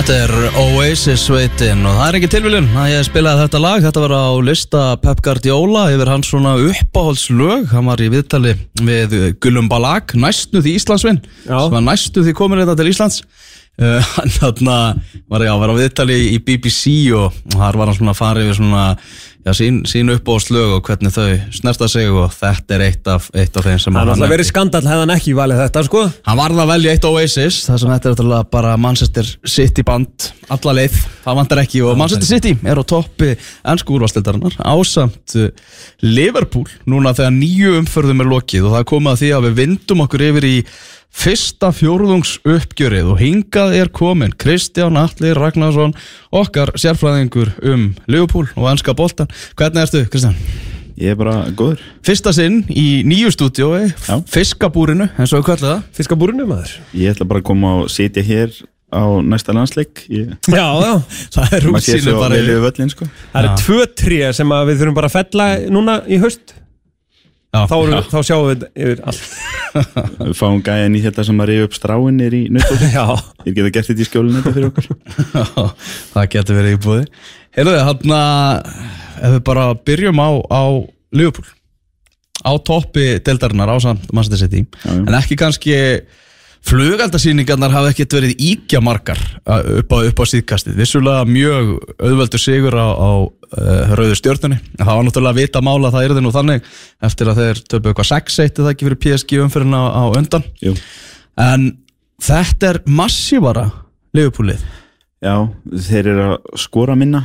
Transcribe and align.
Þetta 0.00 0.14
er 0.16 0.54
Oasis 0.56 1.26
sveitin 1.26 1.82
og 1.84 1.98
það 1.98 2.06
er 2.06 2.16
ekki 2.16 2.28
tilviljun 2.32 2.68
að 2.72 2.86
ég 2.88 3.02
spilaði 3.04 3.42
þetta 3.42 3.58
lag. 3.60 3.82
Þetta 3.84 4.02
var 4.06 4.14
á 4.16 4.28
lista 4.40 4.84
Pep 5.02 5.18
Guardiola 5.26 5.82
yfir 5.92 6.08
hans 6.08 6.30
svona 6.32 6.54
uppáhaldslög. 6.56 7.66
Hann 7.68 7.90
var 7.90 8.00
í 8.00 8.08
viðtali 8.08 8.54
við 8.80 9.16
Gullum 9.44 9.68
Balag 9.68 10.14
næstu 10.16 10.62
því 10.64 10.72
Íslandsvinn 10.78 11.20
sem 11.44 11.76
var 11.76 11.84
næstu 11.84 12.24
því 12.24 12.32
komin 12.38 12.62
þetta 12.62 12.78
til 12.80 12.88
Íslands 12.94 13.20
uh, 13.78 13.98
Hann 14.16 14.34
þarna 14.36 14.76
var, 15.30 15.46
já, 15.46 15.54
var 15.62 15.72
á 15.72 15.74
viðtali 15.78 16.20
í 16.34 16.38
BBC 16.44 17.10
og 17.16 17.36
þar 17.54 17.80
var 17.80 17.90
hann 17.90 18.00
svona 18.00 18.14
að 18.16 18.22
fara 18.22 18.44
yfir 18.44 18.58
svona 18.58 18.86
já, 19.46 19.52
sín, 19.56 19.80
sín 19.88 20.10
uppáhaldslög 20.12 20.74
og 20.76 20.82
hvernig 20.86 21.14
þau 21.14 21.28
snerta 21.54 21.88
sig 21.90 22.10
og 22.12 22.32
þetta 22.34 22.76
er 22.76 22.84
eitt 22.88 23.10
af, 23.10 23.28
eitt 23.34 23.56
af 23.56 23.66
þeim 23.66 23.78
sem 23.80 23.94
Það 23.94 24.00
er 24.00 24.10
hann 24.10 24.12
alltaf 24.14 24.32
verið 24.34 24.48
skandal 24.50 24.82
hefði 24.84 25.04
hann 25.04 25.14
ekki 25.14 25.34
valið 25.38 25.62
þetta 25.64 25.84
sko. 25.86 26.04
Hann 26.28 26.40
varð 26.40 26.62
að 26.64 26.72
velja 26.74 26.94
eitt 26.94 27.08
Oasis 27.08 27.60
þar 27.68 27.82
sem 27.82 27.94
þetta 27.94 28.10
er 28.10 28.14
náttúrulega 28.14 28.50
bara 28.58 28.76
Manchester 28.80 29.32
City 29.56 29.86
band 29.86 30.28
alla 30.50 30.76
leið, 30.80 31.00
það 31.24 31.40
vantar 31.40 31.62
ekki 31.64 31.82
og 31.86 31.98
Manchester 32.00 32.30
City 32.30 32.54
er 32.68 32.80
á 32.80 32.84
toppi 32.84 33.32
ennsku 33.72 33.96
úrvastildarinnar 33.96 34.56
ásamt 34.60 35.36
uh, 35.40 35.50
Liverpool 36.04 36.68
núna 36.90 37.14
þegar 37.16 37.36
nýju 37.36 37.76
umförðum 37.80 38.24
er 38.24 38.32
lokið 38.34 38.66
og 38.66 38.74
það 38.74 38.84
er 38.84 38.90
komið 38.92 39.12
að 39.14 39.22
því 39.22 39.34
að 39.36 39.46
við 39.48 39.60
vindum 39.64 40.04
okkur 40.06 40.26
yfir 40.30 40.48
í 40.50 40.56
fyrsta 41.10 41.70
fjórðungs 41.74 42.36
uppgjörið 42.46 43.12
og 43.12 43.20
hingað 43.20 43.76
er 43.80 43.90
komin 43.92 44.34
Kristján 44.40 44.98
Atli 45.00 45.32
Ragnarsson 45.36 45.94
okkar 46.32 46.72
sérfræðingur 46.78 47.52
um 47.66 47.90
Liverpool 48.10 48.48
og 48.56 48.70
ennska 48.72 48.94
boltan. 48.96 49.30
Hvernig 49.58 49.84
ertu 49.86 50.04
Kristján? 50.10 50.38
Ég 51.00 51.14
er 51.14 51.16
bara 51.16 51.46
góður. 51.56 51.80
Fyrsta 52.04 52.32
sinn 52.36 52.60
í 52.68 53.00
nýju 53.08 53.30
stúdiói, 53.32 53.86
fiskabúrinu 54.28 55.08
eins 55.16 55.32
og 55.32 55.40
við 55.40 55.46
kallum 55.48 55.70
það. 55.70 55.86
Fiskabúrinu 55.96 56.48
maður. 56.50 56.74
Ég 56.92 57.14
ætla 57.14 57.26
bara 57.30 57.40
að 57.40 57.48
koma 57.48 57.72
og 57.80 57.88
sitja 57.92 58.24
hér 58.26 58.52
á 58.92 59.02
næsta 59.24 59.54
landsleik. 59.56 60.04
Ég, 60.12 60.34
Já, 60.50 60.66
já. 60.82 60.92
Það 61.34 61.56
er 61.56 61.66
svo 62.04 62.16
bara 62.20 62.88
sko. 62.92 63.08
Það 63.32 63.40
eru 63.42 63.52
tvö 63.62 63.86
tré 64.02 64.20
sem 64.36 64.52
að 64.52 64.70
við 64.70 64.82
þurfum 64.82 64.98
bara 64.98 65.10
að 65.10 65.16
fella 65.16 65.48
núna 65.72 66.00
í 66.04 66.20
haust 66.20 66.54
Já. 67.50 67.64
Þá, 67.66 67.74
eru, 67.82 68.00
þá 68.06 68.18
sjáum 68.28 68.44
við 68.46 68.60
yfir 68.78 69.00
allt. 69.10 69.22
Við 70.20 70.34
fáum 70.38 70.60
gæjan 70.66 70.94
í 70.94 71.00
þetta 71.02 71.24
sem 71.26 71.40
að 71.42 71.48
reyja 71.50 71.66
upp 71.66 71.74
stráin 71.74 72.20
er 72.22 72.34
í 72.38 72.42
Já, 72.94 73.04
Ég 73.46 73.56
geta 73.56 73.72
gert 73.74 73.88
þetta 73.90 74.04
í 74.04 74.06
skjólinu 74.06 74.38
þetta 74.38 74.52
fyrir 74.54 74.68
okkur. 74.70 74.86
Já, 75.34 75.64
það 76.14 76.28
getur 76.36 76.58
verið 76.60 76.76
íbúði 76.76 77.04
Heyrðu, 77.58 77.76
hann 77.88 78.14
að 78.14 78.70
ef 79.20 79.34
við 79.34 79.42
bara 79.50 79.64
byrjum 79.90 80.22
á, 80.22 80.30
á 80.46 80.62
Liverpool 81.10 81.50
á 82.40 82.52
toppi 82.64 83.06
deildarinnar 83.26 83.74
á 83.74 83.76
samt 83.82 84.06
Já, 84.70 84.94
já. 84.94 85.02
en 85.02 85.16
ekki 85.18 85.36
kannski 85.42 85.74
flugaldarsýningarnar 86.68 87.72
hafa 87.72 87.90
ekkert 87.92 88.14
verið 88.18 88.42
íkja 88.50 88.80
margar 88.84 89.20
upp 89.46 89.92
á, 89.96 89.98
upp 90.10 90.20
á 90.20 90.24
síðkastið. 90.28 90.76
Vissulega 90.78 91.24
mjög 91.28 91.70
auðveldur 91.96 92.42
sigur 92.42 92.76
á, 92.76 92.88
á 92.92 93.10
uh, 93.24 93.94
rauðu 93.98 94.18
stjórnunni 94.18 94.60
það 94.76 94.90
var 94.92 95.06
náttúrulega 95.06 95.34
að 95.34 95.40
vita 95.40 95.62
mála 95.64 95.88
að 95.88 95.96
það 95.96 96.06
er 96.06 96.14
þið 96.16 96.26
nú 96.26 96.34
þannig 96.36 96.70
eftir 97.10 97.32
að 97.32 97.40
þeir 97.42 97.62
töpu 97.72 97.90
eitthvað 97.92 98.10
6-1 98.12 98.62
eða 98.62 98.74
ekki 98.74 98.88
fyrir 98.88 99.00
PSG 99.06 99.40
umfyrirna 99.44 99.80
á, 99.80 99.88
á 99.88 100.04
undan. 100.20 100.46
Jú. 100.62 100.74
en 101.40 101.70
þetta 102.20 102.74
er 102.74 102.82
massívara 102.86 103.68
Liverpoolið. 104.16 104.62
Já, 105.22 105.34
þeir 105.86 106.08
eru 106.14 106.26
að 106.26 106.58
skora 106.58 106.96
minna 106.98 107.22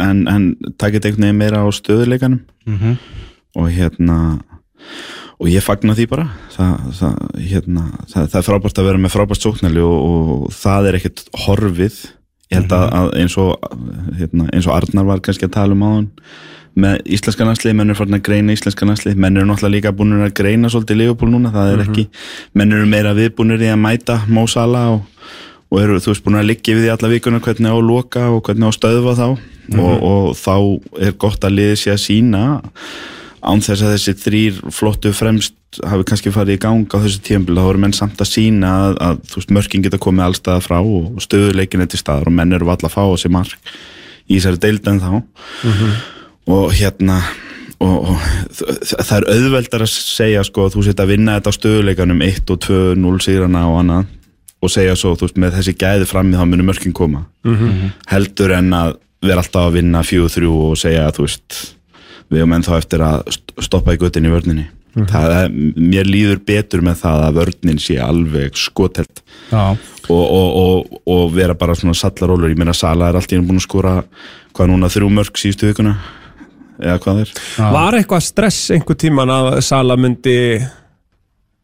en, 0.00 0.24
en 0.30 0.52
takit 0.80 1.04
einhvern 1.04 1.26
veginn 1.26 1.40
meira 1.40 1.64
á 1.64 1.68
stöðuleikanum. 1.74 2.40
Mhm. 2.66 2.96
og 3.58 3.68
hérna 3.68 4.40
og 5.42 5.50
ég 5.50 5.64
fagna 5.64 5.96
því 5.98 6.06
bara. 6.12 6.28
Það, 6.54 6.88
það, 7.00 7.18
hérna, 7.50 7.84
það, 8.06 8.26
það 8.30 8.38
er 8.38 8.46
frábært 8.46 8.78
að 8.78 8.88
vera 8.88 9.02
með 9.02 9.14
frábært 9.16 9.42
sóknarli 9.44 9.82
og, 9.82 9.98
og 10.06 10.54
það 10.54 10.88
er 10.88 10.98
ekkert 11.00 11.24
horfið. 11.44 12.00
Ég 12.52 12.60
held 12.60 12.74
að, 12.76 12.86
að 13.00 13.12
eins 13.18 13.36
og 13.40 13.52
hérna, 14.20 14.48
eins 14.52 14.68
og 14.68 14.76
Arnar 14.76 15.08
var 15.08 15.22
kannski 15.24 15.48
að 15.48 15.54
tala 15.56 15.74
um 15.74 15.86
áðan 15.88 16.10
með 16.72 17.00
íslenska 17.16 17.44
landslið, 17.44 17.74
menn 17.76 17.92
eru 17.92 17.98
farin 17.98 18.16
að 18.16 18.24
greina 18.28 18.54
íslenska 18.54 18.86
landslið, 18.88 19.18
menn 19.20 19.36
eru 19.36 19.48
náttúrulega 19.48 19.74
líka 19.74 19.92
búin 19.96 20.14
að 20.16 20.34
greina 20.38 20.70
svolítið 20.72 21.02
Leopold 21.02 21.34
núna, 21.34 21.52
það 21.52 21.72
er 21.72 21.82
ekki 21.84 22.04
menn 22.56 22.72
eru 22.72 22.86
meira 22.88 23.12
viðbúinir 23.16 23.64
í 23.66 23.72
að 23.72 23.80
mæta 23.82 24.16
Mo 24.32 24.46
Salah 24.48 24.94
og, 24.94 25.02
og 25.68 25.82
eru 25.82 25.98
þú 26.00 26.14
veist 26.14 26.24
búin 26.24 26.38
að 26.40 26.48
liggja 26.48 26.76
við 26.78 26.86
því 26.86 26.92
alla 26.94 27.10
vikuna 27.12 27.42
hvernig 27.44 27.72
á 27.72 27.76
að 27.76 27.88
loka 27.90 28.22
og 28.32 28.40
hvernig 28.46 28.68
á 28.68 28.70
að 28.70 28.78
stöðva 28.78 29.16
þá. 29.18 29.26
Og, 29.72 29.92
og 30.08 30.24
þá 30.36 30.54
er 31.06 31.12
gott 31.20 31.44
að 31.46 31.58
liði 31.58 31.76
sér 31.82 31.98
að 31.98 32.04
sína 32.06 32.44
án 33.42 33.62
þess 33.64 33.82
að 33.82 33.94
þessi 33.96 34.14
þrýr 34.22 34.60
flottu 34.74 35.12
fremst 35.16 35.58
hafi 35.88 36.06
kannski 36.08 36.32
farið 36.34 36.58
í 36.58 36.62
gang 36.62 36.94
á 36.94 37.00
þessu 37.00 37.22
tímpil 37.24 37.56
þá 37.56 37.64
eru 37.64 37.80
menn 37.82 37.94
samt 37.96 38.20
að 38.20 38.30
sína 38.30 38.72
að, 38.86 38.98
að 39.06 39.22
þú 39.30 39.38
veist, 39.40 39.54
mörkin 39.56 39.84
geta 39.84 40.00
komið 40.02 40.26
allstaða 40.26 40.64
frá 40.64 40.78
og 40.80 41.22
stöðuleikin 41.24 41.84
er 41.84 41.90
til 41.90 42.00
staðar 42.00 42.28
og 42.28 42.36
menn 42.36 42.52
eru 42.52 42.68
valla 42.68 42.90
að 42.90 42.94
fá 42.94 43.02
á 43.08 43.16
sig 43.20 43.32
mark 43.32 43.72
í 44.28 44.36
þessari 44.36 44.60
deildan 44.62 45.00
þá 45.02 45.10
og 46.52 46.74
hérna 46.76 47.18
og, 47.82 48.12
og 48.12 48.26
það 48.92 49.14
er 49.16 49.28
auðveldar 49.32 49.86
að 49.86 49.94
segja 49.94 50.44
sko 50.46 50.66
að 50.66 50.76
þú 50.76 50.86
setja 50.88 51.06
að 51.06 51.14
vinna 51.14 51.38
þetta 51.38 51.54
á 51.54 51.58
stöðuleikanum 51.58 52.26
1 52.28 52.52
og 52.54 52.60
2, 52.68 52.80
0 53.00 53.22
sigrana 53.24 53.64
og 53.70 53.78
annað 53.82 54.10
og 54.62 54.70
segja 54.70 54.94
svo, 54.94 55.16
þú 55.18 55.26
veist, 55.26 55.38
með 55.42 55.56
þessi 55.58 55.74
gæði 55.74 56.06
frammi 56.06 56.38
þá 56.38 56.44
munir 56.46 56.68
mörkin 56.68 56.94
koma. 56.94 57.24
Heldur 58.12 58.52
en 58.54 58.68
að 58.78 58.92
vera 59.22 59.42
alltaf 59.42 59.68
að 59.68 59.78
vinna 59.80 60.02
4-3 60.06 60.50
og 60.52 60.76
segja 60.78 61.08
að 61.08 61.16
þú 61.16 61.26
veist 61.26 61.56
við 62.32 62.42
erum 62.42 62.54
ennþá 62.58 62.78
eftir 62.80 63.04
að 63.06 63.26
st- 63.36 63.54
stoppa 63.68 63.94
í 63.94 64.00
göttin 64.00 64.26
í 64.28 64.32
vörninni. 64.32 64.68
Það 64.92 65.32
er, 65.38 65.52
mér 65.80 66.04
líður 66.04 66.40
betur 66.44 66.82
með 66.84 66.98
það 67.00 67.22
að 67.26 67.36
vörnin 67.38 67.78
sé 67.80 67.94
alveg 68.04 68.58
skotelt. 68.60 69.22
Já, 69.48 69.62
og, 70.12 70.24
og, 70.26 70.48
og, 70.62 70.98
og 71.14 71.30
vera 71.32 71.54
bara 71.56 71.76
svona 71.78 71.94
sallarólur, 71.96 72.50
ég 72.52 72.58
meina 72.60 72.74
Sala 72.76 73.08
er 73.08 73.16
alltaf 73.16 73.40
búin 73.46 73.56
að 73.60 73.64
skora 73.64 73.94
hvað 74.52 74.68
núna 74.68 74.90
þrjú 74.92 75.08
mörg 75.16 75.40
síðustu 75.40 75.70
vikuna? 75.70 75.94
Eða 76.82 76.98
hvað 77.04 77.22
er? 77.22 77.32
Var 77.78 77.96
eitthvað 78.00 78.24
stress 78.26 78.60
einhver 78.74 78.98
tíman 79.00 79.32
að 79.32 79.48
Sala 79.64 79.96
myndi 80.00 80.36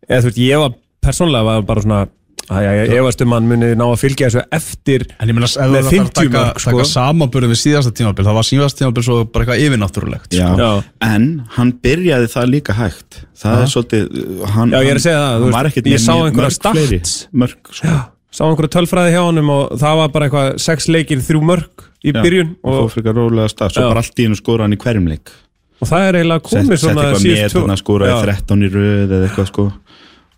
eða 0.09 0.23
þú 0.25 0.31
veist, 0.31 0.41
ég 0.41 0.63
var 0.65 0.77
persónlega 1.05 1.49
var 1.51 1.67
bara 1.69 1.85
svona 1.85 2.01
ég 2.49 2.93
efast 2.97 3.21
um 3.25 3.33
að 3.35 3.41
hann 3.43 3.49
muni 3.51 3.69
ná 3.77 3.85
að 3.85 3.99
fylgja 4.01 4.29
þessu 4.31 4.43
eftir 4.57 5.03
En 5.21 5.29
ég 5.29 5.37
meina, 5.37 5.49
ef 5.49 5.57
Með 5.59 5.69
þú 5.69 5.75
þarf 5.75 5.89
að 5.89 5.95
50 5.95 6.13
taka, 6.19 6.43
mörk, 6.45 6.61
sko. 6.63 6.71
taka 6.73 6.87
samanburðum 6.93 7.53
við 7.53 7.61
síðasta 7.61 7.93
tímabil, 7.99 8.25
það 8.29 8.39
var 8.39 8.47
síðasta 8.49 8.81
tímabil 8.83 9.05
svo 9.09 9.17
bara 9.29 9.45
eitthvað 9.45 9.65
yfirnáttúrulegt. 9.67 10.37
Já. 10.39 10.47
Sko. 10.49 10.69
Já. 10.69 10.85
en 11.09 11.27
hann 11.57 11.73
byrjaði 11.85 12.31
það 12.33 12.47
líka 12.55 12.77
hægt 12.79 13.19
það 13.43 13.65
er 13.65 13.73
svolítið 13.75 14.47
hann, 14.55 14.73
Já, 14.73 14.79
ég 14.81 14.93
er 14.95 15.01
að 15.01 15.05
segja 15.05 15.19
það, 15.25 15.35
þú 15.43 15.51
hann 15.59 15.69
veist, 15.69 15.91
ég 15.93 16.05
sá 16.07 16.15
einhverja 16.15 16.47
mörg 16.49 16.57
stats. 16.57 17.17
mörg 17.33 17.73
sko. 17.81 17.99
sá 18.39 18.43
einhverju 18.49 18.73
tölfræði 18.79 19.13
hjá 19.17 19.21
honum 19.29 19.53
og 19.59 19.77
það 19.83 20.01
var 20.03 20.09
bara 20.17 20.29
eitthvað 20.31 20.49
sex 20.65 20.89
leikir, 20.89 21.21
þrjú 21.29 21.43
mörg 21.53 21.85
í 22.05 22.15
Já, 22.15 22.23
byrjun 22.23 22.55
og 22.65 22.81
fór 22.81 22.91
fyrir 22.97 23.17
rólega 23.19 23.53
stað, 23.53 23.75
svo 23.77 23.85
Já. 23.85 23.91
bara 23.93 24.03
allt 24.05 24.19
í 24.19 24.27
hennu 24.29 24.39
skora 24.39 24.65
hann 24.65 24.77
í 24.77 24.81
hverjum 24.81 25.09
leik 25.11 25.33
og 25.79 25.87
það 25.93 26.09
er 26.09 26.17
eiginlega 26.19 26.43
sett, 26.43 26.55
komið 26.59 26.79
sett 26.79 26.85
svona 26.85 27.03
eitthvað 27.05 27.23
síðust 27.23 27.59
með 27.59 27.69
hann 27.73 27.81
skoraði 27.83 28.15
13 28.29 28.63
í 28.67 28.71
röð 28.75 29.13
eða 29.19 29.29
eitthvað 29.29 29.49
sko 29.53 29.67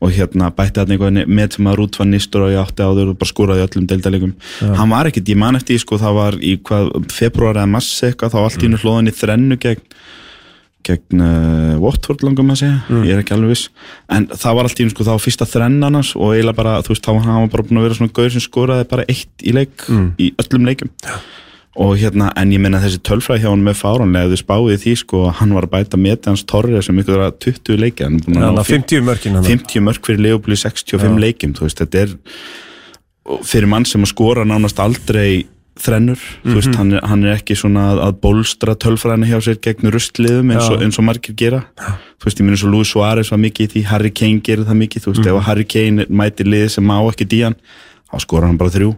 og 0.00 0.15
hérna 0.16 0.49
bætti 0.56 0.81
hann 0.81 0.94
eitthvað 0.94 1.19
með 1.28 1.56
sem 1.56 1.69
að 1.71 1.78
Rút 1.81 1.99
var 2.00 2.09
nýstur 2.09 2.47
og 2.47 2.55
ég 2.55 2.62
átti 2.62 2.87
áður 2.87 3.12
og 3.12 3.19
bara 3.21 3.33
skoraði 3.33 3.61
í 3.61 3.66
öllum 3.69 3.88
deildalegjum 3.91 4.33
hann 4.78 4.94
var 4.94 5.11
ekkert, 5.11 5.28
ég 5.28 5.41
man 5.41 5.59
eftir 5.61 5.83
sko 5.83 6.00
það 6.00 6.16
var 6.16 6.38
í 6.41 6.55
hvað, 6.65 6.91
februar 7.12 7.61
eða 7.61 7.75
mass 7.75 8.00
eitthvað 8.06 8.34
þá 8.34 8.41
allt 8.44 8.62
í 8.62 8.69
hennu 8.69 8.81
hlóðan 8.81 9.12
í 9.12 9.16
þrennu 9.21 9.61
gegn 9.61 9.84
gegn 10.87 11.21
uh, 11.21 11.75
Watford 11.81 12.22
langum 12.25 12.53
að 12.55 12.62
segja. 12.62 13.00
Ég 13.05 13.12
er 13.12 13.21
ekki 13.21 13.34
alveg 13.37 13.53
viss. 13.53 13.66
En 14.12 14.27
það 14.33 14.56
var 14.56 14.69
allt 14.69 14.81
í 14.81 14.84
hennu 14.87 14.94
sko 14.94 15.16
fyrsta 15.21 15.49
þrennan 15.49 15.99
hans 15.99 16.15
og 16.17 16.32
eiginlega 16.32 16.56
bara, 16.56 16.78
þú 16.87 16.94
veist, 16.94 17.05
þá 17.05 17.12
var 17.12 17.27
hann 17.28 17.53
bara 17.53 17.67
búin 17.69 17.81
að 17.82 17.87
vera 17.88 17.99
svona 17.99 18.15
gaur 18.17 18.32
sem 18.32 18.44
skoraði 18.44 18.87
bara 18.88 19.05
eitt 19.12 19.44
í 19.44 19.55
leik 19.56 19.84
í 20.17 20.31
öllum 20.41 20.69
leikum 20.71 20.93
og 21.78 21.92
hérna, 22.00 22.32
en 22.38 22.50
ég 22.50 22.62
menna 22.62 22.81
þessi 22.82 22.99
tölfræði 23.06 23.44
hjá 23.44 23.50
hann 23.52 23.62
með 23.62 23.76
fáránlega, 23.78 24.26
ef 24.26 24.32
þið 24.32 24.40
spáðið 24.43 24.81
því 24.84 24.94
sko 25.05 25.20
að 25.28 25.37
hann 25.38 25.55
var 25.55 25.69
að 25.69 25.75
bæta 25.76 26.00
með 26.00 26.26
hans 26.26 26.43
torri 26.50 26.82
sem 26.82 26.99
ykkur 26.99 27.22
að 27.28 27.37
20 27.46 27.78
leiki, 27.78 28.06
hann 28.06 28.19
er 28.19 28.25
búin 28.26 28.40
að 28.40 28.49
Þannig 28.49 28.64
að 28.64 28.72
50 28.72 29.06
mörkin 29.06 29.38
hann 29.38 29.46
50 29.46 29.87
mörg 29.87 30.11
fyrir 30.11 30.34
í 30.40 30.58
65 30.64 31.22
leikim 31.22 31.55
þú 31.55 31.69
veist, 31.69 31.84
þetta 31.84 32.02
er 32.02 32.17
fyrir 33.46 33.70
mann 33.70 33.87
sem 33.87 34.02
að 34.02 34.11
skora 34.11 34.46
nánast 34.49 34.82
aldrei 34.82 35.46
þrennur, 35.81 36.20
þú 36.43 36.56
veist, 36.58 36.75
hann 36.76 36.90
er, 36.96 37.05
hann 37.08 37.22
er 37.25 37.37
ekki 37.38 37.56
svona 37.56 37.87
að, 37.93 38.00
að 38.08 38.16
bólstra 38.25 38.75
tölfræðina 38.81 39.28
hjá 39.31 39.38
sér 39.46 39.61
gegn 39.64 39.93
rustliðum 39.94 40.50
eins, 40.52 40.66
Já. 40.66 40.82
eins 40.84 40.99
og 41.00 41.06
margir 41.06 41.37
gera. 41.38 41.62
Þú 42.20 42.26
veist, 42.26 42.40
ég 42.40 42.44
minn 42.44 42.56
eins 42.56 42.64
og 42.66 42.75
Luis 42.75 42.90
Suárez 42.90 43.31
var 43.32 43.40
mikið 43.40 43.64
í 43.64 43.70
því 43.73 43.84
Harry 43.88 44.11
Kane 44.12 44.43
gerir 44.44 44.66
það 44.69 44.81
mikið, 44.82 45.06
þú 45.06 45.14
veist, 45.14 45.31
ef 45.31 45.46
Harry 45.46 45.66
Kane 45.70 46.08
mætir 46.11 46.50
liði 46.50 46.75
sem 46.75 46.84
má 46.84 46.99
ekki 46.99 47.28
díjan 47.31 47.56
þá 48.11 48.17
skora 48.25 48.49
hann 48.51 48.59
bara 48.61 48.73
þrjú. 48.75 48.93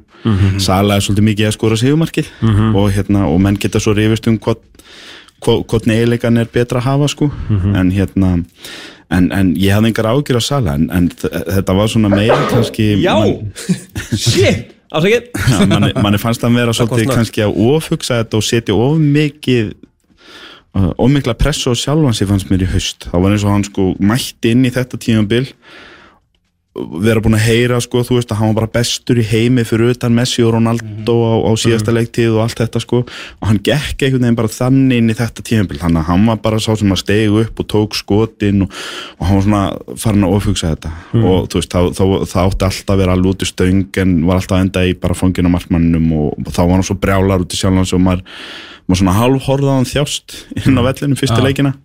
Sala 0.62 0.96
er 0.96 1.02
svolítið 1.04 1.26
mikið 1.30 1.48
að 1.50 1.56
skora 1.56 1.76
sigumarkið 1.80 2.28
og, 2.78 2.86
hérna, 2.94 3.26
og 3.28 3.40
menn 3.42 3.58
geta 3.60 3.80
svo 3.82 3.92
rifist 3.96 4.28
um 4.30 4.38
hvort 4.38 4.62
hvort 5.42 5.88
eiginleikan 5.90 6.36
er 6.38 6.46
betra 6.54 6.78
að 6.78 6.86
hafa 6.86 7.08
sko. 7.10 7.26
En 7.74 7.90
hérna 7.90 8.36
en, 9.12 9.26
en 9.34 9.48
ég 9.58 9.74
hafði 9.74 9.90
engar 9.90 10.06
ágjur 10.12 10.38
að 10.38 10.44
Sala 10.46 10.76
en, 10.78 10.86
en 10.94 11.08
þetta 11.18 11.74
var 11.76 11.90
svona 11.90 12.08
meira 12.12 12.36
kannski 12.48 12.86
Já, 13.02 13.16
mann- 13.20 13.50
shit, 14.16 14.70
afsakið. 14.94 15.26
Manni, 15.72 15.90
manni 15.98 16.20
fannst 16.22 16.44
hann 16.46 16.54
vera 16.56 16.72
svolítið 16.76 17.10
kannski 17.18 17.42
að 17.44 17.58
ofugsa 17.74 18.20
þetta 18.22 18.38
og 18.38 18.46
setja 18.46 18.76
of 18.78 18.96
mikið 19.02 19.72
uh, 20.78 20.92
of 20.94 21.10
mikla 21.12 21.34
pressu 21.36 21.74
á 21.74 21.76
sjálfan 21.76 22.14
sig 22.16 22.30
fannst 22.30 22.48
mér 22.52 22.62
í 22.64 22.70
haust. 22.72 23.08
Það 23.10 23.26
var 23.26 23.34
eins 23.34 23.44
og 23.48 23.52
hann 23.56 23.66
sko 23.68 23.88
mætti 24.00 24.54
inn 24.54 24.64
í 24.64 24.72
þetta 24.72 25.00
tímabil 25.02 25.50
vera 26.72 27.20
búin 27.20 27.36
að 27.36 27.44
heyra 27.44 27.78
sko, 27.84 28.00
þú 28.00 28.16
veist 28.16 28.30
að 28.32 28.38
hann 28.40 28.52
var 28.52 28.62
bara 28.62 28.72
bestur 28.78 29.18
í 29.20 29.24
heimi 29.28 29.64
fyrir 29.68 29.92
utan 29.92 30.14
Messi 30.16 30.40
og 30.40 30.54
Ronaldo 30.54 31.16
á, 31.20 31.34
á 31.44 31.52
síðasta 31.60 31.92
leiktíð 31.92 32.38
og 32.38 32.46
allt 32.46 32.62
þetta 32.62 32.80
sko. 32.80 33.02
Og 33.04 33.44
hann 33.50 33.60
gekk 33.60 34.06
einhvern 34.06 34.24
veginn 34.24 34.38
bara 34.38 34.52
þannig 34.52 35.02
inn 35.02 35.12
í 35.12 35.16
þetta 35.18 35.44
tímabil. 35.44 35.82
Þannig 35.82 36.00
að 36.00 36.08
hann 36.08 36.24
var 36.30 36.40
bara 36.46 36.62
sá 36.64 36.70
sem 36.80 36.94
að 36.96 37.02
stegu 37.02 37.42
upp 37.44 37.60
og 37.60 37.68
tók 37.74 37.98
skotin 37.98 38.64
og, 38.64 38.80
og 39.18 39.28
hann 39.28 39.38
var 39.38 39.46
svona 39.46 40.00
farin 40.00 40.26
að 40.28 40.38
ofhugsa 40.38 40.72
þetta. 40.72 40.94
Og 41.20 41.52
þú 41.52 41.60
veist, 41.60 41.76
þá, 41.76 41.80
þá, 42.00 42.04
það 42.32 42.48
átti 42.48 42.68
alltaf 42.70 42.96
að 42.96 43.04
vera 43.04 43.18
alveg 43.18 43.36
út 43.36 43.44
í 43.44 43.52
stöng 43.52 44.02
en 44.06 44.18
var 44.30 44.40
alltaf 44.40 44.64
enda 44.64 44.88
í 44.88 44.96
bara 45.04 45.18
fangin 45.18 45.52
á 45.52 45.54
markmanninum 45.58 46.10
og, 46.22 46.34
og 46.40 46.52
þá 46.56 46.62
var 46.64 46.76
hann 46.78 46.88
svo 46.88 47.00
brjálar 47.04 47.44
út 47.44 47.52
í 47.52 47.60
sjálfans 47.60 47.92
og 47.92 48.04
maður 48.08 48.24
maður 48.88 49.04
svona 49.04 49.14
á 49.14 49.76
hann 49.76 49.86
þjást 49.86 50.40
inn 50.64 50.80
á 50.80 50.82
vellinu 50.88 51.20
fyrstu 51.20 51.38
Já. 51.38 51.44
leikina. 51.44 51.76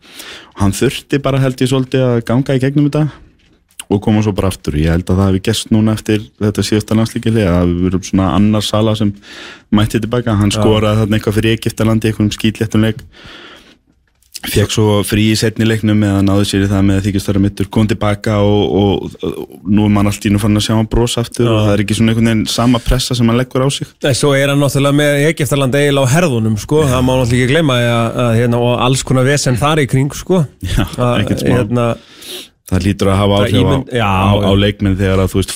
Og 0.56 0.64
hann 0.64 0.76
þurfti 0.80 1.20
bara 1.22 1.44
held 1.44 1.60
ég 1.60 1.76
svolítið 1.76 2.08
að 2.08 2.22
ganga 2.32 2.56
í 2.56 2.64
gegnum 2.64 2.88
þetta 2.88 3.27
og 3.88 4.02
koma 4.04 4.22
svo 4.26 4.34
bara 4.36 4.52
aftur. 4.52 4.76
Ég 4.80 4.92
held 4.92 5.08
að 5.08 5.20
það 5.22 5.30
hefði 5.32 5.44
gest 5.48 5.72
núna 5.72 5.96
eftir 5.96 6.24
þetta 6.44 6.68
síðasta 6.68 6.98
landslíkili 7.00 7.48
að 7.48 7.74
við 7.74 7.84
verum 7.88 8.06
svona 8.10 8.30
annar 8.36 8.66
sala 8.68 8.96
sem 9.00 9.14
mætti 9.72 10.02
tilbaka, 10.04 10.36
hann 10.40 10.52
skoraði 10.52 11.04
þarna 11.06 11.20
eitthvað 11.20 11.38
fyrir 11.40 11.58
Egiptalandi, 11.58 12.10
eitthvað 12.12 12.28
um 12.28 12.34
skýtléttum 12.36 12.84
leik. 12.88 13.04
Fekk 14.48 14.70
svo 14.70 15.00
frí 15.02 15.32
í 15.32 15.38
setni 15.40 15.66
leiknum 15.66 16.04
eða 16.06 16.20
náðu 16.22 16.44
sér 16.46 16.66
í 16.68 16.68
það 16.70 16.84
með 16.86 17.00
að 17.00 17.08
þykist 17.08 17.30
vera 17.32 17.40
mittur, 17.42 17.68
kom 17.74 17.88
tilbaka 17.90 18.36
og, 18.46 18.76
og, 18.78 19.16
og 19.26 19.56
nú 19.66 19.88
er 19.88 19.94
mann 19.96 20.10
allt 20.12 20.28
í 20.30 20.32
nú 20.32 20.38
fann 20.40 20.60
að 20.60 20.68
sjá 20.68 20.76
hann 20.76 20.90
brosa 20.92 21.24
aftur 21.26 21.50
og 21.50 21.64
það 21.66 21.72
er 21.74 21.82
ekki 21.84 21.98
svona 21.98 22.14
einhvern 22.14 22.30
veginn 22.30 22.44
sama 22.54 22.82
pressa 22.86 23.18
sem 23.18 23.28
hann 23.28 23.40
leggur 23.42 23.66
á 23.66 23.70
sig. 23.74 23.90
Nei, 24.06 24.14
svo 24.16 24.36
er 24.38 24.54
hann 24.54 24.62
náttúrulega 24.62 25.00
með 25.00 25.24
Egeftaland 25.32 25.80
eiginlega 25.80 26.06
á 26.06 26.14
herðunum, 26.14 26.60
sko, 26.62 26.84
það 26.86 27.02
má 27.08 27.12
náttúrulega 27.16 27.48
ekki 27.48 27.56
gleyma 27.56 27.80
að, 27.82 28.22
að, 28.28 28.32
hérna, 28.38 28.62
og 28.68 28.86
alls 28.86 29.04
konar 29.10 29.28
vesen 29.28 29.58
þar 29.60 29.82
í 29.82 29.88
kring, 29.90 30.14
sko. 30.22 30.44
Já, 30.70 30.84
Að, 30.86 31.16
ekkert 31.24 31.42
smá. 31.44 31.56
hérna, 31.58 31.88
það 32.68 32.84
lítur 32.84 33.10
að 33.14 33.20
hafa 33.22 33.38
áhrif 33.42 33.70
á, 33.72 33.78
já. 33.96 34.04
á, 34.04 34.32
á 34.44 34.52
leikminn 34.60 34.98
þegar 35.00 35.22
að 35.24 35.30
þú 35.32 35.40
veist 35.40 35.54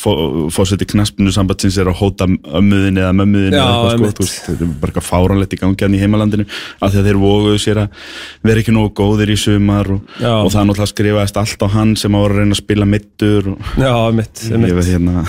fórseti 0.55 0.87
knaspinu 0.93 1.33
sambandsins 1.35 1.79
er 1.81 1.91
að 1.91 1.99
hóta 1.99 2.27
ömmuðin 2.29 3.01
eða 3.01 3.11
mömmuðin 3.19 3.57
eða 3.57 3.65
eitthvað 3.91 4.13
sko, 4.13 4.27
veist, 4.27 4.39
þetta 4.47 4.65
er 4.67 4.71
bara 4.71 4.93
eitthvað 4.93 5.07
fáranlegt 5.09 5.55
í 5.55 5.59
gangi 5.59 5.85
hann 5.85 5.97
í 5.97 6.01
heimalandinu 6.01 6.47
af 6.47 6.93
því 6.93 7.01
að 7.01 7.09
þeir 7.09 7.21
voguðu 7.25 7.61
sér 7.65 7.83
að 7.83 8.03
vera 8.47 8.63
ekki 8.63 8.77
nógu 8.77 8.93
góðir 9.01 9.35
í 9.35 9.39
sumar 9.43 9.91
og, 9.97 10.17
og 10.23 10.51
það 10.55 10.69
náttúrulega 10.69 10.93
skrifaðist 10.95 11.41
allt 11.43 11.65
á 11.65 11.67
hann 11.75 11.95
sem 11.99 12.15
á 12.15 12.19
að 12.23 12.29
reyna 12.37 12.55
að 12.55 12.63
spila 12.63 12.91
mittur 12.95 13.55
og 13.57 13.73
Já, 13.75 13.95
mitt, 14.15 14.45
mitt. 14.55 14.85
hérna 14.87 15.25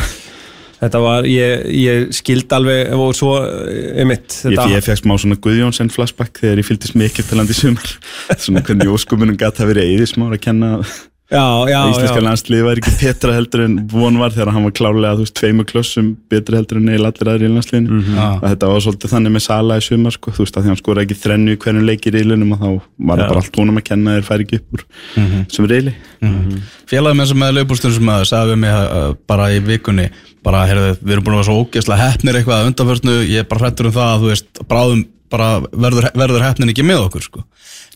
Þetta 0.82 0.99
var, 0.99 1.26
ég, 1.31 1.61
ég 1.79 2.08
skild 2.11 2.50
alveg 2.56 2.88
og 2.99 3.12
svo, 3.14 3.37
mitt 4.06 4.40
ég, 4.50 4.58
ég 4.73 4.82
fekk 4.82 4.99
smá 4.99 5.12
svona 5.14 5.38
Guðjónsson 5.38 5.93
flashback 5.94 6.43
þegar 6.43 6.58
ég 6.58 6.67
fylgdist 6.67 6.99
með 6.99 7.12
Egyptaland 7.12 7.55
í 7.55 7.55
sumar 7.55 7.94
svona 8.43 8.64
hvernig 8.67 8.90
óskumunum 8.90 9.38
gæti 9.38 9.62
að 9.62 9.70
vera 9.75 9.87
íslenska 11.93 12.20
landslið 12.26 12.62
var 12.67 12.81
ekki 12.81 12.93
betra 13.00 13.32
heldur 13.37 13.62
en 13.64 13.76
von 13.88 14.19
var 14.20 14.34
þegar 14.34 14.50
hann 14.52 14.67
var 14.67 14.75
klálega 14.76 15.12
þú 15.17 15.25
veist 15.25 15.34
tveimur 15.38 15.67
klossum 15.70 16.11
betra 16.32 16.58
heldur 16.61 16.81
en 16.82 16.90
eil 16.93 17.06
allir 17.08 17.31
aðri 17.32 17.49
í 17.49 17.52
landsliðinu 17.55 17.88
Mhm. 18.02 18.17
Já. 18.19 18.26
að 18.43 18.49
þetta 18.52 18.70
var 18.73 18.81
svolítið 18.87 19.12
þannig 19.14 19.32
með 19.37 19.44
Sala 19.46 19.76
í 19.81 19.84
sumar 19.87 20.12
sko, 20.17 20.31
þú 20.37 20.44
veist 20.44 20.56
að 20.56 20.62
því 20.67 20.73
hann 20.73 20.81
skoraði 20.82 21.06
ekki 21.08 21.20
þrennu 21.23 21.55
í 21.56 21.61
hvernig 21.64 21.87
leikir 21.88 22.12
í 22.12 22.17
riðlunum 22.20 22.52
og 22.52 22.58
þá 22.61 22.69
var 23.08 23.19
Já. 23.23 23.29
bara 23.29 23.40
allt 23.40 23.56
honum 23.62 23.79
að 23.81 23.84
kenna 23.88 24.17
þeir 24.19 24.29
færi 24.29 24.46
ekki 24.46 24.61
upp 24.61 24.76
úr 24.76 24.84
sem 25.56 25.67
riðli 25.73 25.94
Félagið 26.93 27.17
með 27.23 27.26
sem 27.32 27.38
með 27.43 27.55
laupúlstunum 27.56 27.96
sem 27.96 28.12
að 28.12 28.25
sagði 28.29 28.52
við 28.52 28.61
mig 28.62 28.75
uh, 28.76 29.14
bara 29.26 29.49
í 29.55 29.58
vikunni 29.64 30.11
bara, 30.43 30.67
heyrðu, 30.67 30.93
við 31.00 31.12
erum 31.17 31.25
búin 31.25 31.34
að 31.34 31.40
vera 31.40 31.49
svo 31.49 31.58
ógeðslega 31.62 32.02
heppnir 32.11 32.34
eitthvað 32.40 32.61
að 32.61 32.69
undanförnu, 32.73 33.12
ég 33.31 33.38
er 33.44 33.49
bara 33.49 33.61
hrættur 33.64 33.87
um 33.88 33.93
það 33.94 34.11
að 34.17 34.25
veist, 34.29 34.62
bráðum 34.69 35.05
bara 35.32 35.46
verður, 35.73 36.08
verður 36.19 36.43
heppnin 36.44 36.73
ekki 36.75 36.84
með 36.84 37.06
okkur 37.06 37.23
sko. 37.25 37.44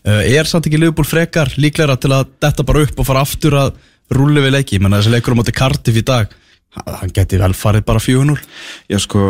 Uh, 0.05 0.21
er 0.27 0.45
samt 0.49 0.67
ekki 0.69 0.79
Liverpool 0.81 1.07
frekar 1.07 1.49
líklega 1.57 1.95
til 2.01 2.11
að 2.15 2.29
detta 2.43 2.63
bara 2.67 2.83
upp 2.85 2.99
og 2.99 3.07
fara 3.09 3.23
aftur 3.25 3.57
að 3.57 3.73
rúli 4.13 4.43
við 4.45 4.53
leiki, 4.55 4.79
menn 4.79 4.93
að 4.95 5.01
þessi 5.05 5.15
leikur 5.17 5.35
á 5.35 5.39
móti 5.41 5.55
Cardiff 5.57 5.97
í 5.99 6.05
dag, 6.07 6.29
ha- 6.77 6.99
hann 7.01 7.11
geti 7.15 7.39
vel 7.41 7.53
farið 7.57 7.83
bara 7.89 7.99
4-0 8.03 8.37
Já 8.93 8.99
sko 9.03 9.25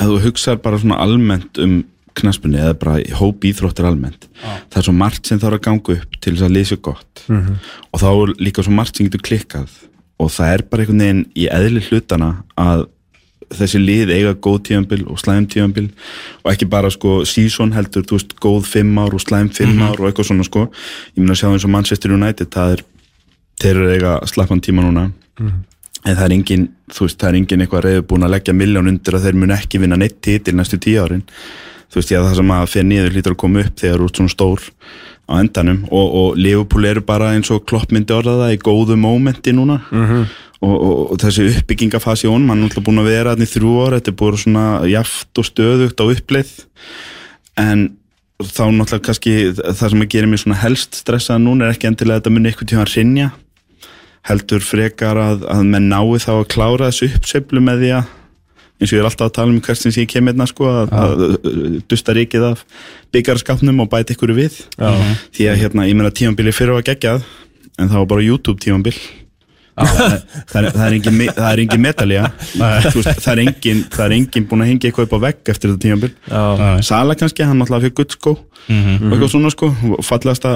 ef 0.00 0.06
þú 0.08 0.18
hugsaðar 0.26 0.60
bara 0.64 0.78
svona 0.80 0.98
almennt 1.04 1.58
um 1.60 1.80
knaspunni 2.20 2.58
eða 2.58 2.74
bara 2.80 2.96
í 3.00 3.12
hóp 3.16 3.44
íþróttir 3.46 3.86
almennt 3.86 4.26
það 4.42 4.78
er 4.80 4.86
svo 4.88 4.94
margt 4.96 5.28
sem 5.30 5.38
þarf 5.40 5.58
að 5.60 5.64
ganga 5.68 5.94
upp 5.94 6.16
til 6.20 6.32
þess 6.34 6.46
að 6.48 6.54
lýsa 6.56 6.76
gott. 6.82 7.22
Og 7.30 8.00
þá 8.02 8.08
er 8.10 8.32
líka 8.42 8.64
svo 8.66 8.72
margt 8.74 8.96
sem 8.98 9.06
getur 9.06 9.22
klikkað. 9.28 9.70
Og 10.20 10.28
það 10.34 10.50
er 10.56 10.64
bara 10.72 10.82
einhvern 10.84 11.00
veginn 11.04 11.20
í 11.38 11.46
eðli 11.54 11.82
hlutana 11.86 12.30
að 12.60 12.82
þessi 13.50 13.80
lið 13.82 14.12
eiga 14.14 14.34
góð 14.34 14.60
tíðanbil 14.68 15.00
og 15.10 15.18
slæm 15.20 15.46
tíðanbil 15.50 15.88
og 16.44 16.52
ekki 16.52 16.68
bara 16.70 16.90
sko 16.92 17.20
season 17.28 17.74
heldur, 17.74 18.04
þú 18.06 18.18
veist, 18.18 18.36
góð 18.42 18.68
fimm 18.70 19.00
ár 19.02 19.16
og 19.16 19.22
slæm 19.24 19.50
fimm 19.54 19.80
ár 19.82 19.98
og 19.98 20.10
eitthvað 20.10 20.30
svona 20.30 20.46
sko. 20.46 20.68
Ég 21.16 21.22
meina 21.22 21.34
að 21.34 21.42
sjá 21.42 21.48
eins 21.50 21.66
og 21.66 21.74
Manchester 21.74 22.14
United 22.14 22.52
það 22.54 22.76
er, 22.76 22.84
þeir 23.62 23.74
eru 23.74 23.90
eiga 23.96 24.14
slappan 24.30 24.62
tíma 24.64 24.86
núna. 24.86 25.08
En 25.40 26.16
það 26.16 26.22
er 26.26 26.36
engin, 26.36 26.68
þú 26.88 27.06
veist, 27.06 27.18
það 27.20 27.28
er 27.28 27.40
engin 27.40 27.64
eitthvað 27.64 27.84
reyður 27.86 28.06
búin 28.08 28.24
að 28.24 28.34
leggja 28.36 28.54
miljón 28.56 28.88
undir 28.88 29.18
að 29.18 29.26
þeir 29.26 29.40
mun 29.42 29.56
ekki 29.56 29.82
vinna 29.82 29.98
neitt 30.00 30.20
titil 30.24 30.54
næstu 30.56 30.78
tíu 30.80 31.02
árin 31.02 31.26
þú 31.90 32.00
veist, 32.00 32.12
ég 32.12 32.20
að 32.20 32.28
það 32.28 32.40
sem 32.40 32.52
að 32.56 32.68
fyrir 32.74 32.88
niður 32.90 33.16
lítur 33.16 33.36
að 33.36 33.40
koma 33.42 33.64
upp 33.64 33.80
þegar 33.82 34.04
ert 34.06 34.20
svona 34.20 34.34
stór 34.34 34.66
á 35.30 35.32
endanum 35.38 35.80
og, 35.90 36.06
og 36.20 36.38
Liverpool 36.38 36.88
eru 36.90 37.02
bara 37.06 37.32
eins 37.36 37.50
og 37.54 37.64
klopp 37.70 37.92
myndi 37.94 38.14
orða 38.14 38.36
það 38.44 38.54
í 38.56 38.62
góðu 38.62 38.96
mómenti 38.98 39.54
núna. 39.54 39.80
Mhm. 39.90 40.26
og, 40.60 40.74
og, 40.74 40.98
og 41.14 41.20
þessi 41.22 41.46
uppbyggingafasi 41.54 42.26
í 42.26 42.30
honum, 42.30 42.50
hann 42.52 42.60
er 42.60 42.68
náttúrulega 42.68 42.86
búin 42.90 43.00
að 43.00 43.06
vera 43.08 43.30
þarna 43.32 43.46
í 43.46 43.52
þrjú 43.54 43.76
ár, 43.80 43.94
þetta 43.96 44.10
er 44.12 44.18
búin 44.20 44.42
svona 44.42 44.64
jaft 44.90 45.40
og 45.40 45.46
stöðugt 45.48 46.02
á 46.02 46.04
uppleið. 46.04 46.50
En 47.60 47.86
þá 48.40 48.64
náttúrulega 48.68 49.06
kannski 49.06 49.36
það 49.56 49.86
sem 49.86 50.04
að 50.04 50.10
gera 50.14 50.28
mér 50.30 50.42
svona 50.42 50.60
helst 50.60 51.00
stressað 51.00 51.40
núna 51.44 51.66
er 51.66 51.74
ekki 51.74 51.88
endilega 51.90 52.18
að 52.18 52.22
þetta 52.22 52.34
muni 52.34 52.50
eitthvað 52.50 52.70
tíma 52.72 52.84
að 52.84 52.92
rinja 52.94 53.30
heldur 54.28 54.64
frekar 54.64 55.20
að, 55.20 55.44
að 55.48 55.66
menn 55.72 55.88
nái 55.88 56.20
þá 56.20 56.32
að 56.36 56.48
klára 56.52 56.90
þessu 56.90 57.10
uppseflu 57.16 57.62
með 57.64 57.84
því 57.84 57.92
að 57.98 58.16
eins 58.80 58.90
og 58.90 58.96
ég 58.96 59.02
er 59.02 59.08
alltaf 59.10 59.28
að 59.28 59.36
tala 59.36 59.52
um 59.52 59.60
hvert 59.60 59.80
sem 59.80 59.92
ég 59.94 60.08
kem 60.10 60.30
hérna 60.30 60.46
sko 60.48 60.68
að, 60.70 60.94
að, 60.96 61.24
að 61.28 61.78
dusta 61.90 62.16
ríkið 62.16 62.46
af 62.50 62.64
byggarskapnum 63.14 63.84
og 63.84 63.90
bæta 63.92 64.16
ykkur 64.16 64.32
við. 64.36 64.62
Já. 64.80 64.90
því 65.36 65.50
að 65.52 65.60
hérna, 65.64 65.88
ég 65.90 65.98
meina 65.98 66.14
tímambili 66.14 66.54
fyrir 66.56 66.78
var 66.78 66.86
geggjað 66.88 67.24
en 67.80 67.88
það 67.90 67.98
var 67.98 68.10
bara 68.14 68.24
YouTube 68.24 68.62
tímambil 68.62 68.96
það, 69.86 70.14
það, 70.50 70.60
er, 70.60 70.70
það 70.76 70.84
er 70.86 70.96
engin, 70.98 71.18
það 71.40 71.48
er 71.52 71.62
engin 71.64 71.84
veist, 73.00 73.24
það 73.24 73.32
er 73.34 73.42
engin 73.46 73.82
það 73.90 74.04
er 74.06 74.14
engin 74.18 74.46
búin 74.50 74.64
að 74.64 74.70
hengja 74.72 74.90
eitthvað 74.90 75.08
upp 75.08 75.16
á 75.16 75.24
vegg 75.26 75.52
eftir 75.54 75.72
þetta 75.72 75.82
tímambil 75.86 76.12
Já, 76.30 76.80
Sala 76.90 77.16
kannski, 77.18 77.46
hann 77.48 77.58
náttúrulega 77.62 77.86
fyrir 77.88 77.98
guttskó 78.02 78.36
Mhm. 78.68 79.06
og 79.08 79.14
eitthvað 79.16 79.30
svona 79.32 79.50
sko. 79.50 79.66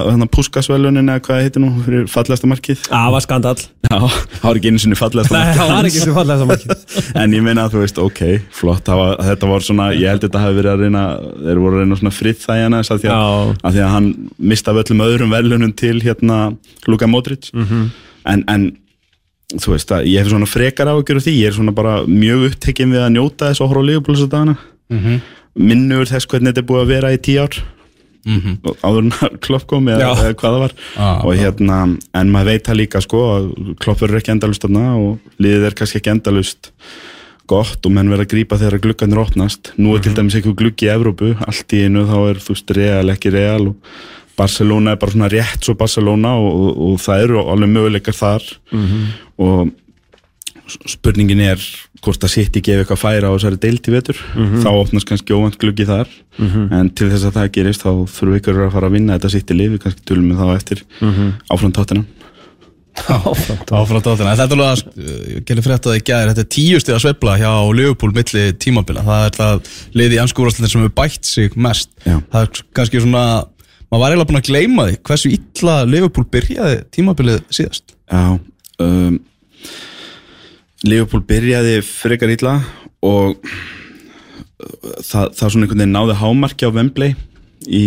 Þannig 0.05 0.27
að 0.27 0.31
púskasvelunin 0.35 1.09
eða 1.09 1.21
hvað 1.25 1.39
það 1.39 1.41
heitir 1.41 1.61
nú 1.63 1.69
fyrir 1.83 2.03
fallegasta 2.07 2.47
markið. 2.47 2.83
Það 2.85 3.07
var 3.15 3.23
skandal 3.25 3.55
það 3.89 4.43
var 4.45 4.59
ekki 4.59 4.69
einu 4.71 4.81
sinni 4.83 4.97
fallegasta 4.99 5.33
Nei, 5.33 5.41
markið. 5.41 5.57
það 5.57 5.71
En 7.23 7.33
ég 7.33 7.43
meina 7.47 7.65
að 7.65 7.73
þú 7.73 7.81
veist, 7.81 7.97
ok, 8.05 8.21
flott. 8.53 8.83
Það 8.85 9.01
var, 9.01 9.17
Þetta 9.25 9.49
var 9.49 9.65
svona, 9.65 9.89
ég 9.97 10.05
held 10.13 10.21
að 10.21 10.27
þetta 10.29 10.43
hafi 10.45 10.57
verið 10.61 10.71
að 10.75 10.85
reyna 10.85 11.03
Þeir 11.41 11.61
voru 11.65 11.75
að 11.75 11.83
reyna 11.83 11.99
svona 12.03 12.15
fritt 12.21 12.45
þægjana 12.45 12.83
að, 12.85 13.01
því 13.03 13.11
að, 13.17 13.51
að 13.65 13.75
því 13.79 13.83
að 13.87 13.93
hann 13.97 14.09
mista 14.53 14.71
af 14.71 14.81
öllum 14.85 15.03
öðrum 15.09 15.35
verðlunum 15.35 15.75
til 15.81 15.95
hérna 16.05 16.39
Luka 16.87 17.09
Modric. 17.09 17.49
Mhm. 17.57 17.85
en, 18.25 18.43
en 18.53 18.71
þú 19.53 19.75
veist, 19.75 19.93
að 19.93 20.09
ég 20.09 20.23
hef 20.23 20.31
svona 20.31 20.49
frekar 20.49 20.89
áhyggjur 20.89 21.21
af 21.21 21.25
því 21.27 21.35
Ég 21.37 21.51
er 21.51 21.55
svona 21.57 21.75
bara 21.75 21.99
mjög 22.09 22.49
upptekinn 22.49 22.93
við 22.95 23.03
að 23.05 23.13
njóta 23.15 23.51
þess 23.51 23.61
að 23.61 23.71
horfa 23.71 23.85
á 23.85 24.13
að 24.15 24.29
dagana. 24.33 24.57
Mhm. 24.89 25.21
Minnur 25.55 26.09
þess 26.09 26.27
hvernig 26.27 26.51
þetta 26.51 26.63
er 26.63 26.69
búið 26.69 26.83
að 26.83 26.91
vera 26.91 27.13
í 27.13 27.21
tíu 27.21 27.39
ár. 27.43 27.63
Mhm. 28.25 28.57
og 28.65 28.77
áður 28.81 29.03
en 29.05 29.39
klopp 29.45 29.67
kom 29.69 29.85
eða, 29.85 30.15
eða 30.17 30.33
hvað 30.33 30.55
það 30.55 30.63
var. 30.63 30.73
Ah, 30.97 31.19
og 31.21 31.35
hérna, 31.37 31.75
en 32.17 32.31
maður 32.33 32.49
veit 32.49 32.63
það 32.65 32.79
líka 32.79 33.01
sko 33.05 33.21
að 33.35 33.75
klopp 33.77 34.01
verður 34.01 34.17
ekki 34.21 34.33
endalust 34.33 34.65
þarna 34.65 34.85
og 34.97 35.35
liðið 35.37 35.67
er 35.69 35.77
kannski 35.77 36.01
ekki 36.01 36.13
endalust 36.15 36.71
gott 37.45 37.85
og 37.85 37.93
menn 37.93 38.09
verður 38.09 38.25
að 38.25 38.31
grípa 38.33 38.57
þegar 38.57 38.81
glugganir 38.81 39.21
opnast. 39.21 39.71
Nú 39.77 39.93
er 39.93 40.01
til 40.01 40.15
dæmis 40.17 40.33
eitthvað 40.39 40.57
gluggi 40.63 40.89
í 40.89 40.93
Evrópu 40.95 41.35
allt 41.45 41.77
í 41.77 41.83
einu 41.85 42.07
þá 42.09 42.17
er 42.31 42.41
þú 42.41 42.55
veist 42.55 42.75
real 42.79 43.13
ekki 43.13 43.33
real 43.35 43.69
og 43.69 43.75
Barcelona 44.37 44.93
er 44.93 45.01
bara 45.01 45.15
svona 45.15 45.31
rétt 45.31 45.65
svo 45.65 45.75
Barcelona 45.79 46.35
og, 46.41 46.51
og, 46.53 46.83
og 46.89 47.01
það 47.03 47.25
eru 47.27 47.41
alveg 47.45 47.73
möguleikar 47.73 48.17
þar. 48.17 48.47
Og 49.45 49.73
spurningin 50.89 51.43
er 51.45 51.61
hvort 52.05 52.23
að 52.25 52.37
í 52.37 52.61
gefi 52.61 52.81
eitthvað 52.81 53.01
færa 53.01 53.29
á 53.29 53.35
þessari 53.35 53.61
deilt 53.61 53.87
í 53.89 53.93
vetur. 53.93 54.19
Þá 54.61 54.69
opnast 54.71 55.07
kannski 55.09 55.33
óvænt 55.33 55.59
gluggi 55.61 55.85
þar. 55.89 56.09
En 56.73 56.89
til 56.89 57.09
þess 57.13 57.29
að 57.29 57.39
það 57.39 57.53
gerist 57.59 57.85
þá 57.85 57.91
þurfum 58.17 58.37
ykkur 58.41 58.61
að 58.65 58.75
fara 58.75 58.91
að 58.91 58.97
vinna 58.99 59.17
þetta 59.19 59.55
í 59.55 59.59
lifi 59.61 59.81
kannski 59.83 60.05
tölum 60.05 60.29
við 60.31 60.43
þá 60.43 60.55
eftir 60.55 60.85
áfram 61.49 61.73
tóttina 61.75 62.05
Áfram 62.95 64.01
tóttina, 64.01 64.33
þetta 64.37 64.45
er 64.45 64.53
alveg 64.55 64.69
að 64.69 64.83
uh, 64.95 65.39
gerði 65.45 65.63
frétt 65.65 65.89
að 65.89 65.97
þetta 66.31 66.43
er 66.43 66.49
tíu 66.55 66.79
stig 66.79 66.95
að 66.95 67.01
sveifla 67.03 67.35
hjá 67.41 67.51
Liverpool 67.75 68.13
milli 68.15 68.45
tímabila, 68.61 69.03
það 69.05 69.25
er 69.25 69.35
það 69.35 69.71
liði 69.99 70.17
í 70.17 70.21
anskúrastlinn 70.23 70.71
sem 70.71 70.85
hefur 70.85 70.95
bætt 70.95 71.27
sig 71.27 71.57
mest. 71.59 71.91
Já. 72.05 72.17
það 72.31 72.39
er 72.41 72.63
kannski 72.79 73.03
svona 73.03 73.25
maður 73.89 74.01
var 74.01 74.11
eiginlega 74.11 74.29
búin 74.31 74.41
að 74.41 74.49
gleyma 74.49 74.87
því 74.89 74.97
hversu 75.09 75.31
illa 75.35 75.77
Liverpool 75.89 76.27
byrjaði 76.33 76.81
tímabilið 76.95 77.41
síðast. 77.53 77.95
Já 78.11 78.37
um, 78.83 79.19
Liverpool 80.85 81.23
byrjaði 81.25 81.79
frekar 81.85 82.33
illa 82.33 82.59
og 83.05 83.39
það, 85.01 85.31
það 85.37 85.49
svona 85.49 85.65
einhvern 85.65 85.81
veginn 85.81 85.95
náði 85.95 86.17
hámarki 86.19 86.67
á 86.67 86.75
Wembley 86.75 87.15
í, 87.65 87.85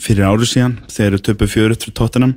fyrir 0.00 0.28
árið 0.28 0.52
síðan 0.52 0.78
þegar 0.90 1.18
þau 1.18 1.26
töpu 1.28 1.50
fjöruð 1.52 1.82
fyrir 1.84 1.96
Tottenham 1.98 2.34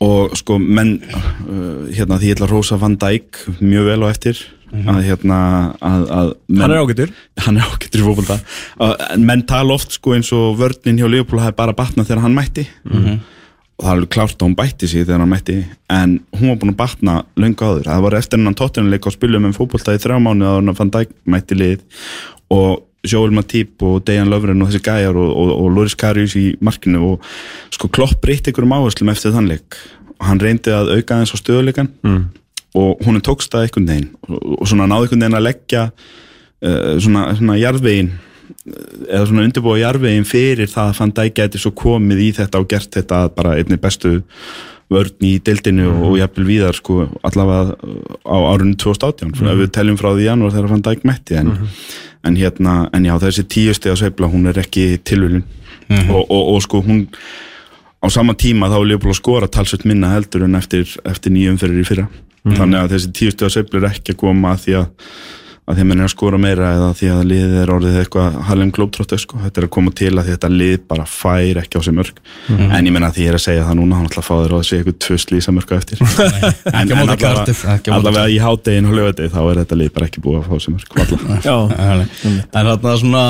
og 0.00 0.36
sko 0.38 0.56
menn 0.60 0.96
uh, 1.02 1.90
hérna 1.92 2.20
því 2.20 2.30
ég 2.30 2.38
ætla 2.38 2.48
að 2.48 2.54
rósa 2.54 2.78
Van 2.80 2.96
Dijk 3.00 3.42
mjög 3.60 3.90
vel 3.90 4.00
á 4.04 4.08
eftir 4.08 4.40
að 4.70 5.00
hérna 5.02 5.38
að, 5.82 6.04
að 6.14 6.28
menn, 6.46 6.62
Hann 6.62 6.72
er 6.74 6.80
ágættur 6.84 7.12
hann 7.44 7.58
er 7.58 7.66
ágættur 7.66 8.04
en 9.16 9.26
menn 9.26 9.42
tala 9.50 9.74
oft 9.74 9.96
sko 9.96 10.14
eins 10.14 10.30
og 10.36 10.56
vörnin 10.60 11.00
hjá 11.00 11.08
Leopold 11.10 11.42
hafi 11.42 11.58
bara 11.58 11.74
batnað 11.76 12.10
þegar 12.10 12.24
hann 12.26 12.36
mætti. 12.36 12.66
Og 13.80 13.86
það 13.86 14.02
er 14.02 14.08
klárt 14.12 14.36
að 14.36 14.46
hún 14.46 14.56
bætti 14.58 14.88
sig 14.92 15.06
þegar 15.06 15.22
hann 15.24 15.32
mætti. 15.32 15.56
En 15.90 16.18
hún 16.36 16.52
var 16.52 16.60
búin 16.60 16.74
að 16.74 16.80
batna 16.82 17.14
löngu 17.40 17.64
áður. 17.64 17.88
Það 17.88 18.04
var 18.04 18.16
eftir 18.18 18.38
hennan 18.38 18.58
tóttinleik 18.60 19.08
á 19.08 19.10
spilum 19.10 19.48
um 19.48 19.56
fókbalta 19.56 19.94
í 19.96 20.02
þrjá 20.02 20.18
mánu 20.20 20.46
að 20.46 20.58
hann 20.58 20.76
fann 20.76 20.92
dæk 20.94 21.14
mætti 21.24 21.56
lið. 21.56 21.86
Og 22.52 22.84
Joel 23.06 23.32
Matip 23.32 23.80
og 23.86 24.02
Dejan 24.06 24.28
Löfren 24.28 24.60
og 24.60 24.68
þessi 24.68 24.82
gæjar 24.84 25.16
og, 25.16 25.30
og, 25.30 25.52
og 25.56 25.70
Loris 25.72 25.96
Karius 25.98 26.36
í 26.36 26.50
markinu 26.60 27.14
og 27.14 27.28
sko 27.72 27.88
Klopp 27.92 28.20
breytti 28.22 28.52
ykkur 28.52 28.66
um 28.66 28.76
áherslum 28.76 29.12
eftir 29.12 29.34
þann 29.34 29.48
leik 29.50 29.78
og 30.18 30.26
hann 30.28 30.42
reyndi 30.42 30.72
að 30.74 30.92
auka 30.96 31.16
aðeins 31.16 31.32
á 31.32 31.38
stöðuleikan 31.40 31.92
mm. 32.04 32.24
og 32.76 33.04
hún 33.06 33.22
tókst 33.24 33.52
það 33.52 33.68
einhvern 33.68 33.92
veginn 33.92 34.10
og, 34.28 34.42
og 34.60 34.66
svona 34.68 34.88
náði 34.90 35.08
einhvern 35.08 35.24
veginn 35.24 35.38
að 35.40 35.46
leggja 35.48 35.86
uh, 35.90 36.98
svona, 37.00 37.30
svona 37.38 37.56
jarðvegin 37.60 38.12
eða 39.08 39.24
svona 39.30 39.46
undirbúa 39.46 39.78
jarðvegin 39.80 40.28
fyrir 40.28 40.68
það 40.68 40.90
að 40.90 40.98
fann 40.98 41.14
dæk 41.16 41.38
gæti 41.38 41.62
svo 41.62 41.72
komið 41.76 42.24
í 42.26 42.28
þetta 42.36 42.60
og 42.60 42.68
gert 42.68 42.92
þetta 42.98 43.22
bara 43.32 43.56
einni 43.56 43.80
bestu 43.80 44.18
vörn 44.90 45.12
í 45.22 45.38
deildinu 45.40 45.86
Mhm. 45.90 46.02
og 46.02 46.16
jafnvel 46.18 46.46
víðar 46.46 46.74
sko 46.74 47.08
allavega 47.22 47.76
á 48.26 48.36
árunni 48.52 48.76
2018 48.76 49.34
svona 49.36 49.52
ef 49.52 49.58
við 49.58 49.70
teljum 49.76 49.96
frá 49.98 50.10
því 50.14 50.24
janúar 50.26 50.50
þegar 50.52 50.68
fann 50.68 50.82
dæk 50.82 51.04
mætti 51.04 51.36
en, 51.38 51.46
Mhm. 51.46 51.66
en 52.24 52.36
hérna, 52.36 52.88
en 52.92 53.04
já 53.04 53.18
þessi 53.18 53.44
tíu 53.48 53.74
steg 53.74 53.92
að 53.92 53.98
sveifla 54.02 54.30
hún 54.32 54.48
er 54.48 54.58
ekki 54.58 54.98
tilvölin 55.04 55.42
Mhm. 55.88 56.10
og, 56.10 56.30
og, 56.30 56.54
og 56.54 56.62
sko 56.62 56.82
hún 56.82 57.06
á 58.02 58.08
sama 58.10 58.32
tíma 58.34 58.68
þá 58.68 58.80
er 58.80 58.86
Leopold 58.86 59.14
að 59.14 59.20
skora 59.22 59.46
talsveit 59.48 59.84
minna 59.84 60.08
heldur 60.14 60.44
en 60.44 60.54
eftir, 60.54 60.84
eftir 61.04 61.30
nýjum 61.32 61.58
fyrir 61.58 61.80
í 61.80 61.86
fyrra 61.86 62.08
Mhm. 62.44 62.56
þannig 62.56 62.78
að 62.84 62.88
þessi 62.94 63.12
tíu 63.12 63.30
steg 63.30 63.46
að 63.48 63.52
sveifla 63.64 63.82
er 63.84 63.90
ekki 63.90 64.12
að 64.14 64.16
koma 64.16 64.54
að 64.54 64.58
því 64.64 64.72
að 64.80 64.86
að 65.70 65.80
að 65.80 65.88
menn 65.90 66.02
er 66.02 66.08
að 66.08 66.14
skora 66.14 66.40
meira 66.40 66.72
eða 66.76 66.90
því 66.98 67.10
að 67.14 67.22
liðið 67.30 67.56
er 67.62 67.72
orðið 67.74 67.98
eitthvað 68.00 68.38
Harlem 68.48 68.72
Globetrotter 68.74 69.22
sko, 69.22 69.40
þetta 69.44 69.62
er 69.62 69.66
að 69.66 69.72
koma 69.76 69.94
til 69.96 70.12
að 70.14 70.20
að 70.20 70.34
þetta 70.34 70.50
lið 70.52 70.76
bara 70.90 71.06
fær 71.08 71.60
ekki 71.60 71.80
á 71.80 71.82
sig 71.84 71.96
mörg 71.96 72.20
en 72.50 72.88
ég 72.88 72.94
menna 72.94 73.10
að 73.10 73.16
því 73.16 73.24
ég 73.24 73.32
er 73.32 73.38
að 73.38 73.44
segja 73.44 73.66
það 73.66 73.78
núna 73.80 73.98
hann 73.98 74.08
ætla 74.10 74.22
að 74.22 74.28
fá 74.28 74.34
þér 74.36 74.54
á 74.54 74.58
þessi 74.60 74.78
eitthvað 74.78 74.98
tvö 75.06 75.18
slísa 75.24 75.54
mörg 75.56 75.74
eftir. 75.76 76.02
En, 76.80 76.92
móti 76.94 77.26
allavega 77.90 78.28
í 78.30 78.38
hádegin 78.40 78.88
og 78.88 78.96
lögadegi 78.96 79.32
þá 79.32 79.40
er 79.42 79.60
þetta 79.62 79.78
lið 79.80 79.92
bara 79.96 80.08
ekki 80.08 80.22
búið 80.24 80.38
að 80.40 80.48
fá 80.48 80.56
sig 80.64 80.74
mörg 80.76 80.88
En 82.60 82.70
þarna 82.70 82.96
svona 83.00 83.24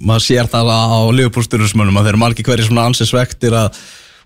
maður 0.00 0.24
sér 0.24 0.50
það 0.50 0.70
á 0.70 1.00
liðupúlsturismönum 1.18 1.98
að 2.00 2.06
þeir 2.06 2.14
eru 2.14 2.22
margir 2.22 2.46
hverju 2.48 2.68
svona 2.68 2.86
ansið 2.88 3.10
svektir 3.10 3.56
að 3.56 3.80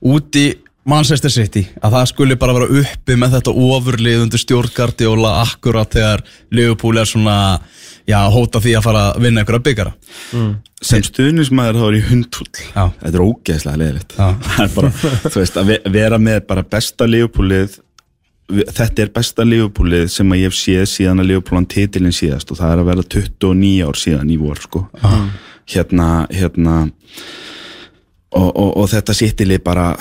úti 0.05 0.47
Manchester 0.85 1.33
City 1.33 1.63
að 1.81 1.95
það 1.97 2.11
skuli 2.11 2.37
bara 2.41 2.55
vera 2.59 2.83
uppi 2.83 3.17
með 3.17 3.39
þetta 3.39 3.55
ofurlið 3.69 4.25
undir 4.27 4.43
stjórngardi 4.43 5.07
og 5.09 5.25
akkurat 5.31 5.95
þegar 5.97 6.25
Liverpool 6.53 7.01
er 7.01 7.09
svona 7.09 7.37
já, 8.05 8.19
hóta 8.29 8.61
því 8.61 8.75
að 8.79 8.85
fara 8.85 9.05
að 9.13 9.23
vinna 9.25 9.41
einhverja 9.45 9.65
byggara 9.65 9.95
sem 10.85 11.05
stuðnismæður 11.07 11.79
þá 11.81 11.87
er 11.89 11.97
ég 11.97 12.11
hundfull 12.11 12.51
Já. 12.61 12.85
þetta 13.01 13.15
er 13.15 13.25
ógeðslega 13.25 13.81
leðilegt 13.81 14.13
Já. 14.19 14.27
það 14.51 14.67
er 14.67 14.75
bara, 14.75 14.93
þú 15.25 15.41
veist, 15.41 15.57
að 15.63 15.73
ve- 15.73 15.95
vera 15.97 16.21
með 16.21 16.43
bara 16.51 16.67
besta 16.77 17.09
liðupúlið 17.09 17.79
þetta 18.77 19.07
er 19.07 19.13
besta 19.15 19.47
liðupúlið 19.49 20.11
sem 20.13 20.35
að 20.37 20.43
ég 20.43 20.53
hef 20.53 20.59
séð 20.59 20.85
síðan 20.93 21.25
að 21.25 21.31
liðupúlan 21.31 21.71
titilin 21.73 22.13
síðast 22.13 22.53
og 22.53 22.61
það 22.61 22.75
er 22.75 22.83
að 22.83 22.91
vera 22.93 23.07
29 23.17 23.89
ár 23.89 23.97
síðan 24.03 24.35
í 24.35 24.37
vor 24.43 24.61
sko. 24.61 24.83
hérna 25.73 26.09
hérna 26.29 26.75
og, 28.35 28.51
og, 28.53 28.71
og 28.83 28.89
þetta 28.93 29.17
sittilið 29.17 29.63
bara 29.65 29.95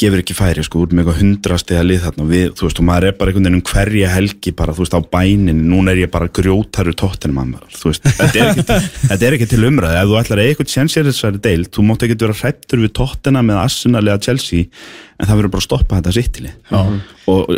gefur 0.00 0.22
ekki 0.22 0.36
færi 0.36 0.64
sko 0.66 0.84
út 0.84 0.94
með 0.94 1.02
eitthvað 1.02 1.20
hundrastega 1.22 1.84
lið 1.86 2.04
þarna. 2.04 2.26
Við, 2.30 2.46
þú 2.58 2.66
veist, 2.66 2.80
og 2.82 2.88
maður 2.88 3.08
er 3.08 3.18
bara 3.18 3.32
einhvern 3.32 3.48
veginn 3.48 3.58
um 3.60 3.66
hverja 3.70 4.12
helgi 4.14 4.54
bara, 4.56 4.76
þú 4.76 4.84
veist, 4.84 4.96
á 4.96 5.00
bænin 5.16 5.62
núna 5.70 5.94
er 5.94 6.02
ég 6.04 6.12
bara 6.12 6.30
grjótaru 6.40 6.96
tóttinum 6.98 7.42
að 7.42 7.52
maður, 7.54 7.76
þú 7.80 7.92
veist, 7.92 8.08
þetta 8.20 8.40
er 8.40 8.50
ekki, 8.50 8.80
þetta 9.10 9.28
er 9.28 9.38
ekki 9.38 9.50
til 9.52 9.62
umræði, 9.70 10.00
ef 10.00 10.10
þú 10.10 10.18
ætlar 10.22 10.42
að 10.42 10.50
eitthvað 10.50 11.06
þessari 11.10 11.44
deil, 11.46 11.68
þú 11.70 11.86
mátt 11.88 12.06
ekki 12.06 12.18
vera 12.20 12.40
hrættur 12.42 12.84
við 12.84 12.92
tóttina 13.00 13.44
með 13.46 13.62
Arsenal 13.64 14.04
eða 14.06 14.20
Chelsea 14.26 14.68
en 15.20 15.28
það 15.28 15.40
verður 15.40 15.52
bara 15.52 15.60
að 15.60 15.66
stoppa 15.66 15.98
þetta 15.98 16.12
sittili 16.16 16.52
og 17.30 17.50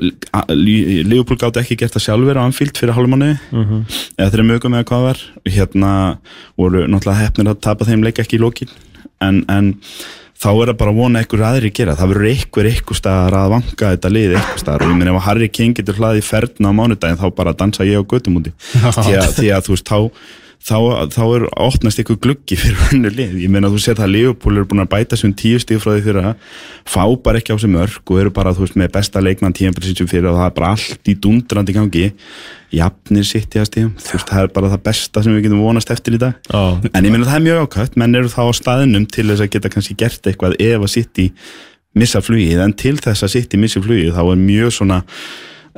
Leopold 1.13 1.41
gátt 1.41 1.61
ekki 1.63 1.77
gert 1.81 1.95
það 1.95 2.05
sjálfur 2.07 2.41
á 2.41 2.43
Anfield 2.43 2.79
fyrir 2.81 2.97
hálfmánu 2.97 3.29
eða 4.19 4.31
þeirra 4.33 4.49
mögum 4.49 4.75
eða 4.77 4.89
hvað 4.91 5.07
var. 5.07 5.21
Hérna 5.47 5.93
voru 6.59 6.83
náttúrulega 6.89 7.23
hefnir 7.23 7.53
að 7.53 7.63
tapa 7.69 7.89
þeim 7.89 8.03
leik 8.05 8.21
ekki 8.23 8.39
í 8.41 8.43
lókin 8.43 8.73
en, 9.23 9.45
en 9.49 9.73
þá 10.43 10.49
er 10.51 10.71
það 10.73 10.77
bara 10.83 10.93
að 10.93 10.99
vona 10.99 11.23
einhver 11.23 11.45
aðri 11.47 11.71
að 11.71 11.77
gera. 11.79 11.95
Það 12.01 12.11
verður 12.13 12.29
einhver 12.33 12.69
einhver 12.73 12.99
staðar 12.99 13.37
að 13.39 13.51
vanga 13.55 13.91
þetta 13.93 14.11
lið 14.17 14.37
einhver 14.37 14.63
staðar. 14.63 14.85
Og 14.87 14.93
ég 14.93 14.99
meina 14.99 15.15
ef 15.17 15.27
Harry 15.29 15.49
King 15.55 15.75
getur 15.79 15.99
hlaðið 16.01 16.27
ferðna 16.29 16.73
á 16.73 16.79
mánudaginn 16.81 17.21
þá 17.23 17.27
bara 17.39 17.55
dansa 17.63 17.87
ég 17.87 18.03
á 18.03 18.05
göttum 18.11 18.41
úti. 18.43 18.55
Því, 18.83 19.17
að- 19.21 19.35
því 19.39 19.53
að 19.55 19.69
þú 19.69 19.77
veist 19.77 19.93
þá 19.93 19.99
þá, 20.63 20.77
þá 21.11 21.23
er 21.25 21.45
opnast 21.65 22.01
eitthvað 22.01 22.21
gluggi 22.23 22.57
fyrir 22.59 22.79
hennu 22.91 23.11
lið, 23.13 23.35
ég 23.43 23.53
meina 23.53 23.71
þú 23.73 23.81
sér 23.83 23.99
það 23.99 24.07
að 24.07 24.15
Leopold 24.15 24.61
eru 24.61 24.69
búin 24.71 24.85
að 24.85 24.91
bæta 24.95 25.19
sem 25.19 25.35
tíu 25.35 25.61
stíð 25.63 25.83
frá 25.83 25.93
því 25.97 26.05
fyrir 26.07 26.29
að 26.31 26.59
fá 26.95 27.03
bara 27.25 27.43
ekki 27.43 27.57
á 27.57 27.59
sig 27.63 27.73
mörg 27.73 28.13
og 28.13 28.21
eru 28.23 28.35
bara 28.35 28.55
þú 28.55 28.67
veist 28.67 28.79
með 28.79 28.93
besta 28.97 29.23
leikmann 29.23 29.57
tíðanbilsins 29.59 30.11
fyrir 30.11 30.31
og 30.31 30.39
það 30.39 30.49
er 30.49 30.57
bara 30.59 30.73
allt 30.77 31.11
í 31.11 31.17
dundrandi 31.27 31.77
gangi. 31.77 32.05
Jafnir 32.73 33.27
sitt 33.29 33.53
í 33.53 33.61
að 33.61 33.69
stíðum 33.69 33.93
þú 34.01 34.17
veist 34.17 34.31
það 34.31 34.47
er 34.47 34.55
bara 34.57 34.73
það 34.73 34.85
besta 34.87 35.25
sem 35.25 35.35
við 35.37 35.47
getum 35.49 35.65
vonast 35.67 35.93
eftir 35.93 36.17
í 36.17 36.23
dag. 36.23 36.39
Já. 36.49 36.63
en 36.89 37.05
ég 37.05 37.13
meina 37.13 37.29
það 37.29 37.41
er 37.41 37.47
mjög 37.49 37.67
ákvæmt 37.67 37.99
menn 38.01 38.19
eru 38.23 38.33
þá 38.33 38.43
á 38.49 38.53
staðinum 38.57 39.07
til 39.13 39.27
þess 39.29 39.45
að 39.45 39.53
geta 39.53 39.73
kannski 39.75 39.99
gert 40.01 40.31
eitthvað 40.31 40.57
ef 40.57 40.87
að 40.87 40.93
sitt 40.95 41.21
í 41.21 41.29
missa 41.99 42.23
flugið. 42.25 42.63
En 42.65 42.73
til 42.73 42.97
þess 42.97 43.27
að 43.27 43.35
sitt 43.35 43.53
í 43.53 43.61
missa 43.61 43.83
flugið 43.85 44.15
þá 44.17 44.23
er 44.25 44.41
mjög 44.41 44.77
svona 44.79 45.03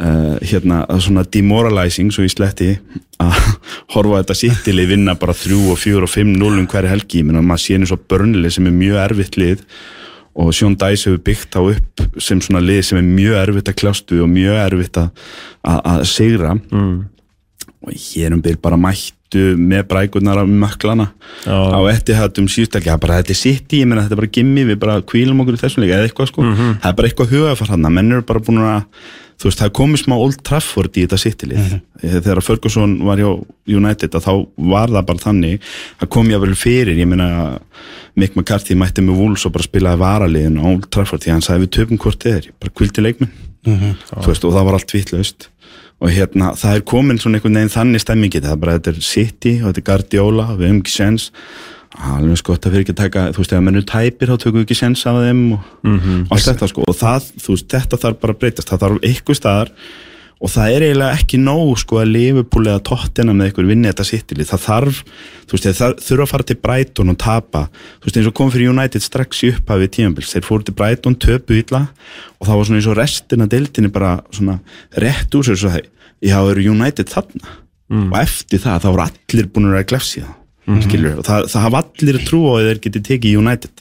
uh, 0.00 0.36
hérna, 0.42 0.84
svona 1.02 1.24
demoralizing 1.24 2.12
svo 2.14 2.26
í 2.26 2.32
sletti 2.32 2.74
að 3.22 3.34
horfa 3.94 4.22
þetta 4.22 4.38
sittilið 4.40 4.94
vinna 4.94 5.16
bara 5.18 5.36
3 5.36 5.58
og 5.72 5.80
4 5.80 6.06
og 6.06 6.12
5 6.12 6.36
0 6.40 6.62
um 6.62 6.70
hverja 6.70 6.94
helgi, 6.94 7.22
ég 7.22 7.28
meina 7.28 7.44
maður 7.44 7.64
sé 7.66 7.78
eins 7.78 7.94
og 7.94 8.06
börnlið 8.10 8.56
sem 8.56 8.70
er 8.70 8.78
mjög 8.78 9.02
erfitt 9.04 9.38
lið 9.40 9.66
og 10.34 10.54
Sjón 10.54 10.74
Dæs 10.78 11.06
hefur 11.06 11.20
byggt 11.22 11.54
þá 11.54 11.60
upp 11.62 12.22
sem 12.22 12.40
svona 12.42 12.62
lið 12.64 12.80
sem 12.88 12.98
er 12.98 13.06
mjög 13.06 13.36
erfitt 13.44 13.68
að 13.70 13.76
kljástu 13.82 14.22
og 14.24 14.30
mjög 14.32 14.62
erfitt 14.64 14.98
að, 14.98 15.26
að, 15.62 15.82
að 15.92 16.08
sigra. 16.10 16.56
Mm. 16.70 16.96
og 17.84 18.00
hér 18.00 18.34
um 18.34 18.40
byrj 18.42 18.58
bara 18.64 18.78
mættu 18.80 19.42
með 19.60 19.82
brækurnar 19.90 20.40
af 20.40 20.48
möklana 20.48 21.10
Já. 21.44 21.52
á 21.54 21.80
eftir 21.92 22.16
hættum 22.16 22.48
síðustakki, 22.48 22.88
það 22.88 22.96
er 22.96 23.02
bara 23.02 23.18
þetta 23.20 23.34
er 23.34 23.38
sitt 23.38 23.74
í, 23.76 23.82
ég 23.82 23.90
meina 23.90 24.06
þetta 24.06 24.16
er 24.16 24.22
bara 24.22 24.34
gimmi, 24.38 24.64
við 24.70 24.78
bara 24.80 25.02
kvílum 25.04 25.42
okkur 25.44 25.58
í 25.58 25.60
þessum 25.60 25.84
leik 25.84 25.92
eða 25.92 26.08
eitthvað 26.08 26.30
sko, 26.32 26.46
það 26.54 26.88
er 26.90 26.96
bara 26.98 27.10
eitthvað 27.10 27.34
hugafar 27.34 27.72
hann, 27.74 27.88
menn 27.92 28.14
eru 28.14 28.26
bara 28.26 28.42
búin 28.46 28.62
að 28.64 28.80
þú 29.38 29.50
veist, 29.50 29.62
það 29.62 29.72
komið 29.80 30.02
smá 30.04 30.14
Old 30.16 30.42
Trafford 30.46 30.96
í 30.96 31.04
þetta 31.04 31.18
sittilið 31.20 31.58
mm 31.58 31.70
-hmm. 31.70 32.20
þegar 32.24 32.42
Ferguson 32.42 32.98
var 33.04 33.18
hjá 33.18 33.30
United 33.68 34.10
þá 34.10 34.46
var 34.56 34.88
það 34.88 35.06
bara 35.06 35.24
þannig 35.26 35.60
það 36.00 36.08
kom 36.08 36.30
ég 36.30 36.36
að 36.36 36.46
vel 36.46 36.54
fyrir, 36.54 36.98
ég 36.98 37.08
meina 37.08 37.58
Mick 38.14 38.36
McCarthy 38.36 38.74
mætti 38.74 39.02
með 39.02 39.18
Wolves 39.18 39.46
og 39.46 39.52
bara 39.52 39.66
spilaði 39.66 39.98
varaliðin 39.98 40.60
á 40.60 40.64
Old 40.64 40.90
Trafford 40.90 41.22
því 41.22 41.32
hann 41.32 41.42
sagði 41.42 41.66
við 41.66 41.74
töfum 41.78 41.98
hvort 41.98 42.26
er, 42.26 42.50
bara 42.60 42.72
kvildi 42.74 43.02
leikminn 43.02 43.32
þú 43.64 44.28
veist, 44.28 44.44
og 44.44 44.54
það 44.54 44.66
var 44.66 44.78
allt 44.78 44.94
vitlaust. 44.94 45.48
Og 46.02 46.10
hérna, 46.12 46.50
það 46.58 46.76
er 46.76 46.82
komin 46.90 47.20
svona 47.22 47.38
einhvern 47.38 47.56
veginn 47.60 47.72
þannig 47.72 48.02
stemmingi, 48.02 48.42
það 48.42 48.56
er 48.56 48.60
bara, 48.60 48.74
þetta 48.78 48.92
er 48.92 49.06
City 49.06 49.54
og 49.60 49.70
þetta 49.70 49.80
er 49.80 49.86
Guardiola, 49.88 50.46
við 50.58 50.68
hefum 50.68 50.80
ekki 50.82 50.94
sens 50.94 51.28
alveg 51.94 52.40
sko, 52.40 52.56
það 52.58 52.72
fyrir 52.72 52.84
ekki 52.84 52.94
að 52.94 53.02
taka 53.02 53.26
þú 53.34 53.42
veist, 53.42 53.52
ef 53.54 53.62
mennur 53.64 53.84
tæpir, 53.86 54.32
þá 54.32 54.40
tökum 54.42 54.58
við 54.58 54.64
ekki 54.66 54.78
sens 54.78 55.04
af 55.06 55.20
þeim 55.22 55.44
og 55.54 56.32
allt 56.34 56.48
þetta 56.48 56.70
sko. 56.70 56.88
Og 56.90 56.98
það, 56.98 57.28
þú 57.44 57.54
veist, 57.54 57.68
þetta 57.70 58.00
þarf 58.02 58.18
bara 58.24 58.34
að 58.34 58.42
breytast, 58.42 58.72
það 58.72 58.82
þarf 58.84 59.06
eitthvað 59.10 59.40
staðar 59.40 59.72
og 60.44 60.50
það 60.50 60.74
er 60.74 60.84
eiginlega 60.84 61.16
ekki 61.16 61.38
nóg 61.40 61.70
sko 61.80 62.00
að 62.02 62.10
Liverpool 62.10 62.66
eða 62.66 62.82
Tottenham 62.84 63.38
með 63.38 63.48
einhver 63.48 63.68
vinni 63.70 63.88
þetta 63.88 64.06
sittilið, 64.08 64.50
það 64.50 64.64
þarf 64.64 65.00
þú 65.46 65.56
veist, 65.56 65.68
það 65.78 65.96
þurfa 66.04 66.26
að 66.26 66.32
fara 66.34 66.48
til 66.50 66.58
Brighton 66.66 67.14
og 67.14 67.18
tapa. 67.22 67.62
Þú 68.02 68.08
veist, 68.08 68.18
eins 68.18 68.28
og 68.28 68.36
kom 68.36 68.52
fyrir 68.52 68.74
United 68.74 69.06
strax 69.06 69.40
í 69.46 69.52
upphafi 69.54 69.90
tímabils, 69.94 70.34
þeir 70.34 70.48
fóru 70.50 70.66
til 70.66 70.76
Brighton, 70.76 71.16
töpu 71.22 71.56
illa 71.62 71.86
og 72.40 72.48
það 72.50 72.60
var 72.60 72.68
svona 72.68 72.82
eins 72.82 72.90
og 72.90 72.98
restina 72.98 73.48
deildinni 73.48 73.94
bara 73.94 74.16
svona 74.34 74.58
rétt 75.00 75.38
úr 75.38 75.48
sér 75.48 75.62
svo 75.62 75.72
já, 75.78 76.38
eru 76.42 76.70
United 76.74 77.14
þarna? 77.14 77.60
Og 77.94 78.16
eftir 78.18 78.58
það, 78.58 78.82
þá 78.82 78.88
voru 78.90 79.06
allir 79.06 79.52
búin 79.54 79.70
að 79.70 79.86
glefsi 79.92 80.24
það 80.24 80.40
mm 80.66 80.80
-hmm. 80.80 81.18
og 81.18 81.24
það, 81.24 81.48
það 81.52 81.64
hafa 81.66 81.82
allir 81.82 82.18
trú 82.24 82.40
á 82.48 82.52
að 82.54 82.66
þeir 82.68 82.80
geti 82.86 83.00
tekið 83.08 83.38
United. 83.38 83.74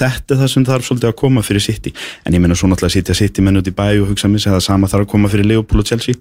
Þetta 0.00 0.34
er 0.34 0.40
það 0.40 0.50
sem 0.54 0.64
þarf 0.64 0.84
svolítið 0.86 1.08
að 1.08 1.16
koma 1.22 1.42
fyrir 1.42 1.62
City. 1.62 1.94
En 2.24 2.34
ég 2.34 2.40
meina 2.40 2.54
svo 2.54 2.68
náttúrulega 2.68 2.90
að 2.90 2.96
sitja 2.98 3.14
City 3.14 3.42
menn 3.42 3.56
út 3.56 3.68
í 3.68 3.74
bæ 3.74 4.02
og 4.02 4.08
hugsa 4.10 4.28
mér 4.28 4.46
að 4.46 4.56
það 4.58 4.66
sama 4.66 4.86
þarf 4.86 5.06
að 5.06 5.12
koma 5.12 5.28
fyrir 5.28 5.46
Liverpool 5.46 5.80
og 5.80 5.86
Chelsea. 5.86 6.14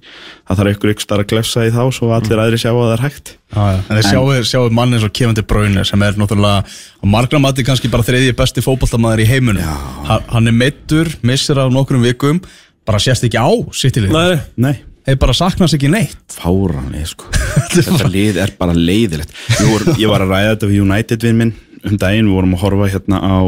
Það 0.47 0.57
þarf 0.57 0.71
ykkur 0.75 0.89
ykkur 0.89 1.05
starf 1.05 1.23
að 1.23 1.29
glefsa 1.31 1.65
í 1.67 1.71
þá 1.71 1.83
svo 1.91 2.11
allir 2.13 2.39
aðri 2.39 2.57
sjá 2.57 2.71
að 2.71 2.85
það 2.85 2.97
er 2.97 3.03
hægt. 3.07 3.35
Já, 3.49 3.63
já. 3.73 3.79
En 3.89 3.97
þeir 3.97 4.05
sjáu, 4.05 4.43
sjáu 4.45 4.69
mann 4.69 4.93
eins 4.93 5.03
og 5.03 5.13
Kevin 5.13 5.35
De 5.35 5.41
Bruyne 5.41 5.83
sem 5.87 6.01
er 6.05 6.13
náttúrulega 6.13 6.61
á 7.01 7.05
margra 7.09 7.39
mati 7.41 7.63
kannski 7.65 7.89
bara 7.89 8.05
þriðji 8.05 8.35
besti 8.37 8.61
fótballtamaður 8.61 9.23
í 9.23 9.29
heimunum 9.29 9.65
hann, 10.05 10.25
hann 10.29 10.51
er 10.51 10.53
meittur, 10.53 11.09
missir 11.25 11.57
af 11.57 11.71
nokkrum 11.73 12.05
vikum 12.05 12.41
bara 12.85 13.01
sést 13.01 13.25
ekki 13.25 13.41
á 13.41 13.49
sittilið 13.73 14.13
Nei, 14.13 14.39
Nei, 14.61 14.75
Þeir 15.09 15.17
bara 15.23 15.33
saknast 15.33 15.73
ekki 15.73 15.89
neitt. 15.89 16.19
Fáranlega 16.37 17.07
sko. 17.09 17.31
Þetta 17.73 18.09
lið 18.13 18.35
er 18.43 18.51
bara 18.59 18.75
leiðilegt. 18.77 19.31
Var, 19.57 19.85
ég 19.97 20.11
var 20.11 20.21
að 20.21 20.33
ræða 20.35 20.51
þetta 20.51 20.69
við 20.69 20.83
United 20.83 21.25
vinn 21.25 21.39
minn 21.39 21.53
um 21.87 21.95
daginn, 21.97 22.27
við 22.27 22.35
vorum 22.35 22.53
að 22.53 22.61
horfa 22.61 22.89
hérna 22.91 23.21
á, 23.23 23.39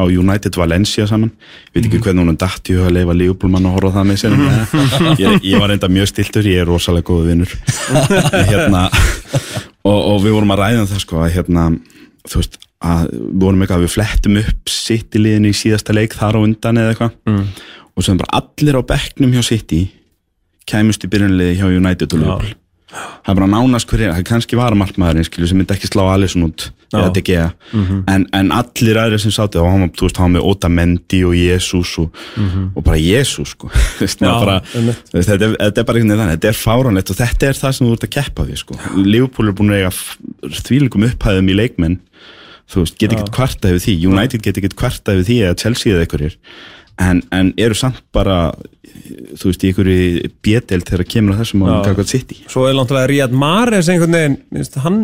á 0.00 0.02
United 0.06 0.56
Valencia 0.56 1.04
saman. 1.10 1.34
Ég 1.74 1.76
veit 1.76 1.88
ekki 1.90 2.00
hvernig 2.06 2.24
hún 2.24 2.38
dætt 2.40 2.70
í 2.72 2.78
að 2.78 2.94
leifa 2.96 3.18
Leopoldmann 3.18 3.68
að 3.68 3.76
horfa 3.76 3.92
það 3.98 4.08
með 4.08 4.20
sér 4.22 4.38
ég, 5.24 5.46
ég 5.50 5.60
var 5.60 5.74
enda 5.74 5.92
mjög 5.92 6.10
stiltur, 6.14 6.48
ég 6.48 6.62
er 6.62 6.70
rosalega 6.70 7.08
góðu 7.10 7.28
vinnur 7.34 7.54
hérna, 8.48 8.86
og, 9.82 9.98
og 9.98 10.24
við 10.24 10.38
vorum 10.38 10.54
að 10.54 10.62
ræða 10.62 10.82
um 10.86 10.90
það 10.94 11.04
sko 11.04 11.20
að 11.20 11.32
hérna, 11.36 11.68
þú 12.30 12.44
veist 12.44 12.60
að 12.80 13.06
við 13.12 13.44
vorum 13.44 13.64
eitthvað 13.66 13.80
að 13.82 13.88
við 13.88 13.96
flettum 13.98 14.42
upp 14.46 14.76
sitt 14.78 15.18
í 15.18 15.24
liðinu 15.26 15.52
í 15.52 15.62
síðasta 15.66 15.98
leik 15.98 16.16
þar 16.16 16.38
á 16.38 16.44
undan 16.46 16.80
eða 16.80 16.94
eitthvað. 16.94 17.16
Mm. 17.28 17.48
og 17.90 18.06
svo 18.06 18.20
bara 18.22 18.44
allir 18.44 18.78
á 18.78 18.82
bekknum 18.94 19.34
hjá 19.34 19.50
City 19.50 19.88
kæmust 20.70 21.06
í 21.06 21.12
byrjunliði 21.12 21.60
hjá 21.60 21.68
United 21.68 22.14
og 22.14 22.22
Liverpool. 22.22 22.56
Það 22.90 23.30
er 23.30 23.38
bara 23.38 23.50
nánast 23.52 23.90
hverja, 23.90 24.10
það 24.10 24.20
er 24.20 24.26
kannski 24.26 24.58
varamarkmaðurinn 24.58 25.26
sem 25.46 25.58
myndi 25.58 25.74
ekki 25.76 25.90
slá 25.90 26.02
Alisson 26.10 26.48
út 26.48 26.70
mm 27.72 27.84
-hmm. 27.86 28.02
en, 28.10 28.26
en 28.32 28.50
allir 28.50 28.98
aðri 28.98 29.18
sem 29.18 29.30
sátti, 29.30 29.58
þá 29.58 29.62
var, 29.62 30.18
hann 30.18 30.32
með 30.32 30.42
Otamendi 30.42 31.24
og 31.24 31.36
Jesus 31.36 31.98
og, 31.98 32.10
mm 32.36 32.48
-hmm. 32.48 32.70
og 32.74 32.84
bara 32.84 32.96
Jesus, 32.96 33.48
sko. 33.48 33.70
Þetta, 34.00 35.44
er, 35.44 35.56
þetta 35.60 35.80
er 35.80 35.84
bara 35.84 35.98
einhvern 35.98 36.18
veginn 36.18 36.34
þetta 36.34 36.48
er 36.48 36.58
fáranlegt 36.58 37.10
og 37.10 37.16
þetta 37.16 37.46
er 37.46 37.54
það 37.54 37.72
sem 37.72 37.86
þú 37.86 37.92
ert 37.92 38.04
að 38.04 38.10
keppa 38.10 38.42
við, 38.42 38.56
sko. 38.56 38.74
Liverpool 38.96 39.48
er 39.48 39.52
búin 39.54 39.70
að 39.70 39.78
eiga 39.78 39.92
þvílikum 40.50 41.06
upphæðum 41.06 41.48
í 41.48 41.54
leikmenn. 41.54 42.00
Þú 42.70 42.80
veist, 42.80 42.98
get 42.98 43.12
ekki 43.12 43.30
kvarta 43.34 43.68
yfir 43.68 43.82
því. 43.82 43.94
United 44.06 44.42
get 44.42 44.58
ekki 44.58 44.74
kvarta 44.74 45.14
yfir 45.14 45.26
því 45.26 45.36
eða 45.44 45.56
Chelsea 45.58 45.94
eða 45.94 46.04
einhverjir 46.06 46.36
en, 47.00 47.22
en 47.34 47.52
eru 47.60 47.76
samt 47.78 48.02
bara 48.14 48.50
þú 49.38 49.50
veist, 49.50 49.62
í 49.64 49.70
einhverju 49.70 50.30
bjedel 50.44 50.82
þegar 50.86 51.06
kemur 51.08 51.36
að 51.36 51.44
þessum 51.44 51.64
og 51.66 51.86
kakvað 51.86 52.10
sitt 52.10 52.34
í 52.34 52.40
Svo 52.50 52.66
er 52.68 52.76
langt 52.76 52.92
að 52.94 53.08
Ríad 53.12 53.34
Mares 53.36 53.88
einhvern 53.92 54.16
veginn 54.16 54.36
minnst, 54.52 54.78
hann, 54.84 55.00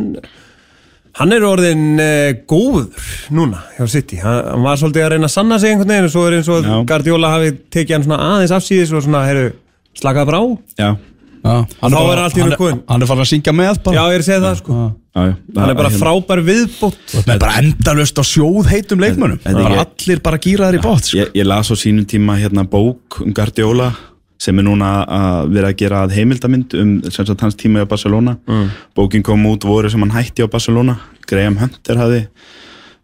hann 1.20 1.34
er 1.36 1.46
orðin 1.48 1.84
uh, 2.02 2.30
góður 2.50 3.10
núna 3.34 3.64
hjá 3.78 3.86
City, 3.96 4.20
hann, 4.22 4.42
hann 4.52 4.66
var 4.66 4.80
svolítið 4.80 5.06
að 5.06 5.12
reyna 5.14 5.30
að 5.30 5.36
sanna 5.38 5.60
sig 5.62 5.74
einhvern 5.74 5.94
veginn 5.94 6.08
og 6.10 6.14
svo 6.14 6.24
er 6.28 6.38
eins 6.38 6.52
og 6.52 6.70
Guardiola 6.90 7.34
hafi 7.36 7.52
tekið 7.76 7.98
hann 7.98 8.08
svona 8.08 8.22
aðeins 8.34 8.56
afsýðis 8.58 8.94
og 8.96 9.06
svona, 9.06 9.26
heyrðu, 9.30 9.52
slakað 9.96 10.32
brá. 10.32 10.40
Já 10.76 10.88
Já, 10.90 10.90
hann, 11.46 11.92
er 11.92 12.06
bara, 12.10 12.26
hann, 12.28 12.52
er, 12.52 12.78
hann 12.90 13.02
er 13.04 13.10
farin 13.10 13.24
að 13.24 13.30
syngja 13.30 13.54
með 13.56 13.78
bara. 13.86 13.96
Já, 13.96 14.02
ég 14.10 14.16
er 14.18 14.24
að 14.24 14.28
segja 14.28 14.42
það 14.44 14.58
sko. 14.60 14.76
Já, 15.16 15.22
já, 15.26 15.32
Hann 15.56 15.70
er 15.72 15.78
bara 15.78 15.90
hérna. 15.92 16.00
frábær 16.02 16.42
viðbót. 16.44 16.98
Það 17.12 17.32
er 17.34 17.40
bara 17.44 17.60
endalust 17.62 18.20
á 18.20 18.24
sjóð 18.26 18.68
heitum 18.72 19.00
leikmönum 19.00 19.38
Það 19.44 19.60
er 19.62 19.78
allir 19.84 20.20
bara 20.26 20.40
gýraður 20.46 20.76
í 20.76 20.82
bót 20.84 21.08
sko. 21.08 21.20
ég, 21.22 21.30
ég 21.40 21.48
las 21.48 21.70
á 21.72 21.74
sínum 21.78 22.04
tíma 22.08 22.36
hérna 22.40 22.66
bók 22.68 23.20
um 23.24 23.32
Guardiola 23.32 23.90
sem 24.38 24.58
er 24.60 24.66
núna 24.66 24.90
að 25.08 25.54
vera 25.54 25.70
að 25.72 25.78
gera 25.80 26.02
að 26.04 26.12
heimildamind 26.18 26.74
um 26.76 26.90
sagt, 27.08 27.32
hans 27.40 27.56
tíma 27.56 27.86
í 27.86 27.88
Barcelona. 27.88 28.36
Mm. 28.44 28.66
Bókin 28.98 29.24
kom 29.24 29.46
út 29.48 29.64
voru 29.64 29.88
sem 29.88 30.02
hann 30.04 30.12
hætti 30.12 30.44
á 30.44 30.48
Barcelona. 30.52 30.98
Graham 31.26 31.56
Hunter 31.62 31.96
hafi 31.96 32.20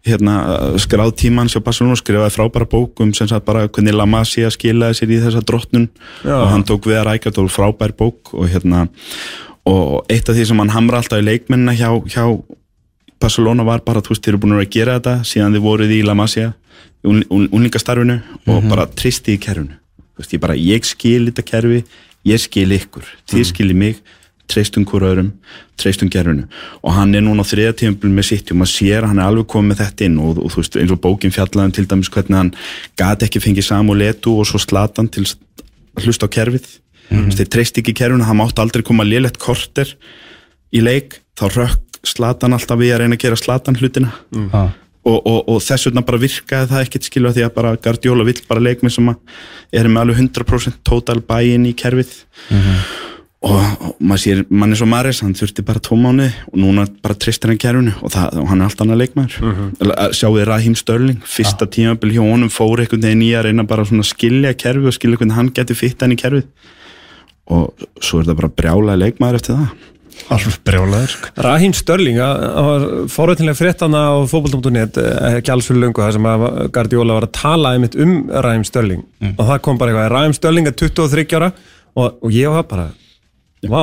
hérna, 0.06 0.35
skráð 0.82 1.14
tíman 1.21 1.50
sér 1.50 1.62
Barcelona 1.62 1.97
skrifaði 1.99 2.35
frábæra 2.35 2.66
bók 2.66 3.00
um 3.04 3.12
sem 3.14 3.28
sagt 3.30 3.47
bara 3.47 3.68
hvernig 3.68 3.94
La 3.94 4.06
Masia 4.06 4.50
skilaði 4.50 4.99
sér 4.99 5.12
í 5.14 5.21
þessa 5.23 5.42
drottnun 5.47 5.88
Já. 6.25 6.35
og 6.40 6.49
hann 6.50 6.64
tók 6.66 6.88
við 6.90 6.99
að 6.99 7.06
rækja 7.11 7.35
og 7.38 7.52
frábær 7.52 7.94
bók 7.94 8.32
og 8.35 8.49
hérna 8.50 8.88
og 9.68 10.02
eitt 10.11 10.28
af 10.28 10.35
því 10.35 10.49
sem 10.49 10.59
hann 10.59 10.75
hamra 10.75 10.99
alltaf 10.99 11.23
í 11.23 11.26
leikmennina 11.26 11.76
hjá, 11.78 11.90
hjá 12.11 12.25
Barcelona 13.23 13.62
var 13.62 13.85
bara 13.87 14.02
þú 14.02 14.16
veist 14.16 14.25
þeir 14.25 14.35
eru 14.35 14.42
búin 14.42 14.56
að 14.59 14.73
gera 14.75 14.99
þetta 14.99 15.14
síðan 15.28 15.54
þið 15.54 15.66
voruð 15.68 15.94
í 15.94 16.00
La 16.02 16.16
Masia 16.18 16.54
unlingastarfinu 17.06 18.18
un, 18.18 18.25
og 18.47 18.56
mm 18.56 18.59
-hmm. 18.59 18.71
bara 18.75 18.87
tristi 18.87 19.37
í 19.37 19.38
kerfinu 19.38 19.78
veist, 20.18 20.35
ég, 20.35 20.40
bara, 20.40 20.54
ég 20.54 20.85
skil 20.85 21.30
þetta 21.30 21.42
kerfi 21.42 21.85
ég 22.25 22.40
skil 22.40 22.71
ykkur, 22.73 23.06
þið 23.30 23.38
mm. 23.38 23.49
skil 23.50 23.75
mig 23.75 24.02
treystum 24.51 24.85
hverjum, 24.89 25.31
treystum 25.81 26.11
gerfinu 26.13 26.47
og 26.83 26.95
hann 26.97 27.15
er 27.15 27.25
núna 27.25 27.45
á 27.45 27.47
þriða 27.47 27.77
tíumbil 27.79 28.11
með 28.13 28.29
sitt 28.29 28.53
og 28.53 28.61
maður 28.61 28.73
sér 28.73 29.05
að 29.05 29.13
hann 29.13 29.23
er 29.23 29.31
alveg 29.31 29.49
komið 29.53 29.71
með 29.71 29.81
þetta 29.83 30.07
inn 30.09 30.19
og, 30.23 30.43
og 30.43 30.53
þú 30.53 30.63
veist 30.63 30.79
eins 30.83 30.95
og 30.95 31.01
bókin 31.05 31.35
fjallaðum 31.35 31.75
til 31.76 31.87
dæmis 31.91 32.11
hvernig 32.13 32.39
hann 32.39 32.52
gati 33.00 33.28
ekki 33.28 33.43
fengið 33.43 33.69
samu 33.69 33.97
letu 33.99 34.35
og 34.41 34.49
svo 34.49 34.61
slatan 34.63 35.11
til 35.13 35.25
að 35.28 36.07
hlusta 36.07 36.28
á 36.28 36.35
kerfið. 36.37 36.69
Mm 37.11 37.19
-hmm. 37.19 37.33
þeir 37.37 37.49
treyst 37.49 37.78
ekki 37.78 37.95
kerfinu, 37.95 38.25
hann 38.25 38.37
mátt 38.37 38.59
aldrei 38.59 38.83
koma 38.83 39.05
liðlegt 39.05 39.39
korter 39.39 39.97
í 40.73 40.81
leik. 40.81 41.21
Þá 41.37 41.45
rökk 41.57 41.81
slatan 42.05 42.52
alltaf 42.52 42.78
við 42.78 42.95
að 42.95 43.00
reyna 43.00 43.15
að 43.17 43.25
gera 43.25 43.37
slatan 43.37 43.76
hlutina. 43.76 44.13
Mm. 44.33 44.49
-hmm. 44.49 44.73
og, 45.05 45.26
og, 45.26 45.49
og 45.49 45.63
þess 45.63 45.87
vegna 45.87 46.02
bara 46.02 46.19
virkaði 46.19 46.69
það 46.69 46.83
ekkert 46.83 47.05
skilja 47.05 47.33
því 47.33 47.45
að 47.45 47.55
bara 47.55 47.76
Guardiola 47.76 48.25
vill 48.25 48.41
bara 48.49 48.61
leikmið 48.61 48.93
sem 48.93 49.09
að 49.09 49.17
er 49.73 49.89
með 49.89 50.00
alveg 50.00 50.19
100% 50.19 50.83
total 50.85 51.21
buy-in 51.21 51.67
í 51.67 51.75
kerfið. 51.75 52.13
Mm 52.50 52.61
-hmm 52.61 53.12
og 53.43 53.95
maður 53.99 54.23
sér, 54.23 54.41
mann 54.55 54.71
er 54.71 54.78
svo 54.78 54.87
Maris 54.87 55.21
hann 55.25 55.35
þurfti 55.35 55.65
bara 55.67 55.83
tvo 55.83 55.97
mánu 55.99 56.28
og 56.31 56.59
núna 56.63 56.85
bara 57.02 57.17
tristir 57.19 57.50
hann 57.50 57.59
kerfinu 57.61 57.95
og, 57.99 58.13
það, 58.15 58.37
og 58.39 58.50
hann 58.52 58.61
er 58.63 58.69
allt 58.69 58.85
annað 58.85 59.00
leikmæður 59.02 59.39
uh 59.41 59.49
mhm. 59.49 59.71
-huh. 59.81 60.13
sjáu 60.15 60.37
þið 60.37 60.47
Rahim 60.47 60.76
Störling 60.78 61.25
fyrsta 61.26 61.67
ah. 61.67 61.73
tímabil 61.76 62.15
hjá 62.15 62.23
honum 62.23 62.50
fór 62.50 62.81
einhvern 62.81 63.02
veginn 63.02 63.26
í 63.26 63.33
að 63.35 63.49
reyna 63.49 63.65
bara 63.67 63.85
svona 63.85 64.07
skilja 64.07 64.55
kerfi 64.55 64.87
og 64.87 64.95
skilja 64.95 65.19
hvernig 65.19 65.35
hann 65.35 65.50
geti 65.50 65.75
fitt 65.75 66.00
hann 66.02 66.13
í 66.13 66.21
kerfið 66.23 66.47
og 67.50 67.75
svo 68.00 68.21
er 68.21 68.31
það 68.31 68.39
bara 68.43 68.55
brjálaði 68.61 69.02
leikmæður 69.05 69.41
eftir 69.41 69.59
það 69.59 69.91
Alveg 70.31 70.57
brjálaður 70.63 71.11
sko. 71.11 71.28
Rahim 71.43 71.73
Störling 71.75 72.19
fórveitinlega 73.11 73.59
fréttana 73.59 74.07
á 74.13 74.17
fókbalt.net 74.28 74.99
eh, 75.00 75.39
ekki 75.39 75.50
alls 75.50 75.67
fyrir 75.67 75.83
lungu 75.83 76.02
það 76.02 76.13
sem 76.19 76.28
að 76.31 76.45
Guardiola 76.71 77.17
var 77.19 77.26
að 77.26 77.33
tala 77.41 77.73
einmitt 77.75 77.97
um 77.99 78.28
Rahim 78.31 78.63
Störling 78.65 79.02
mm. 79.02 79.35
og 79.35 79.47
það 79.49 79.63
kom 79.67 79.78
bara 79.81 79.91
eitthvað 79.91 80.13
Rahim 80.15 80.37
Störling 80.37 80.69
er 80.69 80.76
23 80.78 81.26
ára 81.35 81.50
og, 81.97 82.23
og 82.23 82.31
ég 82.31 82.52
var 82.52 82.69
bara 82.71 82.91
Vá, 83.71 83.83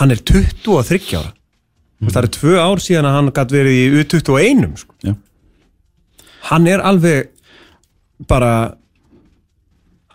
hann 0.00 0.10
er 0.10 0.20
23 0.26 1.14
ára 1.14 1.32
mm. 2.00 2.12
það 2.12 2.22
er 2.22 2.30
tvö 2.38 2.54
ár 2.60 2.82
síðan 2.82 3.10
að 3.10 3.18
hann 3.18 3.34
gæti 3.34 3.58
verið 3.58 3.76
í 3.76 3.84
U21 4.00 4.64
sko. 4.80 5.14
hann 6.50 6.70
er 6.70 6.82
alveg 6.84 7.30
bara 8.30 8.54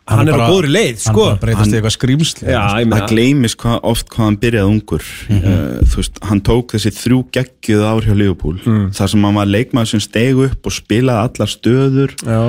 hann, 0.10 0.22
hann 0.22 0.32
er, 0.32 0.36
bara, 0.36 0.48
á 0.48 0.52
góðri 0.52 0.74
leið 0.74 1.04
sko. 1.06 1.28
hann 1.30 1.40
breytast 1.44 1.72
í 1.72 1.80
eitthvað 1.80 1.96
skrýmsli 1.96 2.50
það 2.50 3.06
gleymis 3.14 3.56
hva, 3.60 3.78
oft 3.88 4.12
hvað 4.12 4.28
hann 4.28 4.40
byrjaði 4.44 4.74
ungur 4.74 5.06
mm 5.06 5.40
-hmm. 5.40 5.62
uh, 5.86 5.96
veist, 5.96 6.20
hann 6.32 6.44
tók 6.50 6.76
þessi 6.76 6.94
þrjú 6.98 7.22
geggjuð 7.38 7.86
ár 7.86 8.10
hjá 8.10 8.18
Leopold 8.18 8.66
mm. 8.66 8.92
þar 8.98 9.14
sem 9.14 9.30
hann 9.30 9.40
var 9.40 9.54
leikmaður 9.56 9.94
sem 9.94 10.04
steg 10.04 10.44
upp 10.50 10.68
og 10.68 10.76
spilaði 10.76 11.30
allar 11.30 11.54
stöður 11.56 12.16
Já. 12.26 12.42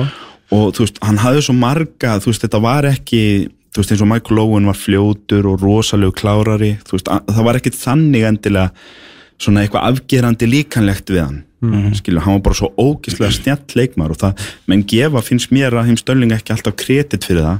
og 0.51 0.75
þú 0.75 0.85
veist, 0.85 1.01
hann 1.05 1.23
hafði 1.23 1.47
svo 1.47 1.55
marga 1.55 2.19
þú 2.19 2.33
veist, 2.33 2.45
þetta 2.47 2.63
var 2.67 2.91
ekki 2.91 3.23
þú 3.71 3.81
veist 3.81 3.93
eins 3.93 4.03
og 4.03 4.11
Michael 4.11 4.41
Owen 4.43 4.67
var 4.67 4.77
fljótur 4.77 5.47
og 5.51 5.63
rosalegu 5.63 6.15
klárari 6.17 6.73
veist, 6.91 7.07
það 7.07 7.47
var 7.47 7.59
ekkert 7.59 7.79
þannig 7.79 8.27
endilega 8.27 8.69
svona 9.41 9.63
eitthvað 9.63 9.87
afgerandi 9.89 10.49
líkanlegt 10.49 11.09
við 11.09 11.23
hann 11.23 11.39
mm 11.61 11.73
-hmm. 11.73 11.93
skilju, 11.95 12.19
hann 12.19 12.33
var 12.33 12.41
bara 12.41 12.55
svo 12.55 12.73
ógislega 12.77 13.31
snjall 13.31 13.75
leikmar 13.75 14.11
og 14.11 14.17
það, 14.17 14.33
menn 14.67 14.83
gefa 14.83 15.21
finnst 15.21 15.51
mér 15.51 15.73
að 15.73 15.85
heim 15.85 15.97
Stölling 15.97 16.31
ekki 16.31 16.53
alltaf 16.53 16.75
kredit 16.75 17.25
fyrir 17.25 17.43
það 17.43 17.59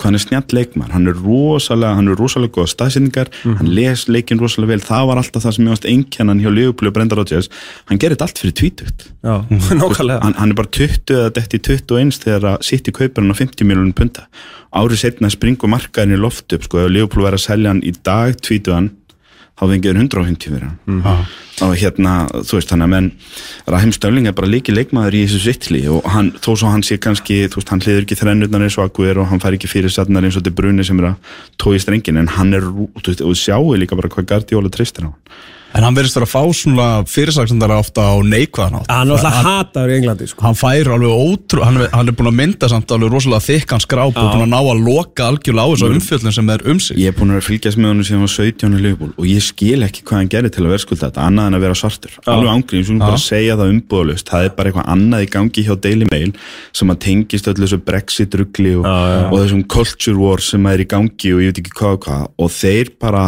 hvað 0.00 0.08
hann 0.08 0.18
er 0.18 0.22
snjall 0.24 0.54
leikmar, 0.56 0.90
hann 0.94 1.08
er 1.10 1.18
rosalega 1.20 1.96
hann 1.98 2.08
er 2.08 2.18
rosalega 2.18 2.56
góða 2.56 2.72
staðsendingar 2.72 3.28
mm 3.30 3.40
-hmm. 3.42 3.56
hann 3.58 3.72
les 3.76 4.06
leikin 4.08 4.40
rosalega 4.40 4.72
vel, 4.72 4.80
það 4.80 5.06
var 5.10 5.20
alltaf 5.20 5.44
það 5.44 5.54
sem 5.56 5.66
ég 5.66 5.72
ást 5.72 5.88
einkennan 5.92 6.40
hjá 6.40 6.50
Leopold 6.50 6.88
og 6.88 6.94
Brenda 6.94 7.16
Rodgers. 7.16 7.50
Hann 7.86 7.98
gerir 7.98 8.16
allt 8.20 8.38
fyrir 8.38 8.54
tvítugt 8.54 9.10
hann, 10.22 10.34
hann 10.34 10.50
er 10.50 10.54
bara 10.54 10.68
20 10.68 11.14
eða 11.14 11.30
detti 11.34 11.58
21 11.58 12.20
þegar 12.24 12.44
að 12.54 12.62
sitt 12.62 12.88
í 12.88 12.92
kaupurinn 12.92 13.32
á 13.32 13.36
50 13.36 13.64
miljónum 13.64 13.92
punta. 13.92 14.26
Árið 14.72 15.02
setna 15.02 15.30
springur 15.30 15.68
markaðin 15.68 16.14
í 16.14 16.20
loft 16.20 16.52
upp 16.52 16.64
sko, 16.64 16.78
ef 16.84 16.90
Leopold 16.90 17.26
verið 17.26 17.40
að 17.40 17.46
selja 17.46 17.68
hann 17.70 17.82
í 17.82 17.92
dag 18.06 18.36
tvítuðan, 18.38 18.90
þá 18.90 18.99
fengið 19.68 19.92
hann 19.92 20.08
150 20.08 20.54
fyrir 20.54 20.68
hann. 20.68 20.78
Mm 20.86 21.24
og 21.60 21.76
hérna, 21.76 22.14
þú 22.32 22.56
veist 22.56 22.72
að 22.72 22.86
menn 22.88 23.10
Rahim 23.68 23.92
Stölling 23.92 24.28
er 24.28 24.32
bara 24.36 24.48
líki 24.48 24.72
leikmaður 24.74 25.18
í 25.18 25.22
þessu 25.26 25.40
sittli 25.44 25.82
og 25.92 26.06
hann, 26.08 26.32
þó 26.40 26.50
svo 26.54 26.72
hann 26.72 26.84
sé 26.86 26.96
kannski 27.02 27.42
þú 27.50 27.60
veist, 27.60 27.72
hann 27.72 27.84
hliður 27.84 28.06
ekki 28.06 28.18
þrennurnar 28.20 28.64
eins 28.66 28.78
og 28.80 28.88
akkur 28.88 29.20
og 29.20 29.30
hann 29.30 29.42
fær 29.42 29.56
ekki 29.58 29.70
fyrir 29.70 29.92
satnar 29.92 30.24
eins 30.24 30.38
og 30.38 30.44
þetta 30.44 30.56
bruni 30.56 30.86
sem 30.86 31.00
er 31.02 31.10
að 31.12 31.36
tói 31.60 31.76
strengin, 31.82 32.20
en 32.22 32.32
hann 32.38 32.56
er, 32.56 32.64
þú 32.64 33.06
veist, 33.10 33.24
og 33.24 33.36
sjáu 33.38 33.74
líka 33.76 33.98
bara 33.98 34.12
hvað 34.12 34.30
Gardiola 34.32 34.72
tristir 34.72 35.04
á 35.04 35.12
hann 35.12 35.18
En 35.70 35.84
hann 35.86 35.94
verðist 35.94 36.18
að 36.18 36.26
fá 36.26 36.40
svona 36.56 36.86
fyrirsaksendara 37.06 37.76
ofta 37.78 38.02
á 38.10 38.14
neikvæðan 38.26 38.80
átt. 38.80 38.88
Hann 38.90 39.12
er 39.12 39.16
alltaf 39.16 39.36
hataður 39.46 39.92
í 39.92 39.96
Englandi 40.00 40.26
sko. 40.26 40.42
Hann 40.42 40.56
fær 40.58 40.90
alveg 40.96 41.12
ótrú, 41.14 41.62
hann, 41.62 41.78
hann 41.92 42.10
er 42.10 42.16
búin 42.18 42.30
að 42.32 42.38
mynda 42.40 42.70
samt 42.72 42.90
alveg 42.90 43.12
rosalega 43.14 43.44
þykkan 43.46 43.84
skráp 43.84 44.18
og 44.18 44.30
búin 44.32 44.44
að 44.48 44.50
ná 44.50 44.58
að 44.58 44.82
loka 44.88 45.28
algjörlega 45.30 45.62
á 45.62 45.70
þessu 45.70 45.86
mm. 45.86 46.00
umfjöldin 46.00 46.36
sem 46.36 46.52
er 46.56 46.66
um 46.72 46.82
sig. 46.82 46.98
Ég 46.98 47.14
er 47.14 47.16
búin 47.20 47.34
að 47.36 47.46
fylgjast 47.46 47.78
með 47.78 47.92
hann 47.92 48.02
sem 48.08 48.18
hann 48.18 48.26
var 48.26 48.34
17 48.34 48.74
í 48.74 48.82
Liverpool 48.82 49.14
og 49.14 49.30
ég 49.30 49.46
skil 49.46 49.86
ekki 49.86 50.04
hvað 50.10 50.22
hann 50.22 50.32
gerir 50.34 50.54
til 50.56 50.66
að 50.66 50.74
verðskulda 50.74 51.06
þetta 51.06 51.26
annað 51.28 51.50
en 51.50 51.58
að 51.60 51.66
vera 51.68 51.78
svartur. 51.78 52.18
Já. 52.18 52.30
Alveg 52.34 52.52
ángrið, 52.56 52.82
ég 52.82 52.90
svona 52.90 53.06
bara 53.06 53.22
segja 53.22 53.58
það 53.60 53.74
umbúðalust. 53.76 54.30
Það 54.34 54.48
er 54.48 54.54
bara 54.58 54.72
eitthvað 54.72 54.92
annað 54.96 55.26
í 55.26 55.32
gangi 55.38 55.66
hjá 55.68 55.74
Daily 55.86 56.10
Mail 56.10 56.30
sem 56.74 56.90
að 56.90 57.02
tengist 57.06 57.50
öllu 57.50 57.68
þessu 57.68 57.82
Brexit-ruggli 57.86 58.76
og, 58.80 58.90
og 59.30 59.36
þessum 59.38 59.66
culture 59.70 60.18
war 60.18 60.42
sem 60.42 60.70
er 60.70 60.82
í 60.82 60.88
gangi 60.90 61.34
og 61.36 61.44
ég 61.44 61.52
veit 61.52 61.62
ekki 61.62 61.76
hvað 61.78 61.96
og 61.96 62.06
hvað 62.08 62.24
og 62.40 62.56
þeir 62.58 62.96
bara 63.00 63.26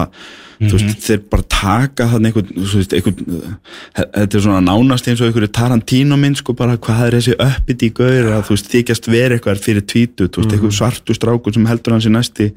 þú 0.71 0.79
veist, 0.79 1.03
þeir 1.07 1.21
bara 1.33 1.45
taka 1.53 2.07
þannig 2.13 2.37
einhvern, 2.37 2.67
þú 2.69 2.79
veist, 2.81 2.95
einhvern 2.97 3.57
þetta 3.97 4.39
er 4.39 4.45
svona 4.45 4.63
nánast 4.65 5.09
eins 5.11 5.23
og 5.23 5.29
einhverju 5.29 5.51
Tarantino 5.59 6.19
minn 6.21 6.37
sko 6.39 6.55
bara 6.59 6.79
hvað 6.83 7.03
er 7.09 7.17
þessi 7.19 7.37
uppið 7.37 7.85
í 7.87 7.91
gaur 7.99 8.31
að 8.37 8.45
þú 8.49 8.57
veist, 8.57 8.71
þykjast 8.73 9.11
vera 9.13 9.39
eitthvað 9.39 9.63
fyrir 9.67 9.87
tvítu, 9.93 10.29
þú 10.29 10.43
veist, 10.43 10.57
einhver 10.57 10.75
svartu 10.79 11.17
strákur 11.17 11.57
sem 11.57 11.69
heldur 11.71 11.97
hans 11.97 12.09
í 12.09 12.13
næsti, 12.15 12.51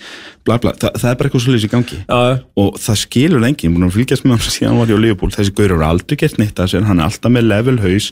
bla 0.47 0.59
bla 0.61 0.73
Þa, 0.75 0.91
það 0.99 1.11
er 1.11 1.19
bara 1.19 1.29
eitthvað 1.29 1.45
svolítið 1.45 1.67
í 1.67 1.71
gangi. 1.71 1.99
Já, 2.03 2.39
og 2.61 2.81
það 2.83 2.97
skilur 3.05 3.43
lengi, 3.45 3.67
ég 3.67 3.71
múin 3.73 3.87
að 3.87 3.95
fylgjast 3.95 4.25
með 4.25 4.35
hann 4.35 4.55
síðan 4.57 4.73
hann 4.73 4.81
var 4.81 4.91
í 4.91 4.99
Leopold, 5.05 5.37
þessi 5.37 5.55
gaur 5.55 5.71
eru 5.71 5.87
aldrei 5.87 6.19
gert 6.19 6.41
neitt 6.41 6.59
að 6.59 6.73
sér, 6.73 6.89
hann 6.89 6.99
er 6.99 7.07
alltaf 7.07 7.31
með 7.33 7.47
level 7.47 7.77
haus 7.85 8.11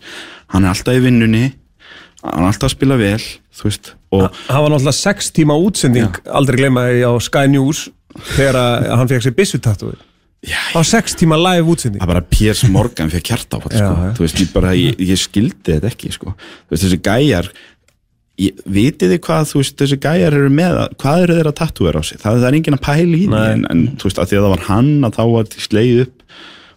hann 0.54 0.64
er 0.64 0.74
alltaf 0.74 0.96
í 0.96 1.04
vinnunni 1.04 1.44
hann 2.24 2.46
er 2.46 2.54
alltaf 2.54 2.70
að 2.70 2.76
spila 2.78 2.98
vel, 3.02 3.20
þú 3.54 3.68
veist 3.68 3.94
og 4.14 4.28
það 4.48 4.62
var 4.64 4.74
náttúrulega 4.74 4.96
sex 5.00 5.32
tíma 5.36 5.58
útsending 5.60 6.20
aldrei 6.40 6.60
gleyma 6.62 6.86
því 6.88 7.04
á 7.10 7.12
Sky 7.26 7.50
News 7.52 7.88
þegar 8.36 8.58
hann 8.98 9.10
fekk 9.12 9.26
sér 9.28 9.36
byssutatúi 9.38 9.94
já, 10.44 10.60
á 10.76 10.80
sex 10.84 11.16
tíma 11.20 11.38
live 11.40 11.68
útsending 11.72 12.02
það 12.04 12.12
bara 12.14 12.26
Piers 12.34 12.64
Morgan 12.70 13.10
fyrir 13.14 13.24
kjarta 13.30 13.58
á 13.58 13.66
Já, 13.72 13.78
sko. 13.80 13.94
já. 13.94 14.10
þú 14.18 14.26
veist, 14.28 14.42
ég 14.44 14.52
bara, 14.56 14.74
ég, 14.78 15.00
ég 15.00 15.22
skildi 15.22 15.78
þetta 15.78 15.92
ekki 15.94 16.12
sko. 16.16 16.34
veist, 16.70 16.84
þessi 16.88 17.00
gæjar 17.06 17.52
vitið 18.74 19.12
þið 19.14 19.20
hvað, 19.28 19.52
veist, 19.60 19.76
þessi 19.78 19.98
gæjar 20.02 20.34
eru 20.40 20.50
með, 20.50 20.80
að- 20.84 20.96
hvað 21.04 21.24
eru 21.28 21.36
þeir 21.38 21.50
að 21.52 21.58
tattúera 21.60 22.02
á 22.02 22.04
sig 22.04 22.18
það, 22.18 22.40
það 22.42 22.48
er 22.50 22.58
enginn 22.58 22.78
að 22.80 22.84
pæla 22.88 23.18
í 23.20 23.28
því 23.30 23.42
en, 23.54 23.66
en 23.70 23.84
þú 24.02 24.10
veist, 24.10 24.20
að 24.24 24.30
því 24.32 24.38
að 24.40 24.44
það 24.48 24.54
var 24.56 24.64
hann 24.72 24.90
að 25.08 25.18
þá 25.20 25.24
var 25.36 25.52
sleið 25.68 26.02
upp 26.08 26.20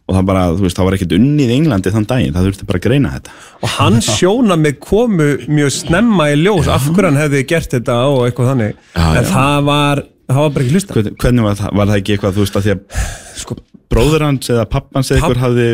og 0.07 0.15
það 0.15 0.27
bara, 0.29 0.43
þú 0.55 0.63
veist, 0.67 0.77
það 0.79 0.87
var 0.87 0.97
ekkert 0.99 1.15
unnið 1.17 1.49
í 1.51 1.55
Englandi 1.57 1.93
þann 1.97 2.05
daginn, 2.13 2.35
það 2.37 2.45
þurfti 2.51 2.67
bara 2.69 2.79
að 2.79 2.85
greina 2.87 3.15
þetta 3.17 3.33
og 3.67 3.73
hans 3.81 4.11
sjónamið 4.21 4.77
komu 4.85 5.31
mjög 5.57 5.73
snemma 5.81 6.29
í 6.31 6.37
ljós 6.45 6.69
af 6.71 6.85
hverju 6.93 7.09
hann 7.09 7.19
hefði 7.25 7.41
gert 7.51 7.73
þetta 7.75 7.97
og 8.13 8.21
eitthvað 8.29 8.53
þannig 8.53 8.77
Já, 8.77 9.07
en 9.09 9.17
já. 9.25 9.31
það 9.33 9.65
var, 9.73 10.05
það 10.27 10.43
var 10.43 10.53
bara 10.55 10.67
ekki 10.67 10.77
hlusta 10.77 10.97
hvernig, 10.97 11.17
hvernig 11.23 11.47
var, 11.47 11.57
það, 11.61 11.73
var 11.81 11.91
það 11.91 12.01
ekki 12.03 12.15
eitthvað, 12.17 12.37
þú 12.37 12.45
veist, 12.45 12.59
að 12.59 12.67
því 12.67 12.75
að 12.75 13.03
sko, 13.43 13.57
bróður 13.87 14.25
hans 14.27 14.51
eða 14.53 14.65
pappans 14.71 15.11
eða 15.13 15.21
ykkur 15.23 15.41
hafði 15.43 15.67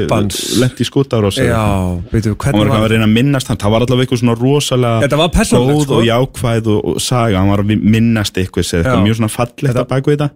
lent 0.60 0.82
í 0.82 0.86
skútar 0.86 1.26
og 1.28 1.38
já, 1.38 1.62
veitu, 2.12 2.34
hann 2.44 2.58
var 2.58 2.68
eitthvað 2.68 2.84
að 2.84 2.92
reyna 2.92 3.08
að 3.08 3.14
minnast 3.16 3.48
hann, 3.50 3.60
það 3.62 3.74
var 3.74 3.86
allavega 3.86 4.06
eitthvað 4.06 4.22
svona 4.22 4.36
rosalega 4.40 5.06
Þetta 5.06 5.20
var 5.22 5.32
persónulegt, 5.38 5.78
góð 5.78 5.86
sko. 5.86 5.98
og 5.98 6.08
jákvæð 6.10 6.70
og, 6.74 6.84
og 6.92 7.00
saga, 7.02 7.40
hann 7.40 7.52
var 7.54 7.64
að 7.64 7.72
minnast 7.80 8.42
eitthvað 8.42 8.68
eða 8.68 8.82
eitthvað 8.82 9.06
mjög 9.08 9.20
svona 9.20 9.32
fallegt 9.32 9.80
að 9.80 9.90
baka 9.94 10.12
þetta. 10.12 10.30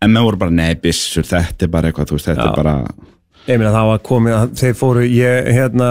En 0.00 0.14
menn 0.14 0.24
voru 0.24 0.40
bara, 0.40 0.54
nei, 0.56 0.70
bissur, 0.80 1.26
þetta 1.28 1.66
er 1.66 1.72
bara 1.74 1.90
eitthvað, 1.90 2.08
þú 2.08 2.16
veist, 2.16 2.30
þetta 2.30 2.46
Já. 2.46 2.52
er 2.54 2.56
bara 2.56 2.76
ég 3.50 3.58
meina 3.58 3.72
það 3.74 3.90
var 3.90 4.02
komið 4.06 4.36
að 4.36 4.54
þeir 4.60 4.76
fóru, 4.78 5.04
ég, 5.06 5.50
hérna 5.56 5.88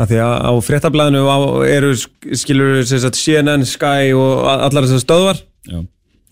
að 0.00 0.12
því 0.12 0.20
að 0.24 0.34
á 0.46 0.52
fréttablaðinu 0.64 1.22
eru, 1.66 1.94
skilur 2.38 2.82
sem 2.88 3.00
sagt, 3.02 3.18
CNN, 3.18 3.66
Sky 3.68 4.12
og 4.16 4.46
allar 4.46 4.86
þessar 4.86 5.02
stöðvar. 5.04 5.42
Já, 5.68 5.80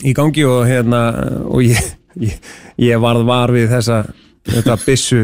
í 0.05 0.15
gangi 0.17 0.47
og 0.47 0.65
hérna 0.69 1.03
og 1.49 1.63
ég, 1.67 1.93
ég, 2.21 2.39
ég 2.79 3.03
varð 3.03 3.27
var 3.29 3.53
við 3.55 3.71
þessa 3.73 4.05
þetta 4.49 4.79
byssu 4.85 5.23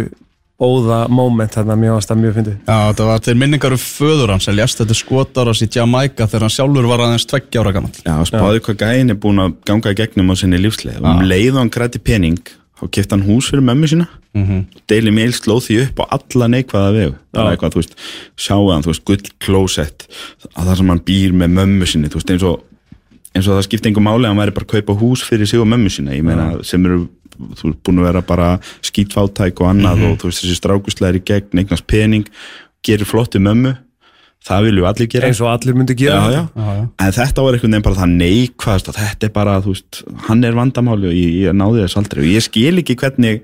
óða 0.64 1.04
moment 1.10 1.50
þarna 1.50 1.76
mér 1.78 1.96
varst 1.96 2.10
það 2.10 2.20
mjög 2.22 2.34
fyndið. 2.38 2.58
Já, 2.62 2.76
þetta 2.88 3.06
var 3.08 3.22
til 3.26 3.36
minningar 3.38 3.74
um 3.74 3.80
föður 3.82 4.32
hans 4.34 4.46
sem 4.46 4.56
ljast 4.56 4.80
þetta 4.80 4.96
skotar 4.98 5.50
á 5.50 5.52
í 5.54 5.68
Jamaica 5.76 6.28
þegar 6.28 6.46
hann 6.46 6.54
sjálfur 6.54 6.90
var 6.90 7.04
aðeins 7.04 7.26
tveggja 7.30 7.62
ára 7.64 7.72
gammal 7.74 7.94
já, 7.98 8.14
spáði 8.30 8.60
hvað 8.66 8.84
gæin 8.84 9.14
er 9.14 9.18
búin 9.18 9.42
að 9.42 9.56
ganga 9.66 9.94
í 9.94 9.98
gegnum 9.98 10.30
á 10.30 10.34
sinni 10.38 10.60
lífsleið. 10.62 11.00
Og 11.02 11.08
um 11.10 11.24
leið 11.26 11.56
og 11.56 11.60
hann 11.64 11.72
græti 11.74 12.02
pening 12.02 12.52
þá 12.78 12.84
kefti 12.86 13.16
hann 13.16 13.26
hús 13.26 13.48
fyrir 13.50 13.66
mömmu 13.66 13.90
sína. 13.90 14.06
Mm 14.34 14.46
-hmm. 14.46 14.62
Daily 14.90 15.10
Mail 15.14 15.32
slóð 15.32 15.66
því 15.66 15.80
upp 15.82 16.00
á 16.02 16.04
alla 16.18 16.46
neikvæða 16.48 16.92
vegu. 16.92 17.14
Bara 17.32 17.50
eitthvað, 17.50 17.74
þú 17.74 17.82
veist, 17.82 17.94
sjáu 18.36 18.70
hann, 18.72 18.82
þú 18.82 18.90
veist, 18.90 19.04
gull 19.04 19.26
klósett 19.38 20.06
að 20.54 20.66
það 20.66 20.76
sem 20.76 20.88
hann 20.88 21.04
býr 21.06 21.32
með 21.32 21.50
mömmu 21.58 21.86
sinni, 21.86 22.08
þú 22.08 22.18
veist, 22.18 22.30
eins 22.30 22.42
og 22.42 22.62
eins 23.34 23.48
og 23.48 23.58
það 23.58 23.66
skipti 23.66 23.90
einhver 23.90 24.06
máli 24.06 24.26
að 24.26 24.32
hann 24.32 24.42
væri 24.42 24.56
bara 24.56 24.68
að 24.68 24.74
kaupa 24.76 24.98
hús 25.00 25.24
fyrir 25.26 25.50
sig 25.50 25.62
og 25.62 25.68
mömmu 25.70 25.90
sína, 25.92 26.14
ég 26.14 26.26
meina 26.26 26.50
sem 26.66 26.84
eru 26.86 27.06
þú 27.34 27.70
veist, 27.70 27.80
búin 27.86 28.02
að 28.02 28.08
vera 28.08 28.22
bara 28.26 28.50
skítfátæk 28.86 29.62
og 29.62 29.72
annað 29.72 30.04
og 30.08 30.20
þú 30.22 30.30
veist, 30.30 30.44
þessi 30.44 30.60
strákuslæri 30.60 31.22
gegn, 31.26 31.64
eignast 31.64 31.86
pening, 31.90 32.28
gerir 32.86 33.08
flottu 33.08 33.42
mömmu. 33.42 33.74
Það 34.44 34.66
viljum 34.66 34.84
við 34.84 34.88
allir 34.90 35.06
gera. 35.08 35.28
Eins 35.30 35.38
og 35.40 35.48
allir 35.48 35.76
myndi 35.76 35.94
gera. 35.96 36.18
Já, 36.28 36.40
já. 36.52 36.72
en 37.00 37.14
þetta 37.16 37.44
var 37.44 37.56
einhvern 37.56 37.72
veginn 37.72 37.84
bara 37.86 38.00
það 38.02 38.16
neikvæðast 38.18 38.90
og 38.90 38.98
þetta 38.98 39.26
er 39.26 39.32
bara, 39.32 39.54
þú 39.64 39.72
veist, 39.72 40.00
hann 40.26 40.44
er 40.44 40.58
vandamáli 40.58 41.08
og 41.08 41.14
ég, 41.16 41.30
ég 41.46 41.56
náði 41.56 41.86
þess 41.86 42.00
aldrei. 42.00 42.20
Og 42.26 42.28
ég 42.28 42.44
skil 42.44 42.82
ekki 42.82 42.98
hvernig 43.00 43.40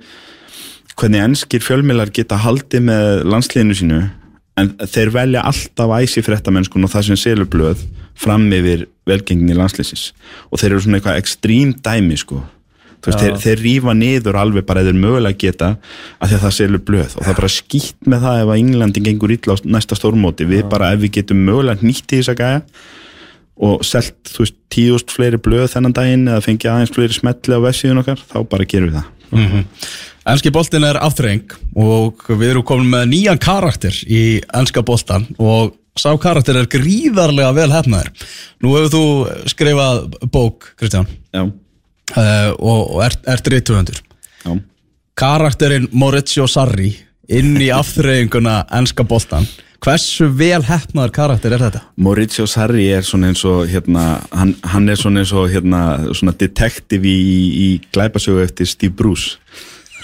hvernig 1.00 1.24
enskir 1.24 1.64
fjölmiðlar 1.64 2.12
geta 2.12 2.37
haldið 2.42 2.85
með 2.90 3.07
landsliðinu 3.33 3.79
sínu 3.79 4.00
en 4.61 4.74
þeir 4.85 5.12
velja 5.14 5.44
alltaf 5.48 5.94
æsi 5.96 6.20
fréttamennskun 6.26 6.85
og 6.85 6.92
það 6.92 7.07
sem 7.09 7.20
selur 7.20 7.48
blöð 7.48 7.87
fram 8.20 8.44
yfir 8.53 8.85
velgengni 9.11 9.57
landsliðsins. 9.59 10.11
Og 10.51 10.62
þeir 10.62 10.73
eru 10.73 10.87
svona 10.87 11.01
eitthvað 11.01 11.20
ekstrím 11.20 11.75
dæmi 11.85 12.18
sko. 12.20 12.40
Veist, 13.01 13.23
þeir, 13.23 13.37
þeir 13.40 13.62
rífa 13.64 13.92
niður 13.96 14.37
alveg 14.37 14.66
bara 14.68 14.83
eða 14.85 14.92
mögulega 14.92 15.38
geta 15.40 15.70
að 16.20 16.33
því 16.33 16.37
að 16.37 16.42
það 16.42 16.57
selur 16.59 16.83
blöð. 16.85 17.14
Og 17.16 17.25
það 17.25 17.33
er 17.33 17.38
bara 17.38 17.53
skýtt 17.55 18.11
með 18.12 18.27
það 18.27 18.40
ef 18.40 18.51
að 18.51 18.61
Englandi 18.61 19.05
gengur 19.07 19.33
illa 19.33 19.57
á 19.57 19.64
næsta 19.77 19.96
stórmóti. 19.96 20.49
Við 20.51 20.66
bara 20.73 20.90
ef 20.92 21.01
við 21.01 21.14
getum 21.16 21.40
mögulega 21.46 21.87
nýtt 21.87 22.12
í 22.12 22.20
þess 22.20 22.35
að 22.35 22.42
gæja 22.42 22.61
og 23.61 23.83
selt, 23.85 24.16
þú 24.29 24.44
veist, 24.44 24.57
tíust 24.73 25.12
fleiri 25.12 25.40
blöð 25.40 25.66
þennan 25.75 25.96
daginn 25.96 26.29
eða 26.29 26.44
fengið 26.44 26.70
aðeins 26.73 26.92
fleiri 26.94 27.16
smetli 27.16 27.57
á 27.57 27.61
vefsíðun 27.61 28.01
okkar, 28.01 28.23
þá 28.31 28.38
bara 28.49 28.68
gerum 28.68 28.92
við 28.92 29.01
það. 29.01 29.11
Mm 29.31 29.66
Enski 30.31 30.51
boltin 30.53 30.85
er 30.85 30.99
aftreng 31.01 31.49
og 31.81 32.27
við 32.29 32.51
erum 32.53 32.64
komin 32.68 32.90
með 32.92 33.07
nýjan 33.09 33.40
karakter 33.40 33.94
í 34.05 34.42
enska 34.55 34.83
boltan 34.85 35.25
og 35.40 35.73
sá 35.98 36.11
karakter 36.20 36.59
er 36.61 36.68
gríðarlega 36.70 37.55
vel 37.57 37.70
hefnaður. 37.74 38.11
Nú 38.62 38.74
hefur 38.76 38.92
þú 38.94 39.05
skrifað 39.50 40.05
bók, 40.33 40.70
Kristján, 40.81 41.09
Já, 41.35 41.44
uh, 41.46 42.50
og, 42.59 42.83
og 42.96 43.03
ert, 43.07 43.22
ert 43.26 43.48
reytuhundur. 43.55 44.03
já 44.44 44.53
Karakterinn 45.20 45.88
Maurizio 45.92 46.46
Sarri 46.48 46.94
inn 47.29 47.59
í 47.61 47.68
aftrenguna 47.74 48.62
enska 48.72 49.05
boltan. 49.05 49.44
Hversu 49.81 50.26
vel 50.37 50.62
hefnaður 50.64 51.12
karakter 51.12 51.53
er 51.57 51.62
þetta? 51.64 51.81
Maurizio 51.96 52.46
Sarri 52.48 52.87
er 52.92 53.05
svona 53.05 53.31
eins 53.31 53.42
og 53.48 53.62
hérna, 53.68 54.20
hann, 54.33 54.55
hann 54.64 54.88
er 54.88 54.96
svona 55.00 55.22
eins 55.22 55.33
og 55.33 55.48
hérna, 55.53 56.12
svona 56.16 56.35
detektiv 56.37 57.05
í, 57.09 57.18
í 57.64 57.68
glæpasögu 57.92 58.42
eftir 58.44 58.68
Steve 58.68 58.96
Bruce 58.96 59.38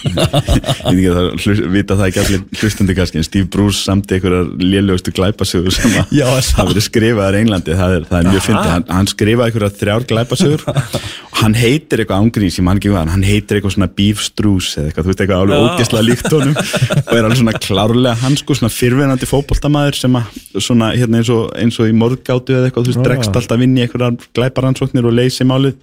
ég 0.05 1.69
veit 1.73 1.91
að 1.91 2.01
það 2.01 2.07
ekki 2.07 2.23
allir 2.23 2.43
hlustandi 2.61 2.97
kannski 2.97 3.21
en 3.21 3.27
Steve 3.27 3.49
Bruce 3.53 3.83
samt 3.83 4.13
einhverjar 4.13 4.49
lélugustu 4.61 5.13
glæpasögur 5.17 5.75
sem 5.75 5.95
hafa 5.97 6.67
verið 6.69 6.85
skrifaðar 6.87 7.39
í 7.39 7.43
Englandi. 7.45 7.77
Það 7.79 7.97
er, 7.97 8.07
það 8.11 8.19
er 8.21 8.31
mjög 8.31 8.45
fyndið, 8.47 8.71
hann, 8.73 8.87
hann 8.99 9.11
skrifaði 9.11 9.51
einhverjar 9.51 9.75
þrjár 9.81 10.07
glæpasögur. 10.13 10.67
Og 10.67 11.41
hann 11.43 11.57
heitir 11.59 12.03
eitthvað 12.03 12.23
ángrís, 12.25 12.59
ég 12.61 12.67
man 12.67 12.81
ekki 12.81 12.93
hvað, 12.93 13.11
hann 13.13 13.27
heitir 13.27 13.59
eitthvað 13.59 13.75
svona 13.77 13.91
beef 13.99 14.23
struce 14.25 14.81
eða 14.81 14.91
eitthvað, 14.91 15.07
þú 15.07 15.13
veist 15.13 15.25
eitthvað 15.25 15.43
alveg 15.45 15.57
Já. 15.57 15.67
ógeðslega 15.67 16.07
líkt 16.07 16.31
honum 16.33 16.55
og 16.57 17.13
er 17.17 17.27
alveg 17.29 17.41
svona 17.43 17.57
klárlega 17.67 18.15
hann 18.23 18.39
sko 18.41 18.57
svona 18.57 18.73
fyrfinandi 18.73 19.29
fótboltamaður 19.29 19.99
sem 20.01 20.17
að 20.17 20.39
svona 20.65 20.93
hérna 20.97 21.21
eins 21.21 21.33
og, 21.35 21.51
eins 21.61 21.77
og 21.83 21.91
í 21.91 21.97
morðgátu 21.97 22.57
eða 22.57 22.71
eitthvað, 22.71 22.89
þú 22.89 22.95
veist, 22.95 23.05
dregst 23.11 23.37
alltaf 23.43 23.67
inn 23.67 23.77
í 23.77 23.85
einhverjar 23.85 24.17
glæparansóknir 24.39 25.11
og 25.11 25.17
leysi 25.19 25.47
málið. 25.49 25.77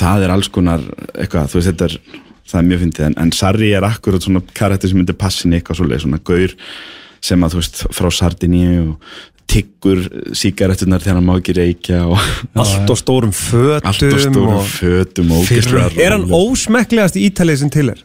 Það 0.00 0.26
er 0.26 0.34
alls 0.34 0.50
konar 0.52 0.82
eitthvað, 1.14 1.52
þú 1.52 1.60
veist, 1.60 1.70
þetta 1.70 1.90
er 1.90 2.26
það 2.50 2.60
er 2.60 2.70
mjög 2.70 2.84
fyndið, 2.84 3.04
en, 3.08 3.18
en 3.24 3.34
Sarri 3.36 3.72
er 3.76 3.86
akkurat 3.86 4.26
svona 4.26 4.42
karakter 4.56 4.90
sem 4.90 5.00
myndir 5.00 5.18
passin 5.18 5.54
eitthvað 5.56 5.80
svoleið, 5.80 6.04
svona 6.04 6.22
gaur 6.30 6.56
sem 7.20 7.44
að 7.44 7.54
þú 7.54 7.60
veist, 7.60 7.82
frá 7.92 8.08
Sardiníu 8.16 8.84
og 8.94 9.10
tiggur 9.50 10.04
sígarettunar 10.36 11.02
þegar 11.02 11.18
hann 11.18 11.26
má 11.26 11.34
ekki 11.38 11.54
reykja 11.56 12.04
og 12.06 12.20
allt 12.60 12.90
á 12.90 12.94
stórum 12.98 13.32
fötum 13.34 13.90
allt 13.90 14.04
á 14.06 14.18
stórum 14.22 14.60
og... 14.60 14.68
fötum 14.70 15.32
og 15.34 15.42
ógeðslega 15.42 15.88
er 15.96 16.14
hann 16.14 16.26
rólegur. 16.26 16.54
ósmekklegast 16.54 17.18
ítalið 17.20 17.62
sem 17.64 17.72
til 17.74 17.88
er 17.94 18.04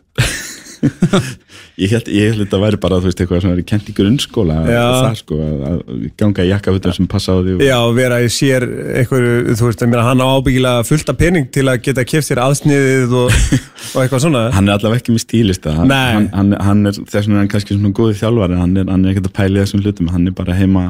ég 1.84 1.92
held, 1.92 2.10
ég 2.12 2.32
held 2.32 2.42
þetta 2.44 2.60
væri 2.62 2.80
bara 2.82 3.00
þú 3.02 3.10
veist 3.10 3.22
eitthvað 3.22 3.42
sem 3.44 3.54
er 3.54 3.62
kent 3.68 3.90
í 3.92 3.96
grunnskóla 3.98 4.58
það 4.66 5.18
sko 5.20 5.40
að, 5.44 5.64
að 5.70 6.06
ganga 6.20 6.46
í 6.46 6.52
jakkafutum 6.52 6.96
sem 6.98 7.10
passa 7.12 7.36
á 7.36 7.40
því 7.40 7.56
og, 7.58 7.64
Já, 7.66 7.78
vera 7.98 8.20
í 8.24 8.30
sér 8.34 8.66
einhverju, 9.02 9.56
þú 9.60 9.70
veist, 9.70 9.84
ég 9.84 9.92
meina, 9.92 10.06
hann 10.08 10.24
á 10.24 10.28
ábyggilega 10.30 10.86
fullta 10.88 11.18
pening 11.18 11.50
til 11.56 11.66
að 11.72 11.82
geta 11.88 12.06
keft 12.08 12.30
sér 12.30 12.44
aðsniðið 12.46 13.18
og, 13.24 13.40
og 13.96 14.00
eitthvað 14.04 14.24
svona. 14.28 14.46
Hann 14.56 14.70
er 14.70 14.78
allavega 14.78 15.02
ekki 15.02 15.16
með 15.16 15.26
stílista 15.26 15.76
hann, 15.80 15.96
hann, 16.36 16.56
hann, 16.62 16.86
er 16.90 17.00
þess 17.02 17.26
vegna 17.26 17.44
er 17.44 17.52
kannski 17.52 17.78
svona 17.78 17.94
góði 17.96 18.20
þjálfari 18.22 18.62
hann 18.62 18.80
er, 18.80 18.90
er 18.92 19.12
ekkert 19.14 19.32
að 19.32 19.38
pæla 19.40 19.60
í 19.60 19.64
þessum 19.64 19.84
hlutum. 19.86 20.12
Hann 20.16 20.30
er 20.30 20.38
bara 20.38 20.58
heima 20.58 20.86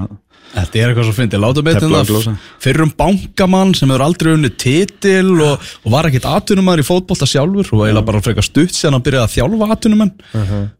Þetta 0.55 0.79
er 0.79 0.91
eitthvað 0.91 1.09
svo 1.09 1.15
fyndið, 1.17 1.41
látum 1.43 1.67
við 1.67 2.29
fyrrum 2.63 2.93
bankamann 2.95 3.73
sem 3.75 3.91
hefur 3.91 4.05
aldrei 4.05 4.31
unni 4.35 4.51
titil 4.55 5.33
og, 5.43 5.65
og 5.83 5.91
var 5.91 6.07
ekkit 6.09 6.29
atvinnumæður 6.31 6.85
í 6.85 6.87
fótbolta 6.87 7.27
sjálfur 7.27 7.73
og 7.75 7.83
eiginlega 7.83 8.07
bara 8.07 8.23
frekar 8.23 8.47
stutt 8.47 8.75
síðan 8.77 8.97
hann 8.97 9.05
byrjaði 9.05 9.27
að 9.27 9.35
þjálfa 9.35 9.69
atvinnumenn. 9.75 10.15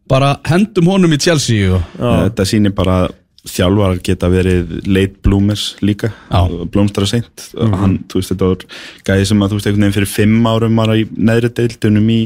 Bara 0.08 0.32
hendum 0.48 0.88
honum 0.94 1.12
í 1.12 1.20
Chelsea 1.20 1.76
og 1.76 1.86
þetta 2.00 2.48
sýnir 2.48 2.76
bara 2.76 3.02
að 3.04 3.14
þjálfarar 3.46 4.00
geta 4.04 4.30
verið 4.30 4.72
late 4.88 5.20
bloomers 5.22 5.66
líka. 5.84 6.10
Já. 6.30 6.40
blómstra 6.72 7.06
seint. 7.06 7.44
Hann, 7.54 8.00
þú 8.10 8.20
veist, 8.20 8.32
þetta 8.32 8.48
var 8.50 8.64
gæði 9.06 9.28
sem 9.30 9.44
að 9.44 9.52
þú 9.52 9.58
veist, 9.58 9.68
einhvern 9.68 9.86
veginn 9.86 9.96
fyrir 10.00 10.10
fimm 10.10 10.48
árum 10.50 10.80
var 10.80 10.94
í 10.96 11.04
neðri 11.14 11.52
deildunum 11.60 12.10
í 12.10 12.20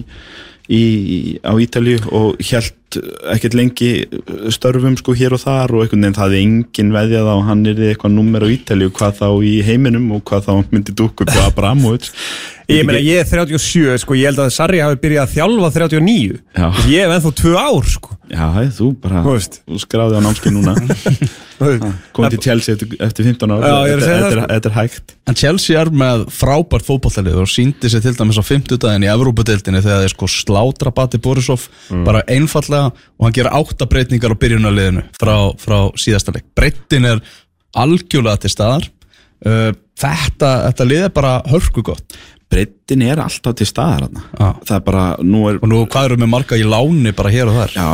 í, 0.71 0.83
á 1.43 1.53
Ítalíu 1.59 1.99
og 2.15 2.39
held 2.47 2.77
ekkert 3.31 3.55
lengi 3.55 3.91
störfum 4.51 4.97
sko 4.99 5.15
hér 5.15 5.35
og 5.37 5.43
þar 5.45 5.75
og 5.75 5.85
einhvern 5.85 6.03
veginn 6.03 6.17
það 6.17 6.25
hefði 6.27 6.41
engin 6.47 6.95
veðjað 6.95 7.31
á 7.31 7.37
hann 7.47 7.67
er 7.71 7.83
eitthvað 7.91 8.17
nummer 8.17 8.47
á 8.47 8.49
Ítalíu 8.51 8.91
hvað 8.95 9.21
þá 9.21 9.29
í 9.47 9.53
heiminum 9.67 10.09
og 10.17 10.25
hvað 10.31 10.49
þá 10.49 10.73
myndi 10.73 10.97
dúk 10.99 11.23
upp 11.25 11.35
á 11.35 11.47
Abramovic 11.47 12.11
Ég 12.71 12.87
meina, 12.87 13.01
ég 13.03 13.21
er 13.21 13.27
37, 13.27 13.99
sko, 14.05 14.17
ég 14.19 14.31
held 14.31 14.41
að 14.45 14.53
Sarri 14.55 14.81
hafi 14.83 14.99
byrjað 15.03 15.25
að 15.27 15.33
þjálfa 15.35 15.71
39 15.75 16.39
Já. 16.55 16.67
Ég 16.91 17.05
hef 17.05 17.15
ennþá 17.17 17.33
2 17.41 17.55
ár, 17.59 17.89
sko. 17.91 18.17
Já, 18.31 18.45
þú 18.77 18.89
bara, 19.03 19.23
Þú 19.25 19.35
þú 19.67 19.81
skráði 19.83 20.19
á 20.19 20.21
námskeið 20.23 20.55
núna. 20.55 20.75
Komið 22.15 22.37
til 22.37 22.41
Chelsea 22.45 22.77
eftir, 22.77 22.93
eftir 23.03 23.27
15 23.27 23.55
ára 23.57 23.73
er 23.91 24.01
þetta, 24.05 24.31
sko. 24.31 24.45
þetta 24.53 24.71
er 24.71 24.77
hægt. 24.77 25.15
En 25.29 25.39
Chelsea 25.41 25.81
er 25.81 25.91
með 26.03 26.25
frábært 26.33 26.87
fótballtalið 26.87 27.43
og 27.43 27.51
síndi 27.51 27.91
sér 27.91 28.05
til 28.07 28.15
dæmis 28.17 28.39
á 28.39 28.45
50 28.47 28.81
daginn 28.81 29.05
í 29.05 29.11
Evrópadeildinni 29.13 29.83
þegar 29.83 30.07
þeir 30.07 30.15
sko 30.15 30.31
slátra 30.31 30.95
Bati 30.95 31.21
Borisov 31.21 31.67
bara 32.07 32.23
einfallega 32.31 32.95
og 32.95 33.27
hann 33.27 33.37
gera 33.37 33.53
áttabreitningar 33.59 34.33
á 34.33 34.41
byrjunarliðinu 34.41 35.05
frá, 35.19 35.35
frá 35.61 35.79
síðasta 36.01 36.37
leik. 36.37 36.47
Breytin 36.57 37.11
er 37.11 37.23
algjörlega 37.77 38.47
til 38.47 38.55
staðar. 38.55 38.89
Uh, 39.41 39.71
þetta, 40.01 40.51
þetta 40.69 40.85
lið 40.85 41.07
er 41.07 41.13
bara 41.17 41.39
hörku 41.49 41.83
gott 41.85 42.19
breytin 42.51 43.05
er 43.07 43.21
alltaf 43.23 43.55
til 43.59 43.67
staðar. 43.69 44.09
Já. 44.11 44.49
það 44.67 44.75
er 44.77 44.85
bara, 44.87 45.05
nú 45.23 45.45
er 45.51 45.61
og 45.63 45.69
nú 45.71 45.81
hvað 45.87 46.09
eru 46.09 46.19
með 46.21 46.33
marga 46.33 46.59
í 46.59 46.65
láni 46.67 47.13
bara 47.17 47.31
hér 47.31 47.51
og 47.53 47.59
þar? 47.61 47.77
Já, 47.77 47.87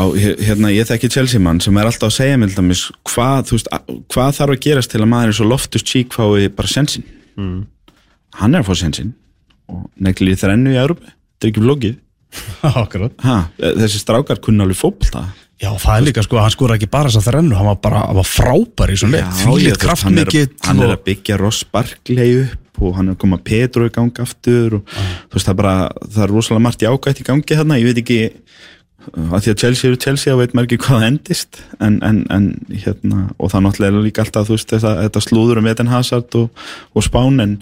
hérna, 0.48 0.72
ég 0.72 0.88
þekki 0.88 1.10
Chelsea 1.12 1.42
mann 1.42 1.60
sem 1.60 1.76
er 1.76 1.90
alltaf 1.90 2.08
að 2.08 2.16
segja 2.16 2.40
með 2.40 2.56
dæmis 2.56 2.86
hvað, 3.10 3.52
veist, 3.52 3.68
hvað 4.14 4.32
þarf 4.40 4.56
að 4.56 4.62
gerast 4.64 4.94
til 4.94 5.02
að 5.02 5.10
maður 5.12 5.32
eins 5.34 5.42
og 5.44 5.50
Loftus 5.52 5.84
Cheek 5.86 6.16
fái 6.16 6.48
bara 6.56 6.72
sensin 6.72 7.04
hann 7.36 8.54
er 8.54 8.64
að 8.64 8.70
fá 8.70 8.74
sensin 8.80 9.12
og 9.68 9.86
negli 10.00 10.32
í 10.32 10.40
þrennu 10.40 10.72
í 10.72 10.80
Európa 10.80 11.12
þetta 11.12 11.50
er 11.50 11.52
ekki 11.52 11.94
Akkurat. 12.62 13.12
ha, 13.24 13.36
þessi 13.56 14.00
strákar 14.02 14.40
kunna 14.44 14.66
alveg 14.66 14.78
fótbolta 14.80 15.22
Já, 15.56 15.70
það 15.80 15.94
er 15.94 16.04
líka 16.04 16.22
sko, 16.26 16.36
hann 16.42 16.52
skora 16.52 16.76
ekki 16.76 16.88
bara 16.92 17.08
þess 17.08 17.22
að 17.22 17.28
þrennu, 17.30 17.56
hann 17.56 17.68
var 17.70 17.80
bara 17.80 18.02
hann 18.10 18.18
var 18.18 18.28
frábær 18.28 18.92
í 18.92 18.96
svona 19.00 19.22
leik, 19.22 19.36
þú 19.40 19.54
veist, 19.56 19.84
hann, 20.68 20.82
er, 20.84 20.92
að 20.92 21.04
byggja 21.06 21.38
Ross 21.40 21.62
Barkley 21.72 22.34
upp 22.42 22.82
og 22.84 22.98
hann 22.98 23.08
er 23.08 23.16
að 23.16 23.22
koma 23.22 23.38
Pedro 23.40 23.86
í 23.88 23.92
gang 23.94 24.20
aftur 24.20 24.82
og 24.82 24.90
þú 24.92 25.38
veist 25.38 25.48
það 25.48 25.54
er 25.54 25.60
bara, 25.62 25.76
það 26.04 26.24
er 26.26 26.34
rosalega 26.34 26.64
margt 26.66 26.84
jákvætt 26.84 27.22
í 27.22 27.26
gangi 27.30 27.56
þarna, 27.62 27.80
ég 27.80 27.88
veit 27.88 28.02
ekki 28.02 28.18
að 29.14 29.46
því 29.46 29.52
að 29.52 29.60
Chelsea 29.62 29.88
eru 29.88 29.98
Chelsea 30.02 30.34
og 30.34 30.40
veit 30.42 30.54
maður 30.54 30.68
ekki 30.68 30.78
hvað 30.84 31.00
það 31.00 31.08
endist. 31.08 31.60
En, 31.80 31.98
en, 32.04 32.22
en 32.34 32.46
hérna 32.72 33.26
og 33.38 33.52
það 33.52 33.66
náttúrulega 33.66 33.92
er 33.92 34.06
líka 34.06 34.24
alltaf 34.24 34.48
þú 34.48 34.56
veist 34.56 34.72
þetta, 34.74 34.94
þetta 35.04 35.22
slúður 35.24 35.60
um 35.62 35.68
Eden 35.70 35.92
Hazard 35.92 36.38
og, 36.40 36.64
og 36.92 37.06
Spán 37.06 37.42
en, 37.44 37.60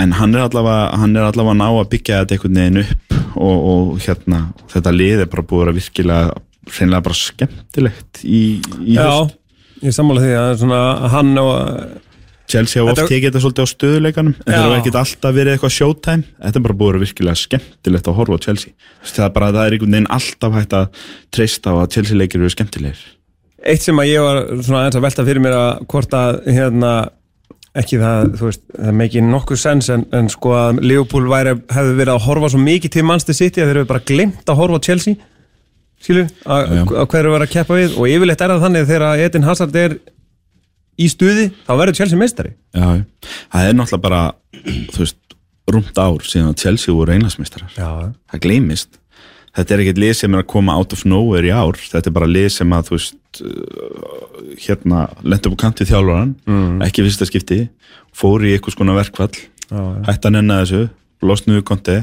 en 0.00 0.14
hann 0.18 0.34
er 0.34 0.46
allavega 0.46 1.02
hann 1.02 1.18
er 1.18 1.28
allavega 1.28 1.58
ná 1.60 1.68
að 1.68 1.90
byggja 1.92 2.22
þetta 2.22 2.38
einhvern 2.38 2.62
veginn 2.62 2.82
upp 2.84 3.18
og, 3.36 3.68
og 3.72 3.92
hérna 4.06 4.46
þetta 4.72 4.94
lið 4.96 5.26
er 5.26 5.30
bara 5.32 5.46
búið 5.52 5.72
að 5.72 5.78
virkilega 5.82 6.40
hreinlega 6.70 7.04
bara 7.08 7.18
skemmtilegt 7.18 8.22
í, 8.22 8.42
í 8.84 8.96
Já, 8.96 9.06
haust. 9.08 9.36
ég 9.82 9.94
sammála 9.96 10.24
því 10.24 10.32
að 10.38 10.50
svona 10.62 10.80
hann 11.12 11.32
og 11.42 11.54
Chelsea 12.52 12.82
hafa 12.82 12.92
oft 12.92 13.08
tekið 13.08 13.28
þetta 13.30 13.40
svolítið 13.42 13.64
á 13.64 13.68
stöðuleikanum. 13.70 14.34
En 14.42 14.50
það 14.52 14.64
hefur 14.66 14.76
ekkert 14.76 14.98
alltaf 15.00 15.34
verið 15.36 15.54
eitthvað 15.54 15.74
showtime. 15.76 16.26
Þetta 16.42 16.60
er 16.60 16.64
bara 16.66 16.76
búið 16.76 16.88
að 16.88 16.92
vera 16.92 17.02
virkilega 17.06 17.40
skemmtilegt 17.40 18.10
að 18.10 18.18
horfa 18.18 18.36
á 18.36 18.44
Chelsea. 18.44 18.74
Það 19.08 19.24
er 19.24 19.32
bara, 19.38 19.48
það 19.54 19.64
er 19.64 19.76
einhvern 19.76 19.96
veginn 19.96 20.10
alltaf 20.18 20.58
hægt 20.58 20.76
að 20.76 21.02
treysta 21.32 21.72
á 21.72 21.76
að 21.78 21.88
Chelsea 21.96 22.18
leikir 22.18 22.42
eru 22.42 22.52
skemmtilegir. 22.52 23.02
Eitt 23.62 23.86
sem 23.86 24.02
að 24.02 24.10
ég 24.10 24.26
var 24.26 24.42
svona 24.58 24.82
aðeins 24.82 24.98
að 24.98 25.06
velta 25.06 25.26
fyrir 25.30 25.44
mér 25.46 25.56
að 25.56 25.82
hvort 25.94 26.16
að 26.18 26.40
hérna 26.50 26.92
ekki 27.78 27.98
það, 28.02 28.32
þú 28.36 28.48
veist, 28.50 28.64
það 28.76 28.96
meikir 28.98 29.22
nokkuð 29.24 29.60
sens 29.62 29.88
en, 29.94 30.02
en 30.12 30.26
sko 30.32 30.52
að 30.58 30.82
Liverpool 30.84 31.30
væri, 31.30 31.54
hefði 31.72 31.94
verið 32.02 32.14
að 32.18 32.24
horfa 32.26 32.50
svo 32.52 32.60
mikið 32.60 32.92
til 32.98 33.04
Manchester 33.08 33.38
City 33.38 33.62
að 33.62 33.70
þeir 33.70 33.80
hefur 33.80 33.92
bara 33.94 34.08
glemt 34.10 34.52
að 34.52 34.58
horfa 34.60 34.80
á 34.82 34.86
Chelsea 34.90 35.16
skilur, 36.02 36.28
að 36.44 36.72
að 36.92 37.06
hverju 37.14 37.32
var 37.34 37.44
að 37.46 37.52
keppa 37.54 37.78
við? 37.78 37.96
Og 37.98 38.08
yfirleitt 38.10 38.42
er 38.44 38.52
það 38.54 38.64
þannig 38.66 38.84
að 38.86 38.92
þegar 38.92 39.24
Edin 39.26 39.46
Hazard 39.48 39.78
er 39.82 39.94
í 41.02 41.08
stuði, 41.08 41.44
þá 41.66 41.72
verður 41.80 41.98
Chelsea 42.00 42.20
meistari. 42.20 42.54
Já, 42.76 42.88
það 43.54 43.68
er 43.68 43.76
náttúrulega 43.78 44.06
bara 44.08 44.22
þú 44.92 45.04
veist, 45.04 45.20
rúmt 45.72 46.00
ár 46.02 46.26
síðan 46.26 46.50
að 46.52 46.58
Chelsea 46.64 46.92
voru 46.94 47.14
einlagsmeistarar 47.14 47.72
Já, 47.78 47.88
það 48.32 48.42
gleymist. 48.46 48.98
Þetta 49.52 49.74
er 49.74 49.82
ekkert 49.84 49.98
lið 50.00 50.12
sem 50.16 50.32
er 50.34 50.40
að 50.42 50.48
koma 50.48 50.74
out 50.80 50.94
of 50.96 51.02
nowhere 51.04 51.44
í 51.44 51.52
ár. 51.52 51.76
Þetta 51.76 52.08
er 52.08 52.14
bara 52.16 52.28
lið 52.30 52.46
sem 52.54 52.70
að 52.72 52.86
þú 52.88 52.94
veist 52.96 53.40
uh, 53.44 54.54
hérna, 54.64 55.02
lent 55.28 55.48
upp 55.48 55.56
á 55.60 55.62
kantið 55.66 55.90
þjálfaran 55.92 56.32
Mm. 56.48 56.78
ekki 56.86 57.04
fyrsta 57.04 57.28
skipti 57.28 57.58
fór 58.16 58.44
í 58.48 58.54
eitthvað 58.56 58.76
skona 58.76 58.96
hætti 60.08 60.28
að 60.28 60.34
nenna 60.34 60.58
þessu 60.62 60.82
losnuðu 61.24 61.62
konti 61.68 61.98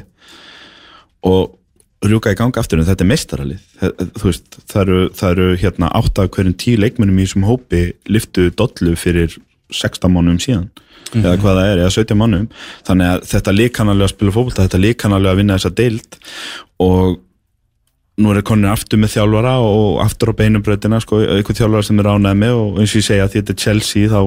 og 1.26 1.59
rjúka 2.06 2.32
í 2.32 2.38
ganga 2.40 2.62
aftur 2.62 2.80
en 2.80 2.86
þetta 2.88 3.04
er 3.06 3.10
meistaralið. 3.12 3.64
Það- 3.80 4.04
það 4.72 4.82
eru, 4.84 5.00
það 5.20 5.32
eru 5.34 5.48
hérna 5.64 5.90
átt 6.00 6.20
af 6.24 6.30
hverjum 6.36 6.56
tíu 6.56 6.78
leikmennum 6.80 7.20
í 7.20 7.26
þessum 7.28 7.48
hópi 7.50 7.82
liftu 8.08 8.50
dollu 8.56 8.96
fyrir 8.96 9.36
16 9.72 10.10
mánuðum 10.14 10.40
síðan 10.42 10.70
eða 11.10 11.38
hvað 11.42 11.58
það 11.58 11.68
er, 11.72 11.80
eða 11.84 11.94
17 11.96 12.18
mánuðum. 12.22 12.48
Þannig 12.86 13.08
að 13.10 13.24
þetta 13.32 13.54
alveg 13.90 14.06
að 14.08 14.14
spila 14.14 14.32
fótbolta 14.36 14.66
þetta 14.68 14.80
alveg 15.18 15.32
að 15.34 15.40
vinna 15.42 15.58
þessa 15.58 15.76
deild 15.76 16.18
og 16.86 17.20
nú 18.20 18.34
er 18.36 18.42
konir 18.44 18.70
aftur 18.74 19.00
með 19.00 19.14
þjálfara 19.16 19.54
og 19.64 20.02
aftur 20.04 20.32
á 20.32 20.40
beinubröðina 20.40 21.00
sko, 21.02 21.22
eitthvað 21.24 21.60
þjálfara 21.62 21.86
sem 21.88 22.00
er 22.00 22.10
ánæði 22.12 22.38
með 22.44 22.56
og 22.60 22.80
eins 22.84 22.92
og 22.94 23.00
ég 23.00 23.08
segja 23.08 23.28
því 23.32 23.40
þetta 23.42 23.56
er 23.56 23.62
Chelsea 23.64 24.10
þá 24.12 24.20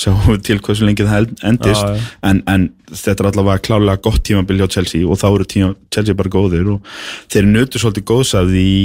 sjáum 0.00 0.26
við 0.30 0.42
til 0.48 0.58
hversu 0.64 0.86
lengi 0.86 1.06
það 1.06 1.30
endist. 1.46 1.84
Já, 1.84 1.96
já. 1.96 2.10
En, 2.30 2.42
en 2.50 2.66
þetta 2.90 3.24
er 3.24 3.30
allavega 3.30 3.64
klálega 3.66 4.02
gott 4.06 4.22
tímabil 4.26 4.62
hjá 4.62 4.68
Chelsea 4.76 5.06
og 5.06 5.20
þá 5.20 5.26
eru 5.30 5.48
tíma, 5.48 5.74
Chelsea 5.92 6.16
bara 6.18 6.32
góðir 6.32 6.72
og 6.76 6.94
þeir 7.32 7.50
nötu 7.50 7.82
svolítið 7.82 8.06
góðs 8.10 8.34
af 8.38 8.48
því 8.50 8.64
í 8.70 8.84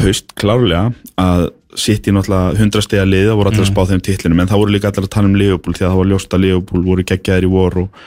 haust 0.00 0.34
klárlega 0.38 0.90
að 1.20 1.50
sitt 1.78 2.08
í 2.08 2.14
náttúrulega 2.14 2.56
hundrastega 2.58 3.04
lið 3.06 3.28
það 3.28 3.38
voru 3.38 3.52
allir 3.52 3.64
að 3.66 3.70
spá 3.70 3.84
þeim 3.90 4.02
titlinum. 4.06 4.40
En 4.42 4.50
það 4.50 4.64
voru 4.64 4.74
líka 4.74 4.90
allir 4.90 5.06
að 5.06 5.14
tala 5.14 5.30
um 5.30 5.38
Liverpool 5.38 5.76
því 5.76 5.86
að 5.86 5.92
það 5.92 6.00
var 6.00 6.10
ljóst 6.12 6.34
að 6.34 6.44
Liverpool 6.46 6.82
voru 6.88 7.06
geggjaðir 7.06 7.46
í 7.46 7.50
vor 7.52 7.76
og, 7.84 8.00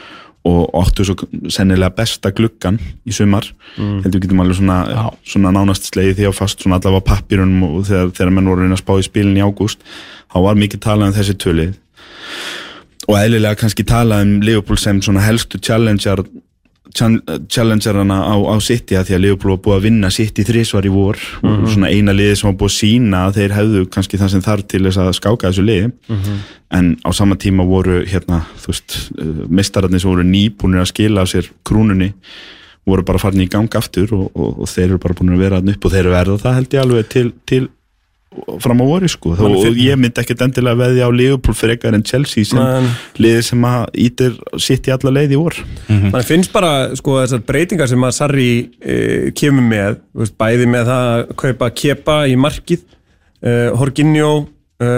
og 0.49 0.73
áttu 0.81 1.05
svo 1.07 1.15
sennilega 1.53 1.95
besta 1.95 2.33
gluggan 2.35 2.79
í 3.07 3.15
sumar. 3.15 3.47
Heldur 3.77 4.17
við 4.17 4.25
getum 4.25 4.43
alveg 4.43 4.59
svona, 4.59 5.07
svona 5.23 5.53
nánast 5.55 5.87
slegið 5.91 6.19
því 6.19 6.27
að 6.27 6.35
fast 6.41 6.65
svona 6.65 6.81
allavega 6.81 7.05
á 7.07 7.09
pappirunum 7.13 7.63
og 7.69 7.87
þegar, 7.87 8.11
þegar 8.17 8.35
menn 8.35 8.51
voru 8.51 8.67
að 8.67 8.83
spá 8.83 8.93
í 8.97 9.07
spilin 9.07 9.39
í 9.39 9.45
ágúst 9.45 9.87
þá 10.33 10.37
var 10.49 10.59
mikið 10.59 10.83
talað 10.83 11.11
um 11.13 11.17
þessi 11.19 11.37
tölið 11.39 11.73
og 13.07 13.19
eðlilega 13.19 13.59
kannski 13.59 13.85
talað 13.87 14.25
um 14.25 14.33
Liverpool 14.45 14.79
sem 14.79 15.01
svona 15.03 15.23
helstu 15.25 15.59
challenger 15.63 16.23
challengerana 16.93 18.19
á, 18.21 18.35
á 18.37 18.55
City 18.61 18.97
að 18.99 19.07
því 19.07 19.15
að 19.15 19.21
Liverpool 19.23 19.53
var 19.55 19.61
búið 19.65 19.77
að 19.77 19.85
vinna 19.87 20.09
City 20.13 20.43
þrísvar 20.45 20.85
í 20.85 20.91
vor. 20.93 21.17
Og 21.41 21.63
svona 21.73 21.89
eina 21.89 22.13
liði 22.13 22.35
sem 22.37 22.49
var 22.51 22.57
búið 22.59 22.69
að 22.69 22.75
sína 22.75 23.21
að 23.27 23.39
þeir 23.39 23.55
hefðu 23.57 23.83
kannski 23.93 24.19
það 24.21 24.33
sem 24.33 24.43
þarf 24.45 24.67
til 24.69 24.83
þess 24.85 25.01
að 25.01 25.13
skáka 25.17 25.49
þessu 25.49 25.65
liði. 25.65 25.87
En 26.73 26.91
á 27.01 27.09
sama 27.13 27.37
tíma 27.39 27.65
voru 27.65 28.03
hérna, 28.05 28.43
þú 28.61 28.73
veist, 28.73 28.97
mistararnir 29.49 30.03
sem 30.03 30.11
voru 30.11 30.27
nýbúinir 30.27 30.83
að 30.83 30.91
skila 30.91 31.25
af 31.25 31.33
sér 31.33 31.49
krúnunni 31.65 32.13
voru 32.85 33.05
bara 33.07 33.21
farin 33.21 33.43
í 33.43 33.49
gang 33.49 33.71
aftur 33.79 34.11
og, 34.13 34.25
og, 34.35 34.63
og 34.63 34.69
þeir 34.69 34.89
eru 34.89 34.99
bara 34.99 35.15
búin 35.15 35.33
að 35.37 35.43
vera 35.45 35.61
upp 35.63 35.85
og 35.85 35.93
þeir 35.93 36.01
eru 36.03 36.13
verða 36.13 36.41
það 36.41 36.57
held 36.57 36.73
ég 36.75 36.83
alveg 36.83 37.09
til, 37.13 37.29
til 37.47 37.67
fram 38.63 38.81
á 38.81 38.85
voru 38.87 39.07
sko. 39.11 39.33
Þó, 39.37 39.43
og 39.49 39.77
ég 39.79 39.97
myndi 39.99 40.21
ekkert 40.21 40.41
endilega 40.45 40.79
veðja 40.79 41.07
á 41.07 41.11
Liverpool 41.13 41.55
fyrir 41.57 41.75
eitthvað 41.75 41.97
en 41.97 42.05
Chelsea 42.07 42.45
sem 42.47 42.59
Men- 42.59 42.89
liði 43.21 43.43
sem 43.49 43.67
að 43.69 43.83
ítir 44.05 44.37
sitt 44.61 44.87
í 44.89 44.93
alla 44.95 45.13
leið 45.17 45.35
í 45.35 45.39
vor. 45.41 45.57
Man 45.89 46.25
finnst 46.27 46.53
bara 46.53 46.71
sko 46.99 47.19
þessar 47.21 47.43
breytingar 47.47 47.89
sem 47.91 48.03
að 48.07 48.15
Sarri 48.17 48.47
e, 48.81 48.97
kemur 49.37 49.65
með, 49.67 49.99
þú 50.13 50.23
veist, 50.25 50.37
bæði 50.41 50.69
með 50.73 50.89
það 50.91 51.11
að 51.13 51.35
kaupa 51.43 51.69
kepa 51.83 52.17
í 52.27 52.35
markið 52.39 52.81
e, 53.43 53.53
Horginjó 53.79 54.31
e, 54.81 54.89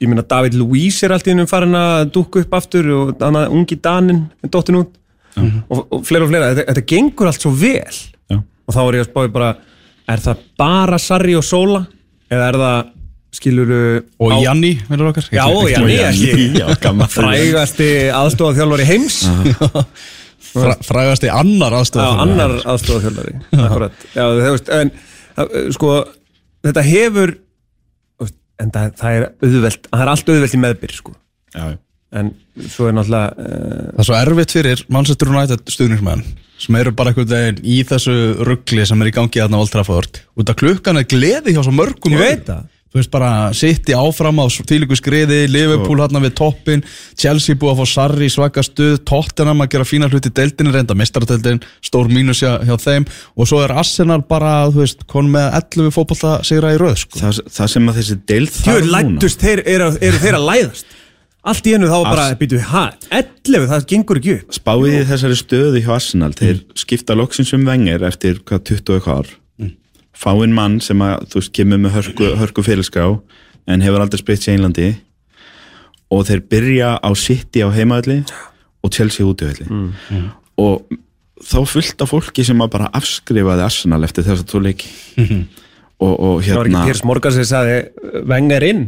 ég 0.00 0.08
meina 0.08 0.24
David 0.24 0.54
Luiz 0.56 1.02
er 1.04 1.12
allt 1.12 1.26
í 1.28 1.34
hennum 1.34 1.48
farin 1.50 1.76
að 1.76 2.06
dúkka 2.14 2.40
upp 2.44 2.54
aftur 2.56 2.88
og 2.96 3.10
annað 3.20 3.52
ungi 3.52 3.76
Danin 3.84 4.22
er 4.42 4.48
dottin 4.52 4.80
út. 4.80 4.96
Og, 5.40 5.84
og 5.94 6.00
fleira 6.04 6.24
og 6.26 6.30
fleira, 6.32 6.48
þetta, 6.54 6.72
þetta 6.72 6.86
gengur 6.90 7.28
allt 7.30 7.44
svo 7.44 7.52
vel. 7.54 7.98
Já. 8.30 8.38
og 8.40 8.74
þá 8.74 8.80
er 8.82 8.96
ég 8.98 9.04
að 9.04 9.10
spáði 9.12 9.30
bara 9.34 9.50
er 10.10 10.22
það 10.24 10.40
bara 10.58 10.98
Sarri 10.98 11.36
og 11.38 11.44
Sola 11.46 11.84
eða 12.30 12.48
er 12.50 12.58
það 12.62 12.80
skiluru 13.40 13.82
Og 14.18 14.34
Janni, 14.42 14.72
verður 14.88 15.12
okkar? 15.12 15.28
Já, 15.34 15.44
Janni, 15.74 15.98
ekki 16.08 16.48
Já, 16.58 16.66
gaman 16.82 17.10
frægasti 17.12 17.90
aðstofað 18.14 18.84
heims. 18.88 19.20
Fra, 20.50 20.72
Frægasti 20.82 21.28
annar 21.30 21.76
aðstofa 21.78 22.08
Já, 22.08 22.22
annar 22.24 22.56
aðstofað 22.72 23.20
Akkurat. 23.54 24.08
Já, 24.16 24.24
þú 24.34 24.50
veist, 24.56 24.72
en 24.74 24.90
sko, 25.76 25.92
þetta 26.66 26.84
hefur 26.88 27.36
en 28.60 28.72
það, 28.74 28.90
það 29.00 29.16
er 29.16 29.26
auðvelt 29.30 29.88
það 29.88 30.02
er 30.04 30.12
allt 30.12 30.32
auðvelt 30.32 30.56
í 30.56 30.60
meðbyr 30.64 30.94
sko. 30.96 31.14
Já. 31.54 31.64
En 32.10 32.32
svo 32.66 32.88
er 32.90 32.96
náttúrulega 32.96 33.30
uh, 33.38 33.82
Það 33.94 34.02
er 34.02 34.08
svo 34.08 34.18
erfitt 34.18 34.54
fyrir 34.56 34.84
Manchester 34.90 35.30
United 35.30 35.70
stuðningsmenn 35.70 36.24
sem 36.60 36.76
eru 36.76 36.92
bara 36.96 37.12
einhvern 37.12 37.30
veginn 37.30 37.62
í 37.64 37.78
þessu 37.88 38.16
ruggli 38.44 38.84
sem 38.88 39.00
er 39.00 39.08
í 39.08 39.14
gangi 39.16 39.40
aðna 39.40 39.56
á 39.56 39.62
Old 39.62 39.72
Trafford. 39.72 40.20
Út 40.36 40.50
af 40.52 40.58
klukkan 40.60 41.00
er 41.00 41.08
gleði 41.08 41.54
hjá 41.56 41.62
svo 41.64 41.72
mörgum 41.72 42.18
Ég 42.18 42.20
veit 42.20 42.44
það. 42.50 42.68
Þú 42.90 42.98
veist 42.98 43.10
bara 43.12 43.30
City 43.54 43.94
áfram 43.94 44.40
á 44.42 44.50
þýliku 44.50 44.96
skriði 44.98 45.44
Liverpool 45.46 46.00
hérna 46.00 46.18
við 46.24 46.32
toppin 46.40 46.80
Chelsea 47.14 47.54
búið 47.54 47.76
að 47.76 47.78
fá 47.78 47.90
Sarri 47.92 48.26
í 48.26 48.32
svaka 48.34 48.64
stuð 48.66 48.96
Tottenham 49.06 49.62
að 49.62 49.70
gera 49.76 49.86
fína 49.86 50.08
hluti 50.10 50.32
í 50.32 50.34
deildinni 50.34 50.74
reynda 50.74 50.96
mistaradeildin, 50.98 51.62
stór 51.86 52.10
mínus 52.10 52.42
hjá, 52.42 52.56
hjá 52.66 52.74
þeim. 52.82 53.06
Og 53.38 53.46
svo 53.46 53.62
er 53.62 53.76
Arsenal 53.78 54.24
bara 54.26 54.56
þú 54.74 54.82
veist, 54.82 55.06
kon 55.06 55.30
með 55.30 55.54
11 55.60 55.94
fótbolta 55.94 56.40
sigra 56.42 56.74
í 56.74 56.80
röð 56.82 56.98
sko. 57.04 57.22
það, 57.22 57.44
það 57.60 57.72
sem 57.76 57.92
að 57.92 58.00
þessi 58.00 58.18
deild 58.32 58.56
þarf 58.58 58.82
núna 58.82 58.96
lættust, 58.96 59.46
þeir 59.46 59.62
eru, 59.70 59.92
eru 60.10 60.24
þeir 60.26 60.40
að 60.40 60.48
læðast 60.50 60.98
Allt 61.40 61.66
í 61.66 61.72
hennu 61.72 61.88
þá 61.88 61.98
bara, 62.04 62.24
býtu 62.36 62.58
við, 62.58 62.66
hæ, 62.68 62.82
11, 63.16 63.68
það 63.70 63.84
gengur 63.88 64.18
ekki 64.20 64.34
upp. 64.36 64.56
Spáið 64.58 64.96
í 64.98 65.04
þessari 65.08 65.38
stöðu 65.40 65.80
hjá 65.80 65.92
Arsenal 65.96 66.34
þeir 66.36 66.58
skipta 66.76 67.16
loksins 67.16 67.54
um 67.56 67.64
vengar 67.64 68.04
eftir 68.10 68.42
hvað 68.44 68.66
20 68.74 68.98
eitthvað 68.98 69.22
ár 69.22 69.36
fáinn 70.20 70.54
mann 70.54 70.80
sem 70.84 71.00
að 71.04 71.28
þú 71.32 71.40
veist 71.40 71.52
kemur 71.56 71.80
með 71.80 71.94
hörku, 71.96 72.32
hörku 72.40 72.64
fyrirskrá 72.64 73.06
en 73.70 73.84
hefur 73.84 74.02
aldrei 74.02 74.20
spreitt 74.20 74.44
sér 74.44 74.58
Englandi. 74.58 74.90
Og 76.10 76.26
þeir 76.26 76.42
byrja 76.50 76.90
á 76.98 77.10
City 77.14 77.62
á 77.62 77.70
heimaðalli 77.70 78.24
og 78.82 78.92
Chelsea 78.92 79.26
útiðalli 79.26 79.68
og 80.60 80.90
þá 81.40 81.58
fullt 81.70 82.02
af 82.02 82.10
fólki 82.10 82.44
sem 82.44 82.60
að 82.60 82.72
bara 82.74 82.90
afskrifaði 82.98 83.64
Arsenal 83.64 84.02
eftir 84.04 84.26
þess 84.26 84.42
að 84.42 84.50
þú 84.50 84.62
leiki 84.66 84.90
og, 86.00 86.12
og 86.16 86.42
Það 86.44 86.56
var 86.56 86.66
hérna 86.66 86.80
ekki 86.80 86.90
Piers 86.90 87.04
Morgan 87.08 87.34
sem 87.36 87.46
sagði 87.50 87.78
Wenger 88.30 88.66
inn. 88.70 88.82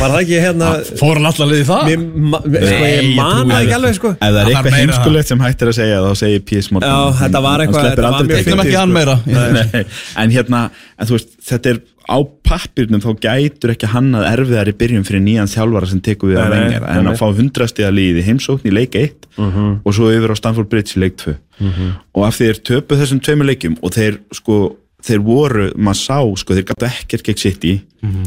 Var 0.00 0.08
það 0.14 0.18
ekki 0.22 0.38
hérna 0.40 0.68
Fór 1.00 1.18
hann 1.20 1.28
alltaf 1.30 1.48
liðið 1.50 1.68
það? 1.68 1.90
Mér 1.90 2.02
ma- 2.32 2.40
sko, 2.40 2.88
Ég 2.90 3.08
man 3.16 3.52
það 3.52 3.60
ekki 3.60 3.76
alveg 3.78 3.96
sko. 3.98 4.10
Ef 4.16 4.34
það 4.34 4.40
er 4.42 4.50
eitthvað 4.54 4.78
heimskulegt 4.80 5.30
sem 5.32 5.44
hættir 5.44 5.70
að 5.72 5.78
segja 5.80 6.00
þá 6.06 6.10
segir 6.24 6.42
P.S. 6.50 6.70
Morgan. 6.74 6.90
Já, 6.90 7.20
þetta 7.20 7.42
var 7.46 7.64
eitthvað- 7.64 7.86
sleppir 7.86 7.96
þetta 8.00 8.10
var 8.10 8.18
aldrei 8.20 8.30
mjög 8.30 8.40
teiknum. 8.40 8.50
Tegnum 8.50 8.66
ekki 8.66 8.80
hann 8.80 8.94
meira. 8.96 9.16
Nei, 9.30 9.84
en 10.24 10.34
hérna, 10.36 10.62
en 11.00 11.10
þú 11.10 11.16
veist, 11.18 11.34
þetta 11.50 11.74
er 11.74 11.80
á 12.10 12.18
pappirnum 12.50 13.02
þá 13.04 13.10
gætur 13.22 13.70
ekki 13.76 13.90
hann 13.92 14.08
að 14.18 14.24
erfiðari 14.32 14.72
byrjun 14.80 15.04
fyrir 15.06 15.20
nýjan 15.22 15.50
þjálfara 15.52 15.86
sem 15.92 16.00
tekur 16.02 16.32
við 16.32 16.40
að 16.42 16.48
Nei, 16.48 16.56
nei, 16.56 16.64
vengar 16.72 16.86
en 16.96 17.04
nei, 17.06 17.12
að 17.12 17.20
fá 17.20 17.26
hundrastiða 17.38 17.90
líði 17.94 18.24
heimsókn 18.26 18.66
í 18.66 18.72
leik 18.74 18.96
1 18.98 19.28
og 19.86 19.94
svo 19.94 20.08
yfir 20.10 20.32
á 20.34 20.36
Stanford 20.40 20.66
Bridge 20.72 20.96
í 20.98 21.04
leik 21.04 21.20
2 21.22 21.36
og 22.16 22.24
af 22.26 22.34
því 22.40 22.48
þeir 22.48 22.60
töpu 22.66 22.98
þessum 22.98 23.20
tveimur 23.22 23.46
leikjum 23.52 23.76
og 23.86 23.94
þeir 23.94 24.18
sko, 24.34 24.56
þeir 25.06 25.22
voru, 25.24 25.68
maður 25.76 26.00
sá 26.00 26.18
sko, 26.42 26.56
þeir 26.56 26.66
gætu 26.70 26.88
ekkert 26.88 27.26
gegn 27.28 27.40
City. 27.40 27.74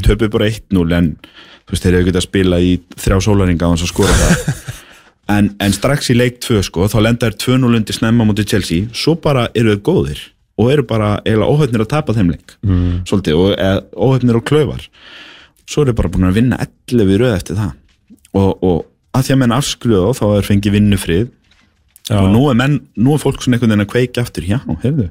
Töpu 0.04 0.30
bara 0.32 0.50
1-0 0.50 0.96
en 0.98 1.10
þú 1.64 1.74
veist, 1.74 1.84
þeir 1.84 1.98
hefur 1.98 2.08
getað 2.10 2.22
að 2.22 2.28
spila 2.28 2.60
í 2.62 2.72
þrjá 3.00 3.18
sólaringa 3.26 3.68
á 3.68 3.70
hans 3.72 3.84
að 3.86 3.92
skora 3.94 4.16
það. 4.22 4.40
En, 5.24 5.54
en 5.56 5.72
strax 5.72 6.10
í 6.12 6.14
leik 6.18 6.34
2 6.44 6.58
sko, 6.66 6.84
þá 6.84 6.98
lenda 7.00 7.30
þeir 7.30 7.54
2-0 7.56 7.76
undir 7.78 7.96
snemma 7.96 8.26
mútið 8.28 8.50
Chelsea, 8.50 8.88
svo 8.92 9.14
bara 9.16 9.46
eru 9.56 9.72
þeir 9.72 9.80
góðir 9.86 10.18
og 10.60 10.68
eru 10.68 10.84
bara 10.84 11.14
eiginlega 11.24 11.48
óhefnir 11.48 11.84
að 11.86 11.88
tapa 11.94 12.12
þeim 12.12 12.34
leik. 12.34 12.52
Mm. 12.60 12.98
svolítið, 13.08 13.38
og 13.40 13.54
eða, 13.54 13.78
óhefnir 13.96 14.36
og 14.36 14.44
klöfar 14.50 14.84
svo 15.64 15.84
eru 15.84 15.94
bara 15.96 16.10
búin 16.12 16.28
að 16.28 16.38
vinna 16.42 16.58
11 16.60 17.14
í 17.14 17.18
röð 17.20 17.36
eftir 17.38 17.58
það. 17.58 17.72
Og, 18.36 18.50
og 18.60 19.16
að 19.16 19.26
því 19.26 19.34
að 19.34 19.40
menn 19.42 19.56
afskruða 19.56 20.14
þá 20.18 20.24
er 20.28 20.48
fengið 20.50 20.76
vinnufrið. 20.76 21.26
Og 22.14 22.30
nú 22.34 22.44
er, 22.50 22.58
menn, 22.60 22.78
nú 23.00 23.14
er 23.14 23.22
fólk 23.22 23.40
svona 23.40 23.56
einhvern 23.56 23.72
veginn 23.72 23.86
að 23.86 23.92
kveika 23.94 24.24
aftur. 24.24 24.44
Já, 24.44 24.58
heyrðu 24.84 25.08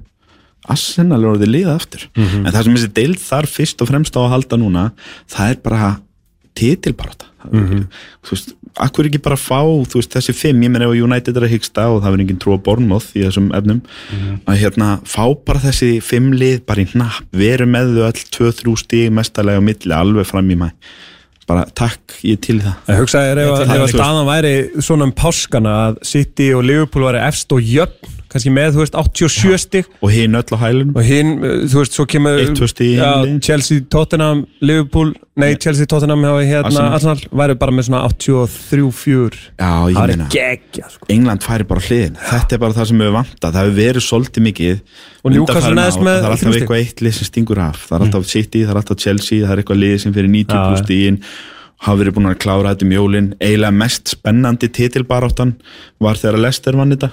Arsenal 0.71 1.19
er 1.19 1.34
orðið 1.34 1.52
liða 1.52 1.76
aftur. 1.76 2.08
En 2.15 2.47
það 2.52 2.63
sem 2.63 2.78
þessi 2.78 2.93
deild 3.02 3.19
þar 3.19 3.49
fyrst 3.52 3.84
og 3.84 3.89
fremst 3.91 4.15
á 4.15 4.21
að 4.23 4.34
halda 4.38 4.60
núna 4.62 4.89
það 5.28 5.49
er 5.49 5.62
bara 5.65 5.93
titilbaráta 6.58 7.30
þú 7.43 8.32
veist, 8.32 8.54
akkur 8.84 9.08
ekki 9.10 9.21
bara 9.23 9.38
fá 9.39 9.60
veist, 9.93 10.13
þessi 10.13 10.36
fimm, 10.38 10.62
ég 10.63 10.71
menn 10.71 10.86
ef 10.86 10.93
United 10.95 11.38
er 11.38 11.47
að 11.47 11.56
hyggsta 11.56 11.88
og 11.91 12.02
það 12.02 12.13
verður 12.13 12.26
engin 12.26 12.41
trú 12.41 12.54
að 12.56 12.62
Bournemouth 12.67 13.10
í 13.17 13.23
þessum 13.26 13.49
efnum 13.58 13.82
að 14.47 14.62
hérna, 14.62 14.89
fá 15.04 15.26
bara 15.45 15.63
þessi 15.67 15.97
fimm 16.06 16.32
lið 16.38 16.62
bara 16.69 16.86
í 16.86 16.91
hnapp, 16.93 17.26
veru 17.36 17.67
með 17.69 17.97
þau 17.97 18.06
öll 18.10 18.28
2-3 18.38 18.78
stíg 18.84 19.12
mestalega 19.17 19.60
á 19.60 19.63
milli 19.65 19.97
alveg 19.97 20.30
fram 20.30 20.54
í 20.54 20.60
mæ 20.60 20.69
bara 21.43 21.65
takk, 21.76 22.13
ég 22.23 22.38
til 22.39 22.62
það. 22.63 22.76
Ég 22.88 23.02
ef, 23.04 23.10
Þetta 23.12 23.23
er 23.28 23.41
ef 23.43 23.82
að 23.84 23.89
staðan 23.91 24.28
væri 24.30 24.54
svona 24.80 25.10
um 25.10 25.12
páskana 25.12 25.73
að 25.89 25.97
City 26.08 26.54
og 26.56 26.63
Liverpool 26.63 27.04
væri 27.10 27.19
efst 27.28 27.52
og 27.52 27.60
jöfn 27.67 28.21
kannski 28.34 28.54
með, 28.54 28.76
þú 28.76 28.84
veist, 28.84 28.98
87 28.98 29.60
stig. 29.63 29.91
Og 30.02 30.13
hinn 30.13 30.38
öll 30.39 30.48
á 30.50 30.58
hælunum. 30.65 30.96
Og 30.98 31.06
hinn, 31.08 31.36
uh, 31.39 31.60
þú 31.69 31.84
veist, 31.84 31.98
svo 31.98 32.08
kemur 32.10 32.39
liðin. 32.39 33.38
Chelsea, 33.43 33.86
Tottenham, 33.93 34.48
Liverpool. 34.62 35.13
Nei, 35.39 35.56
Chelsea, 35.58 35.89
Tottenham 35.89 36.22
hafa 36.28 36.43
hérna 36.46 36.82
Arsenal. 36.93 37.22
Væri 37.34 37.56
bara 37.58 37.74
með 37.74 37.88
svona 37.88 38.04
83-4 38.06 39.39
já, 39.58 39.72
ég 39.89 39.96
það 39.98 40.12
meina 40.12 40.28
geggja 40.30 40.91
sko. 40.93 41.08
England 41.15 41.41
færi 41.41 41.65
bara 41.72 41.82
hliðin 41.82 42.19
þetta 42.22 42.54
er 42.54 42.62
bara 42.62 42.78
það 42.78 42.89
sem 42.91 43.02
við 43.02 43.10
vanta, 43.15 43.50
það 43.50 43.58
hefur 43.63 43.74
verið 43.80 44.06
svolítið 44.06 44.46
mikið 44.50 44.84
Og 45.24 45.34
Newcastle 45.34 45.74
ár, 45.74 45.98
með 46.04 46.19
það 46.19 46.28
er 46.28 46.36
alltaf 46.36 46.60
eitthvað 46.60 46.84
eitt 46.84 47.02
lið 47.02 47.17
sem 47.17 47.30
stingur 47.32 47.63
af. 47.63 47.82
Það 47.88 47.98
er 47.98 48.06
alltaf 48.06 48.30
City, 48.30 48.62
það 48.62 48.76
er 48.76 48.80
alltaf 48.84 49.02
Chelsea, 49.08 49.41
það 49.41 49.56
er 49.56 49.63
eitthvað 49.63 49.82
lið 49.82 49.98
sem 50.04 50.15
fyrir 50.17 50.32
90 50.34 50.54
Já. 50.54 50.63
pluss 50.67 50.86
stígin 50.86 51.19
hafa 51.84 52.00
verið 52.00 52.15
búin 52.17 52.30
að 52.30 52.39
klára 52.43 52.74
þetta 52.74 52.86
um 52.88 52.93
jólin. 52.96 53.30
Eiginlega 53.39 53.78
mest 53.80 54.13
spennandi 54.13 54.69
titilbaráttan 54.72 55.56
var 56.04 56.19
þegar 56.19 56.43
Lester 56.43 56.78
vann 56.80 56.93
þetta 56.93 57.10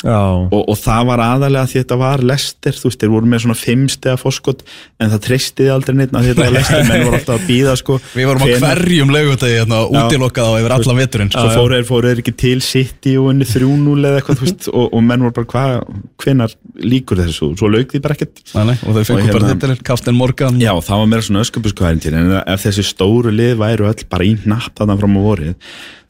og, 0.00 0.62
og 0.72 0.76
það 0.80 1.02
var 1.10 1.20
aðalega 1.20 1.68
því 1.68 1.80
þetta 1.82 1.96
var 2.00 2.22
Lester, 2.24 2.72
þú 2.72 2.88
veist, 2.88 3.00
þeir 3.02 3.10
voru 3.12 3.28
með 3.28 3.42
svona 3.44 3.56
fimmstega 3.60 4.16
fórskot, 4.20 4.62
en 4.96 5.10
það 5.12 5.20
treystiði 5.26 5.72
aldrei 5.74 5.96
neitt 5.98 6.14
að 6.16 6.28
þetta 6.30 6.46
var 6.46 6.54
Lester, 6.56 6.84
menn 6.88 7.04
voru 7.04 7.18
alltaf 7.18 7.34
að 7.36 7.44
býða 7.50 7.74
sko, 7.80 7.98
Við 8.16 8.28
vorum 8.30 8.40
á 8.40 8.46
hvenær- 8.48 8.80
hverjum 8.80 9.12
laugutegi 9.12 9.58
hérna, 9.60 9.80
útilokað 10.00 10.48
á 10.48 10.52
yfir 10.62 10.74
allan 10.78 11.00
veturinn 11.02 11.32
svo 11.34 11.44
fóru 11.52 11.76
þeir, 11.76 11.86
fóru 11.90 12.12
þeir 12.14 12.22
ekki 12.24 12.34
til 12.44 12.56
City 12.64 13.14
og 13.20 13.28
unni 13.34 13.48
3-0 13.50 13.98
eða 14.08 14.22
eitthvað 14.22 14.40
þú 14.40 14.48
veist, 14.48 14.68
og, 14.72 14.86
og 14.96 15.04
menn 15.10 15.26
voru 15.26 15.36
bara 15.40 15.50
hvað, 15.52 15.76
hvenar 16.24 16.56
líkur 16.80 17.20
þessu, 17.20 17.50
svo 17.60 17.68
lauk 17.72 17.92
því 17.92 18.00
bara 18.06 18.16
ekkert. 18.16 18.40
Nei, 18.56 18.64
nei, 18.72 18.76
og 18.80 18.96
þau 18.96 19.02
Og 19.02 19.08
fengur 19.12 19.36
bara 19.36 19.50
hérna- 19.52 19.74
þetta 19.76 19.88
Kaftin 19.90 20.16
Morgan. 20.16 20.60
Já, 20.64 20.72
það 20.86 21.02
var 21.04 21.10
meira 21.12 21.26
svona 21.28 21.44
öskubuskuhærintir 21.44 22.16
en 22.16 22.32
ef 22.40 22.64
þessi 22.64 22.86
stóru 22.88 23.32
lið 23.36 23.58
væru 23.60 23.90
öll 23.90 24.06
bara 24.10 24.24
í 24.28 24.32
natt 24.48 24.72
þarna 24.80 24.96
fram 25.00 25.18
á 25.18 25.22
vorið 25.28 25.54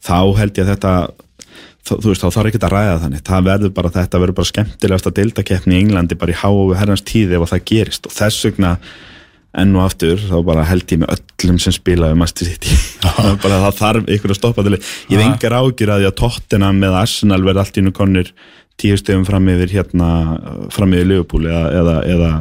þá 0.01 0.15
held 0.39 0.57
ég 0.57 0.63
að 0.65 0.71
þetta 0.75 0.93
þú 1.87 2.11
veist, 2.11 2.23
þá 2.23 2.35
þarf 2.35 2.51
ekki 2.51 2.61
að 2.61 2.73
ræða 2.75 2.97
þannig. 3.05 3.23
Það 3.27 3.47
verður 3.47 3.71
bara, 3.77 3.93
þetta 3.95 4.21
verður 4.21 4.37
bara 4.39 4.51
skemmtilegasta 4.51 5.13
deildakeppni 5.17 5.77
í 5.77 5.79
Englandi 5.81 6.17
bara 6.19 6.33
í 6.33 6.41
háu 6.41 6.75
herrans 6.77 7.05
tíð 7.07 7.37
ef 7.37 7.45
að 7.47 7.53
það 7.55 7.65
gerist. 7.71 8.07
Og 8.07 8.15
þess 8.15 8.45
vegna 8.47 8.75
enn 9.61 9.75
og 9.75 9.83
aftur, 9.83 10.21
þá 10.29 10.37
bara 10.47 10.63
held 10.63 10.93
ég 10.93 11.01
með 11.01 11.17
öllum 11.17 11.57
sem 11.59 11.75
spilaði 11.75 12.17
Master 12.21 12.47
City. 12.47 12.75
Bara 13.43 13.57
það 13.65 13.79
þarf 13.81 14.11
ykkur 14.15 14.31
að 14.31 14.37
stoppa 14.37 14.63
til. 14.63 14.77
Ég 15.11 15.17
hef 15.17 15.25
engar 15.25 15.57
ágjur 15.57 15.91
að 15.91 16.03
því 16.03 16.07
að 16.07 16.17
Tottenham 16.21 16.79
með 16.79 16.95
Arsenal 17.01 17.41
verði 17.43 17.63
allt 17.65 17.79
í 17.81 17.83
nú 17.83 17.91
konur 17.97 18.31
tíu 18.81 18.97
stöðum 18.99 19.23
fram 19.27 19.47
yfir 19.53 19.71
hérna 19.77 20.09
fram 20.73 20.95
yfir 20.97 21.09
Liverpool 21.09 21.47
eða, 21.47 21.63
eða, 21.79 21.95
eða, 22.15 22.31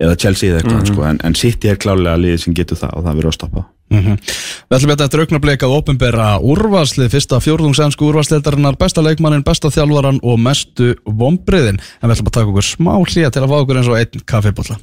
eða 0.00 0.16
Chelsea 0.24 0.50
eða 0.50 0.62
eitthvað 0.62 0.90
sko. 0.90 1.06
en, 1.10 1.20
en 1.28 1.38
City 1.38 1.70
er 1.72 1.80
klálega 1.80 2.20
liðið 2.20 2.44
sem 2.46 2.56
getur 2.56 2.80
það 2.80 2.98
og 2.98 3.06
það 3.06 3.20
verður 3.20 3.32
að 3.32 3.38
stoppa. 3.38 3.64
Mhm. 3.92 4.16
Við 4.64 4.76
ætlum 4.78 4.92
þetta 4.94 5.06
eftir 5.06 5.22
augnablik 5.22 5.66
að 5.66 5.74
opinbera 5.76 6.28
úrvarslið 6.40 7.12
fyrsta 7.12 7.40
fjórðungsensku 7.44 8.08
úrvarsleildarinnar 8.08 8.78
besta 8.80 9.04
leikmannin, 9.04 9.44
besta 9.46 9.70
þjálfaran 9.70 10.22
og 10.24 10.40
mestu 10.40 10.94
vombriðin 11.04 11.78
en 11.78 12.08
við 12.08 12.16
ætlum 12.16 12.32
að 12.32 12.36
taka 12.38 12.54
okkur 12.54 12.68
smá 12.70 12.94
hlýja 13.04 13.30
til 13.30 13.44
að 13.44 13.52
fá 13.52 13.58
okkur 13.60 13.80
eins 13.82 13.92
og 13.92 14.00
einn 14.00 14.24
kaffibólla 14.24 14.80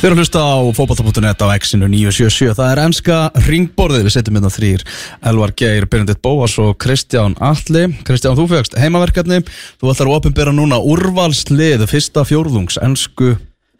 Þeir 0.00 0.08
eru 0.08 0.16
að 0.16 0.22
hlusta 0.22 0.40
á 0.40 0.56
fótbolta.net 0.76 1.44
á 1.44 1.46
X-inu 1.60 1.90
977 1.92 2.56
Það 2.56 2.70
er 2.72 2.82
enska 2.86 3.18
ringborðið. 3.46 4.06
Við 4.06 4.14
setjum 4.16 4.38
hérna 4.38 4.52
þrýr 4.54 4.86
Elvar 5.30 5.54
Geir, 5.60 5.86
Benedikt 5.92 6.22
Bóas 6.24 6.56
og 6.62 6.78
Kristján 6.80 7.36
Alli 7.36 7.84
Kristján, 8.08 8.38
þú 8.38 8.48
fegst 8.54 8.78
heimaverkefni. 8.80 9.42
Þú 9.80 9.92
ætlar 9.92 10.10
að 10.10 10.16
opinbera 10.16 10.56
núna 10.56 10.80
úrvalslið 10.80 11.84
Fyrsta 11.90 12.24
fjórðungs 12.28 12.80
ensku 12.80 13.34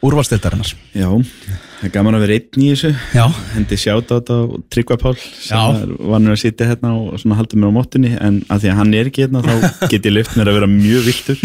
úrvalsleildarinnar 0.04 0.74
Já, 0.96 1.08
það 1.80 1.86
er 1.88 1.92
gaman 1.94 2.16
að 2.18 2.24
vera 2.26 2.36
einn 2.38 2.64
í 2.64 2.66
þessu. 2.74 2.90
Já, 3.16 3.24
hendi 3.54 3.78
sjátt 3.80 4.10
á 4.12 4.14
þetta 4.18 4.36
og 4.44 4.58
Tryggva 4.72 4.98
Pál 5.00 5.14
sem 5.20 5.56
Já. 5.56 5.62
er 5.80 5.94
vanur 6.12 6.34
að 6.36 6.42
sitja 6.42 6.68
hérna 6.68 6.92
og 6.96 7.24
halda 7.38 7.56
mér 7.60 7.72
á 7.72 7.76
móttunni 7.78 8.12
en 8.20 8.42
að 8.52 8.66
því 8.66 8.72
að 8.72 8.78
hann 8.82 8.92
er 9.00 9.10
ekki 9.10 9.24
hérna 9.24 9.42
þá 9.46 9.54
get 9.92 10.08
ég 10.10 10.14
lyft 10.14 10.36
mér 10.36 10.50
að 10.52 10.58
vera 10.60 10.68
mjög 10.70 11.08
viltur 11.08 11.40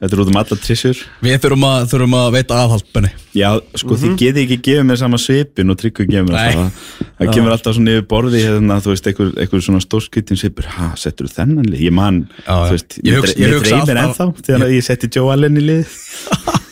þetta 0.00 0.16
er 0.16 0.22
út 0.24 0.30
um 0.32 0.38
alla 0.40 0.56
trissur. 0.64 1.00
Við 1.20 1.34
þurfum 1.44 1.66
að, 1.68 1.82
þurfum 1.92 2.14
að 2.18 2.28
veita 2.38 2.58
aðhald 2.64 2.86
Benni. 2.94 3.10
Já, 3.36 3.48
sko 3.78 3.98
þið 4.00 4.14
geti 4.22 4.44
ekki 4.46 4.58
gefið 4.70 4.86
mér 4.88 5.00
sama 5.02 5.20
svipin 5.20 5.70
og 5.74 5.78
Tryggvi 5.80 6.06
gefur 6.08 6.30
mér 6.30 6.38
alltaf. 6.40 6.86
Það 7.20 7.32
kemur 7.36 7.54
alltaf 7.54 7.76
svona 7.76 7.94
yfir 7.98 8.06
borði 8.10 8.40
hérna, 8.46 8.78
þú 8.80 8.94
veist, 8.94 9.10
einhver, 9.10 9.30
einhver 9.44 9.64
svona 9.66 9.82
stórskritin 9.84 10.40
svipur. 10.40 10.70
Ha, 10.78 10.88
settur 10.98 11.28
þú 11.28 11.36
þennan 11.36 11.68
lið, 11.68 11.84
ég 11.84 11.94
man 12.00 12.22
Já, 12.46 12.54
þú 12.56 12.78
veist, 12.78 12.98
ég 13.04 13.28
ég 13.44 13.60
dreymir 13.68 14.00
alltaf- 14.06 14.32
ennþá 14.32 14.48
þegar 14.48 14.74
ég 14.74 14.88
setti 14.88 15.12
Joe 15.12 15.34
Allen 15.36 15.60
í 15.60 15.66
lið 15.68 15.94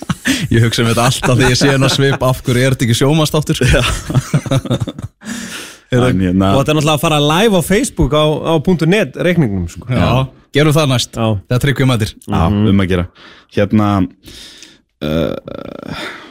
Ég 0.55 0.65
hugsa 0.65 0.83
um 0.85 0.91
þetta 0.91 1.07
alltaf 1.09 1.39
þegar 1.39 1.53
ég 1.53 1.61
sé 1.61 1.71
hennar 1.73 1.93
svip 1.95 2.25
af 2.29 2.43
hverju 2.47 2.65
er 2.65 2.77
þetta 2.77 2.87
ekki 2.89 2.99
sjómanstáttur 2.99 3.63
hérna, 5.89 6.51
og 6.53 6.61
þetta 6.61 6.73
er 6.73 6.77
náttúrulega 6.77 6.95
að 6.97 7.03
fara 7.05 7.21
live 7.25 7.59
á 7.59 7.63
Facebook 7.65 8.13
á, 8.13 8.25
á 8.25 8.53
.net 8.89 9.17
reikningnum 9.17 9.69
sko. 9.73 9.89
Já, 9.89 10.29
gerum 10.55 10.77
það 10.77 10.91
næst. 10.93 11.17
Já. 11.17 11.29
Það 11.49 11.63
tryggum 11.65 11.93
mætir. 11.93 12.15
Já, 12.29 12.41
um 12.49 12.85
að 12.85 12.91
gera. 12.93 13.07
Hérna 13.57 13.91
uh, 15.05 15.35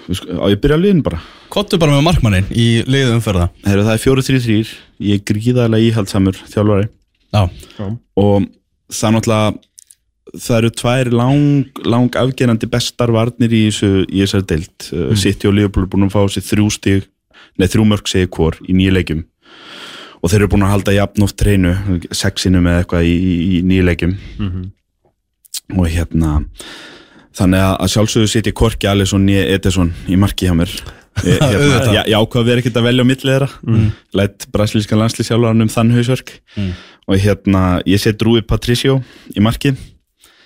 Á 0.08 0.46
ég 0.48 0.60
byrja 0.64 0.78
að 0.78 0.84
liðin 0.86 1.04
bara? 1.04 1.20
Kottu 1.52 1.80
bara 1.82 1.92
með 1.98 2.06
markmannin 2.06 2.46
í 2.56 2.68
liðu 2.88 3.18
umferða. 3.18 3.50
Heru, 3.68 3.84
Það 3.84 3.98
er 3.98 4.04
4-3-3 4.06 4.60
Ég 5.04 5.20
er 5.20 5.26
gríðarlega 5.28 5.90
íhaldsamur 5.90 6.38
þjálfari. 6.48 6.88
Já, 7.36 7.42
Og 8.16 8.46
það 8.88 9.10
er 9.10 9.16
náttúrulega 9.18 9.67
Það 10.34 10.58
eru 10.58 10.72
tvær 10.82 11.12
lang, 11.16 11.84
lang 11.88 12.18
afgerandi 12.20 12.70
bestar 12.72 13.14
varnir 13.16 13.54
í, 13.56 13.68
í 13.70 14.24
þessari 14.24 14.48
deild. 14.50 14.90
Mm. 14.92 15.20
City 15.20 15.50
og 15.50 15.56
Liverpool 15.56 15.88
er 15.88 15.92
búin 15.94 16.08
að 16.10 16.18
fá 16.18 16.34
sér 16.34 16.46
þrjú 16.50 16.68
stig 16.76 17.08
neð 17.58 17.74
þrjú 17.74 17.88
mörg 17.90 18.10
segir 18.10 18.30
hvor 18.34 18.58
í 18.66 18.76
nýju 18.78 18.94
leikjum. 18.98 19.24
Og 20.18 20.32
þeir 20.32 20.42
eru 20.42 20.52
búin 20.54 20.66
að 20.66 20.74
halda 20.74 20.96
jafn 20.96 21.26
oft 21.26 21.38
treinu, 21.40 21.74
sexinu 22.16 22.62
með 22.66 22.82
eitthvað 22.82 23.08
í, 23.08 23.16
í, 23.16 23.34
í 23.58 23.64
nýju 23.68 23.88
leikjum. 23.88 24.16
Og 25.78 25.90
hérna 25.92 26.38
þannig 27.38 27.66
að, 27.66 27.90
sjálfsögðu 27.94 28.32
sitja 28.32 28.56
Korki 28.58 28.90
Alisson 28.90 29.28
nýja 29.28 29.44
Edison 29.58 29.92
í 30.10 30.18
marki 30.20 30.48
hjá 30.50 30.56
mér. 30.58 30.72
Ég, 31.26 31.42
hérna, 31.52 31.82
ég, 31.94 32.02
ég 32.14 32.18
ákvað 32.18 32.42
að 32.42 32.50
vera 32.50 32.64
ekkert 32.64 32.80
að 32.82 32.88
velja 32.90 33.06
á 33.06 33.10
milli 33.10 33.34
þeirra. 33.34 33.50
Mm. 33.68 33.92
lætt 34.18 34.48
brasilískan 34.54 35.02
landslýsjálfarn 35.04 35.66
um 35.66 35.74
þann 35.74 35.94
hausverk. 35.98 36.34
Og 37.08 37.22
hérna 37.24 37.62
ég 37.88 38.02
set 38.02 38.22
Rúi 38.26 38.42
Patricio 38.46 39.00
í 39.34 39.44
marki 39.44 39.76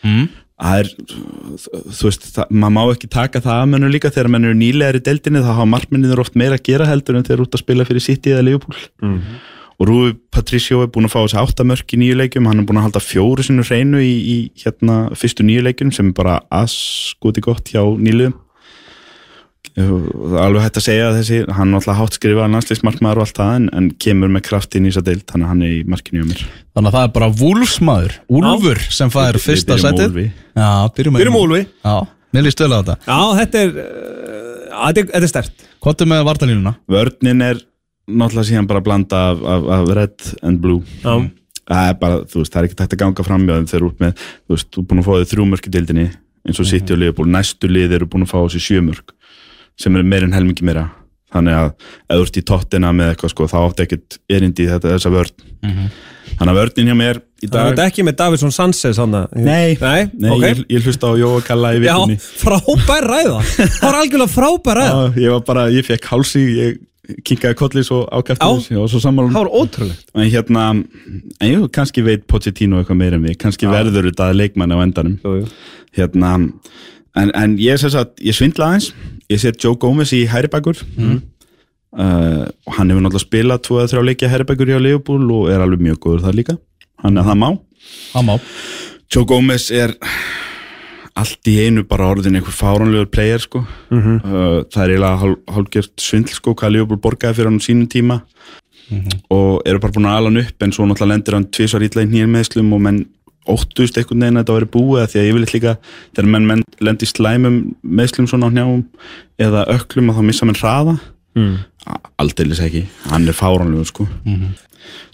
mm. 0.03 0.27
það 0.61 0.81
er 0.81 0.91
þú 1.71 2.09
veist, 2.09 2.27
það, 2.35 2.51
maður 2.51 2.75
má 2.77 2.81
ekki 2.95 3.09
taka 3.11 3.43
það 3.43 3.61
að 3.61 3.71
mennu 3.73 3.93
líka. 3.93 4.13
Þegar 4.13 4.33
menn 4.35 4.49
eru 4.49 4.59
nýlegar 4.59 4.99
í 4.99 5.05
deildinni 5.07 5.41
þá 5.45 5.49
hafa 5.53 5.71
markminniður 5.71 6.23
oft 6.25 6.37
meira 6.39 6.59
að 6.59 6.67
gera 6.69 6.89
heldur 6.89 7.17
en 7.17 7.25
þeir 7.27 7.37
eru 7.39 7.47
út 7.47 7.57
að 7.57 7.65
spila 7.65 7.87
fyrir 7.89 8.05
City 8.05 8.35
eða 8.35 8.45
Liverpool. 8.49 8.85
Og 9.81 9.87
Rúi 9.89 10.11
Patricio 10.29 10.83
er 10.83 10.91
búin 10.93 11.07
að 11.07 11.15
fá 11.15 11.19
þessi 11.23 11.39
áttamörk 11.41 11.95
í 11.95 11.97
nýju 11.97 12.19
leikjum, 12.19 12.45
hann 12.45 12.61
er 12.61 12.67
búin 12.69 12.77
að 12.77 12.85
halda 12.85 13.01
fjóru 13.01 13.41
sinu 13.41 13.65
hreinu 13.65 13.97
í, 13.97 14.11
í 14.13 14.35
hérna 14.61 15.07
fyrstu 15.17 15.41
nýju 15.47 15.63
leikjum 15.65 15.93
sem 15.95 16.11
er 16.11 16.17
bara 16.19 16.35
askoti 16.53 17.41
gott 17.41 17.73
hjá 17.73 17.81
nýluðum 17.81 18.37
alveg 19.80 20.65
hægt 20.65 20.78
að 20.82 20.84
segja 20.84 21.07
að 21.07 21.17
þessi 21.22 21.38
hann 21.55 21.72
er 21.72 21.78
alltaf 21.80 21.95
hátt 21.95 22.15
skrifaðan 22.17 22.55
landsleismarkmaður 22.57 23.22
og 23.22 23.26
allt 23.28 23.38
það 23.38 23.51
en, 23.55 23.67
en 23.80 23.86
kemur 24.03 24.32
með 24.34 24.43
kraft 24.49 24.76
inn 24.76 24.88
í 24.88 24.91
þessa 24.91 25.03
deild 25.07 25.24
þannig 25.30 25.45
að 25.45 25.51
hann 25.53 25.61
er 25.63 25.72
í 25.72 25.82
markinu 25.88 26.19
hjá 26.19 26.28
mér. 26.28 26.41
Þannig 26.76 26.89
að 26.89 26.97
það 26.97 27.05
er 27.05 27.13
bara 27.15 27.30
Wolfsmaður 27.39 28.15
Úlfur 28.41 28.82
sem 28.91 29.13
fær 29.13 29.39
fyrsta 29.39 29.78
setið. 29.80 30.17
Já, 30.59 30.69
byrjum 30.97 31.39
Úlfi. 31.39 31.61
Já, 31.86 31.95
mér 32.36 32.47
líst 32.47 32.63
vel 32.63 32.72
á 32.76 32.78
þetta. 32.82 32.97
Já, 33.07 33.19
þetta 33.39 33.61
er, 33.61 33.72
uh, 33.86 34.82
þetta 34.82 35.03
er, 35.05 35.13
er 35.22 35.32
stert. 35.32 35.67
Kottu 35.82 36.07
með 36.09 36.26
vartalínuna 36.28 36.76
vörnin 36.91 37.45
er 37.45 37.61
náttúrulega 38.11 38.49
síðan 38.49 38.67
bara 38.67 38.84
blanda 38.84 39.22
af, 39.32 39.45
af, 39.53 39.69
af 39.78 39.93
red 39.95 40.28
and 40.43 40.59
blue. 40.63 40.84
Já. 41.05 41.15
það 41.72 41.93
er 41.93 41.95
bara, 42.01 42.19
þú 42.28 42.41
veist, 42.41 42.51
það 42.51 42.59
er 42.59 42.67
ekki 42.67 42.82
hægt 42.84 42.97
að 42.97 43.01
ganga 43.05 43.24
fram 43.30 43.47
með 43.47 43.61
þeim 43.61 43.72
þeir 43.72 43.80
eru 43.80 43.89
út 43.93 44.03
með, 44.03 44.28
þú 44.43 44.57
veist, 44.57 44.69
þú 44.74 44.84
er 44.84 44.89
búin 44.89 45.01
að 45.01 45.07
fá 45.07 45.13
þau 45.13 45.32
þrjú 45.32 45.47
mörk 45.47 45.69
í 45.69 45.74
deildinni 45.78 46.05
eins 46.41 46.59
og 46.59 46.67
City 46.67 46.95
og 46.95 46.99
Liverpool. 46.99 47.30
Næstu 47.32 47.69
lið 47.69 47.95
eru 47.95 48.09
búin 48.11 48.26
að 48.26 48.34
fá 48.34 48.39
þessi 48.41 48.63
sjö 48.65 48.84
mörk 48.84 49.13
sem 49.82 49.95
er 49.99 50.07
meir 50.07 50.25
en 50.27 50.36
helmingi 50.38 50.65
meira. 50.67 50.88
Þannig 51.32 51.55
að 51.55 51.67
ef 51.71 52.15
þú 52.17 52.23
ert 52.25 52.38
í 52.41 52.45
tottina 52.49 52.89
með 52.95 53.13
eitthvað 53.13 53.32
sko, 53.34 53.45
þá 53.47 53.59
átti 53.61 53.86
ekkert 53.86 54.17
erindi 54.36 54.65
í 54.65 54.71
þetta 54.71 54.89
þessa 54.97 55.11
vörn. 55.13 55.36
Þannig 56.32 56.51
að 56.51 56.57
vörnin 56.59 56.89
hjá 56.91 56.95
mér 56.97 57.19
í 57.41 57.47
Það 57.47 57.55
dag 57.55 57.79
er 57.79 57.89
ekki 57.91 58.03
með 58.07 58.15
Davidsson 58.19 58.53
Sanchez 58.55 58.99
hann 59.01 59.15
Nei, 59.36 59.75
Nei, 59.79 60.07
Nei 60.11 60.29
ok. 60.32 60.43
ég, 60.45 60.61
ég 60.75 60.86
hlusta 60.88 61.11
á 61.11 61.13
Jóa 61.19 61.41
Kalla 61.45 61.73
í 61.75 61.82
Já, 61.82 61.95
vikunni. 61.95 62.17
frábær 62.41 63.07
ræða. 63.11 63.41
Það 63.59 63.84
var 63.86 63.97
algjörlega 64.01 64.34
frábær 64.36 64.79
ræða. 64.82 65.01
Já, 65.11 65.21
ég 65.25 65.36
var 65.36 65.43
bara, 65.51 65.65
ég 65.75 65.88
fekk 65.88 66.07
hálsi 66.11 66.43
ég 66.57 66.79
kinkaði 67.27 67.57
kolli 67.59 67.84
svo 67.86 68.01
ákæfti 68.07 68.47
Já. 68.71 68.79
og 68.79 68.89
svo 68.91 69.01
sammála 69.03 69.34
Það 69.34 69.43
var 69.43 69.51
ótrúlegt. 69.61 70.05
En 70.15 70.29
hérna, 70.32 70.65
en 71.41 71.51
jú, 71.51 71.67
kannski 71.73 72.03
veit 72.05 72.27
Pochettino 72.29 72.79
eitthvað 72.82 73.01
meira 73.01 73.19
en 73.19 73.25
við, 73.27 73.38
kannski 73.41 73.69
verður 73.71 74.11
þetta 74.11 74.32
leikmann 74.38 74.75
á 74.75 74.77
endanum. 74.84 75.17
Jú, 75.23 75.41
jú. 75.41 75.49
hérna, 75.97 76.36
en, 77.19 77.34
en 77.36 77.57
ég 77.59 77.82
sem 77.82 77.91
sagt, 77.93 78.21
ég 78.23 78.38
svindla 78.38 78.69
aðeins 78.71 78.91
ég 79.32 79.41
set 79.41 79.61
Joe 79.61 79.79
Gomez 79.79 80.11
í 80.15 80.25
hæribakur 80.29 80.82
mm. 80.95 81.17
og 81.95 82.75
hann 82.77 82.91
hefur 82.91 83.03
náttúrulega 83.03 83.23
spilað 83.23 83.63
tvo 83.67 83.79
eða 83.79 83.93
þrjá 83.93 84.05
leikja 84.09 84.32
hæribakur 84.32 84.71
hjá 84.73 84.79
Leopold 84.84 85.34
og 85.38 85.49
er 85.53 85.63
alveg 85.63 85.84
mjög 85.88 85.99
góður 86.05 86.25
það 86.27 86.38
líka. 86.41 86.57
Hann 87.01 87.17
er 87.17 87.27
það 87.27 87.41
má. 87.41 87.49
Má. 88.27 88.36
Joe 89.11 89.27
Gomez 89.27 89.69
er 89.75 89.95
allt 91.19 91.49
í 91.51 91.57
einu 91.65 91.84
bara 91.88 92.07
orðin 92.13 92.38
einhver 92.39 92.55
fáránlegur 92.55 93.09
player 93.11 93.41
sko. 93.43 93.63
Uh, 93.91 94.63
það 94.71 94.84
er 94.84 94.93
eiginlega 94.93 95.21
hálf, 95.23 95.39
hálfgjört 95.51 96.03
svindl 96.03 96.36
sko 96.38 96.55
hvað 96.57 96.77
Leopold 96.77 97.03
borgaði 97.03 97.39
fyrir 97.39 97.51
hann 97.51 97.59
á 97.59 97.67
sínum 97.67 97.89
tíma. 97.91 98.21
Og 99.32 99.61
eru 99.67 99.79
bara 99.79 99.95
búin 99.95 100.07
að 100.09 100.17
ala 100.19 100.32
hann 100.32 100.41
upp 100.41 100.63
en 100.65 100.73
svo 100.75 100.86
náttúrulega 100.88 101.13
lendir 101.13 101.38
hann 101.38 101.49
tvisvar 101.51 101.86
ítla 101.88 102.03
í 102.03 102.11
nýjum 102.11 102.34
meðslum 102.36 102.73
og 102.75 102.82
menn 102.88 103.03
óttust 103.49 103.97
einhvern 103.97 104.25
veginn 104.25 104.37
að 104.37 104.43
þetta 104.43 104.57
væri 104.57 104.69
búið 104.75 105.07
því 105.13 105.21
að 105.21 105.29
yfirleitt 105.31 105.55
líka 105.55 105.75
þegar 106.13 106.29
menn, 106.35 106.65
lendir 106.83 107.07
í 107.07 107.11
slæmum 107.11 107.57
meðslum 107.81 108.29
svona 108.29 108.49
á 108.49 108.53
hnjáum 108.53 108.83
eða 109.41 109.65
öklum 109.73 110.11
og 110.11 110.19
þá 110.19 110.23
missa 110.27 110.47
menn 110.49 110.59
hraða. 110.61 110.99
Mm. 111.31 111.61
aldeilis 112.19 112.59
ekki, 112.59 112.83
hann 113.07 113.23
er 113.31 113.35
fáránlegur 113.37 113.87
sko. 113.87 114.05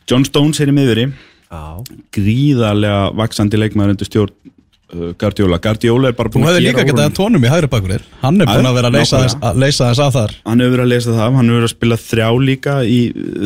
John 0.09 0.25
Stones 0.25 0.59
er 0.63 0.71
í 0.71 0.75
miðveri 0.75 1.11
Já. 1.47 1.79
Gríðarlega 2.15 3.11
vaksandi 3.15 3.59
leikmaður 3.59 3.93
undir 3.93 4.09
stjórn 4.09 4.33
uh, 4.33 5.13
Guardiola. 5.19 5.59
Guardiola 5.63 6.11
er 6.11 6.17
bara 6.17 6.31
Þú 6.31 6.41
búin 6.41 6.49
að 6.49 6.59
líka 6.59 6.81
gera 6.81 6.87
getað 6.89 7.15
tónum 7.15 7.45
í 7.45 7.51
hægri 7.51 7.69
bakur 7.71 7.93
þér. 7.95 8.07
Hann 8.23 8.41
er 8.43 8.49
búin 8.51 8.67
að 8.67 8.79
vera 8.79 8.91
að 8.91 8.97
leysa 8.97 9.21
þess, 9.23 9.37
að 9.47 9.61
leysa 9.63 9.89
að 9.93 10.17
þar. 10.17 10.35
Hann 10.49 10.63
hefur 10.63 10.75
verið 10.75 10.85
að 10.85 10.91
lesa 10.91 11.13
það, 11.13 11.37
hann 11.39 11.51
hefur 11.51 11.59
verið 11.61 11.69
að 11.69 11.75
spila 11.75 11.99
þrjá 12.03 12.27
líka 12.49 12.77
í 12.83 12.99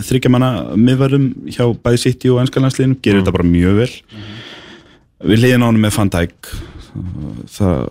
þryggjamanna 0.09 0.51
miðverðum 0.87 1.27
hjá 1.53 1.63
bæði 1.85 2.01
City 2.07 2.33
og 2.33 2.41
ennskalandsliðinu 2.45 2.97
gerir 3.05 3.21
þetta 3.21 3.35
bara 3.37 3.51
mjög 3.51 3.83
vel 3.83 3.91
við 5.23 5.43
liðin 5.45 5.65
á 5.65 5.67
hann 5.69 5.79
með 5.81 5.95
Van 5.97 6.11
Dijk. 6.13 6.51
Það 7.51 7.85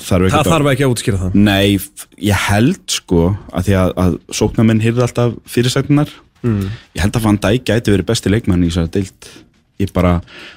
þarf 0.00 0.24
ekki 0.24 0.32
Það 0.34 0.50
þarf 0.52 0.70
ekki 0.72 0.86
að 0.86 0.94
útskýra 0.94 1.20
það. 1.20 1.36
Nei, 1.48 1.78
ég 2.24 2.46
held 2.48 2.94
sko 2.94 3.26
að 3.52 3.68
því 3.68 3.76
að, 3.82 3.92
að 4.04 4.16
sóknarmenn 4.38 4.80
hýrði 4.84 5.04
alltaf 5.04 5.36
fyrirsæknar 5.52 6.14
mm. 6.46 6.62
ég 6.96 7.04
held 7.04 7.18
að 7.18 7.26
Van 7.28 7.40
Dijk 7.44 7.68
gæti 7.68 7.94
verið 7.94 8.08
besti 8.08 8.32
leikmann 8.32 8.64
í 8.64 8.70
þessari 8.72 8.94
deild. 8.96 9.30
Ég 9.78 9.92
bara, 9.94 10.16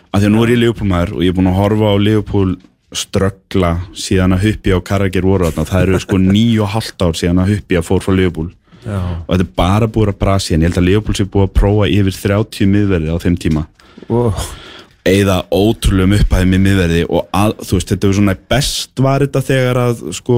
að 0.09 0.23
því 0.23 0.29
að 0.29 0.33
nú 0.33 0.45
er 0.45 0.53
ég 0.55 0.61
Leopold 0.63 0.89
maður 0.89 1.11
og 1.17 1.25
ég 1.25 1.33
er 1.33 1.37
búin 1.37 1.51
að 1.51 1.59
horfa 1.59 1.91
á 1.93 1.95
Leopold 2.01 2.63
ströggla 2.91 3.75
síðan 3.95 4.35
að 4.35 4.47
Huppi 4.47 4.73
og 4.75 4.81
Karagir 4.87 5.23
voru 5.23 5.47
þarna, 5.47 5.67
það 5.69 5.85
eru 5.85 5.99
sko 6.03 6.17
nýju 6.19 6.63
og 6.65 6.73
halvt 6.73 7.05
ár 7.05 7.19
síðan 7.19 7.43
að 7.43 7.53
Huppi 7.53 7.77
að 7.79 7.85
fór 7.87 8.01
frá 8.03 8.15
Leopold 8.17 8.55
Já. 8.81 8.97
Og 8.97 9.29
þetta 9.29 9.45
er 9.45 9.53
bara 9.57 9.89
búið 9.93 10.11
að 10.11 10.19
brasi 10.23 10.55
en 10.55 10.63
ég 10.63 10.71
held 10.71 10.81
að 10.81 10.87
Leopold 10.87 11.19
sé 11.19 11.25
búið 11.29 11.47
að 11.47 11.53
prófa 11.59 11.89
yfir 11.91 12.17
30 12.17 12.69
miðverði 12.71 13.13
á 13.13 13.17
þeim 13.21 13.37
tíma. 13.43 13.65
Oh. 14.09 14.45
Eða 15.07 15.39
ótrúlegum 15.49 16.13
upphæðum 16.19 16.55
í 16.55 16.59
miðverði 16.61 17.01
og 17.09 17.29
að, 17.33 17.55
þú 17.65 17.77
veist, 17.77 17.91
þetta 17.91 18.07
er 18.07 18.17
svona 18.19 18.35
best 18.53 19.01
var 19.01 19.25
þetta 19.25 19.41
þegar 19.47 19.79
að 19.81 20.03
sko 20.13 20.37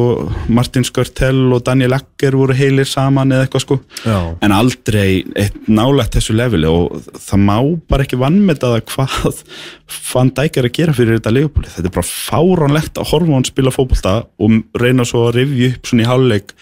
Martin 0.55 0.87
Skörtel 0.87 1.41
og 1.55 1.65
Daniel 1.67 1.97
Ecker 1.97 2.37
voru 2.39 2.55
heilir 2.55 2.87
saman 2.87 3.33
eða 3.35 3.47
eitthvað 3.47 3.65
sko 3.65 3.77
Já. 4.05 4.17
en 4.39 4.55
aldrei 4.55 5.23
eitt 5.35 5.57
nálægt 5.67 6.15
þessu 6.15 6.37
leveli 6.37 6.69
og 6.71 6.95
það 7.17 7.43
má 7.49 7.57
bara 7.91 8.07
ekki 8.07 8.21
vannmeta 8.21 8.71
það 8.71 8.87
hvað 8.93 10.31
Dijk 10.33 10.57
er 10.57 10.69
að 10.69 10.75
gera 10.77 10.95
fyrir 10.95 11.19
þetta 11.19 11.35
leifbúli 11.35 11.73
þetta 11.73 11.89
er 11.89 11.97
bara 11.97 12.07
fáránlegt 12.07 12.97
að 13.01 13.11
horfa 13.11 13.35
hann 13.35 13.47
spila 13.47 13.73
fótbolta 13.75 14.15
og 14.39 14.79
reyna 14.79 15.05
svo 15.07 15.27
að 15.27 15.41
rifja 15.41 15.73
upp 15.73 15.91
svona 15.91 16.05
í 16.05 16.09
háluleik 16.09 16.55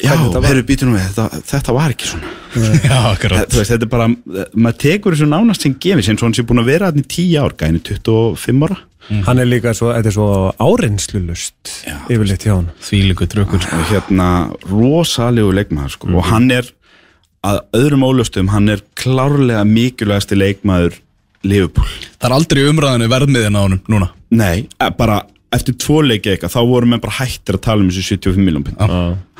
Já, 0.00 0.14
herru, 0.16 0.62
býtum 0.68 0.94
við, 0.94 1.06
þetta, 1.10 1.40
þetta 1.50 1.74
var 1.76 1.94
ekki 1.94 2.08
svona. 2.08 2.30
Já, 2.90 2.96
akkurat. 3.12 3.50
Þú 3.52 3.60
veist, 3.60 3.72
þetta 3.74 3.86
er 3.86 3.90
bara, 3.92 4.06
maður 4.54 4.78
tekur 4.84 5.16
þessu 5.16 5.28
nánast 5.30 5.66
sem 5.66 5.74
gefis 5.82 6.08
eins 6.10 6.22
og 6.22 6.28
hann 6.28 6.36
sé 6.38 6.44
búin 6.48 6.62
að 6.62 6.70
vera 6.72 6.90
hann 6.90 7.02
í 7.02 7.06
10 7.06 7.36
ár 7.44 7.56
gæni 7.60 7.82
25 7.86 8.66
ára. 8.68 8.80
Hann 9.26 9.42
er 9.42 9.48
líka 9.48 9.72
svo, 9.74 9.90
þetta 9.90 10.10
er 10.10 10.14
svo 10.14 10.26
áreynslulust 10.60 11.70
Yfirleitt 12.12 12.44
hjá 12.46 12.52
hann 12.52 12.68
Því 12.84 13.00
líku 13.08 13.26
trökkur 13.26 13.64
og 13.74 13.88
hérna 13.88 14.26
rosalegu 14.70 15.50
leikmaður 15.56 15.94
sko. 15.96 16.10
og 16.14 16.28
hann 16.28 16.50
er 16.54 16.68
að 17.42 17.62
öðrum 17.74 18.04
ólöstum, 18.04 18.50
hann 18.52 18.68
er 18.68 18.82
klárlega 19.00 19.64
mikilvægasti 19.64 20.36
leikmaður 20.36 20.98
Liverpool. 21.48 21.88
Það 22.20 22.26
er 22.28 22.34
aldrei 22.36 22.62
umræðinu 22.68 23.06
verðmiðin 23.08 23.56
á 23.56 23.60
honum 23.64 23.80
núna. 23.88 24.10
Nei, 24.36 24.68
eh, 24.76 24.90
bara 24.92 25.22
eftir 25.54 25.76
tvo 25.82 26.00
leiki 26.06 26.34
eitthvað, 26.34 26.54
þá 26.54 26.60
vorum 26.70 26.94
við 26.94 27.04
bara 27.04 27.18
hættir 27.20 27.58
að 27.58 27.64
tala 27.66 27.84
um 27.84 27.90
þessu 27.90 28.16
75 28.16 28.46
miljón 28.46 28.66
pund. 28.66 28.82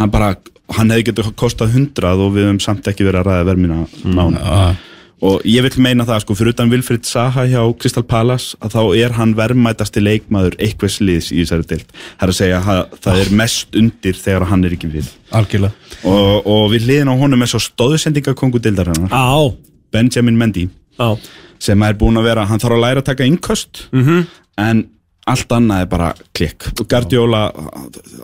Hann 0.00 0.12
bara, 0.12 0.30
hann 0.76 0.92
hefði 0.92 1.10
getið 1.10 1.34
kostað 1.38 1.74
100 1.78 2.14
og 2.14 2.32
við 2.34 2.48
höfum 2.48 2.62
samt 2.62 2.88
ekki 2.90 3.06
verið 3.06 3.22
að 3.22 3.28
ræða 3.30 3.50
vermina 3.50 3.82
mm. 3.84 4.16
nána. 4.16 4.40
Já. 4.40 4.86
og 5.28 5.42
ég 5.44 5.60
vil 5.66 5.82
meina 5.84 6.06
það 6.08 6.22
sko, 6.24 6.34
fyrir 6.38 6.54
utan 6.54 6.70
Wilfried 6.72 7.04
Zaha 7.04 7.44
hjá 7.44 7.60
Crystal 7.78 8.02
Palace 8.08 8.56
að 8.64 8.74
þá 8.74 8.82
er 9.02 9.16
hann 9.18 9.34
verðmætasti 9.36 10.00
leikmaður 10.00 10.56
einhvers 10.58 10.96
liðs 11.04 11.28
í 11.30 11.42
þessari 11.42 11.68
deild. 11.74 11.90
Það 11.92 12.24
er 12.26 12.32
að 12.32 12.38
segja 12.38 12.60
að 12.74 12.94
það 13.04 13.20
er 13.22 13.32
mest 13.42 13.76
undir 13.82 14.16
þegar 14.16 14.46
hann 14.50 14.64
er 14.64 14.76
ekki 14.78 14.90
við. 14.94 15.10
Algjörlega. 15.36 15.90
Og, 16.08 16.48
og 16.48 16.64
við 16.72 16.88
liðin 16.88 17.12
á 17.12 17.20
honum 17.20 17.44
er 17.44 17.52
svo 17.52 17.60
stóðsendingakongu 17.62 18.62
deildarinnar. 18.64 19.12
Á, 19.12 19.52
Benjamin 19.92 20.40
Mendy. 20.40 20.70
Á. 20.96 21.14
Sem 21.60 21.84
er 21.84 22.00
búin 22.00 22.16
að 22.16 22.30
vera, 22.30 22.48
hann 22.48 22.62
þarf 22.62 22.78
að 22.78 22.82
læra 22.86 23.04
að 23.04 23.10
taka 23.12 23.28
innköst. 23.28 23.84
-hmm. 23.92 24.24
en 24.56 24.86
allt 25.32 25.54
annað 25.56 25.84
er 25.84 25.90
bara 25.90 26.08
klikk. 26.36 26.68
Og 26.80 26.88
Guardiola 26.90 27.42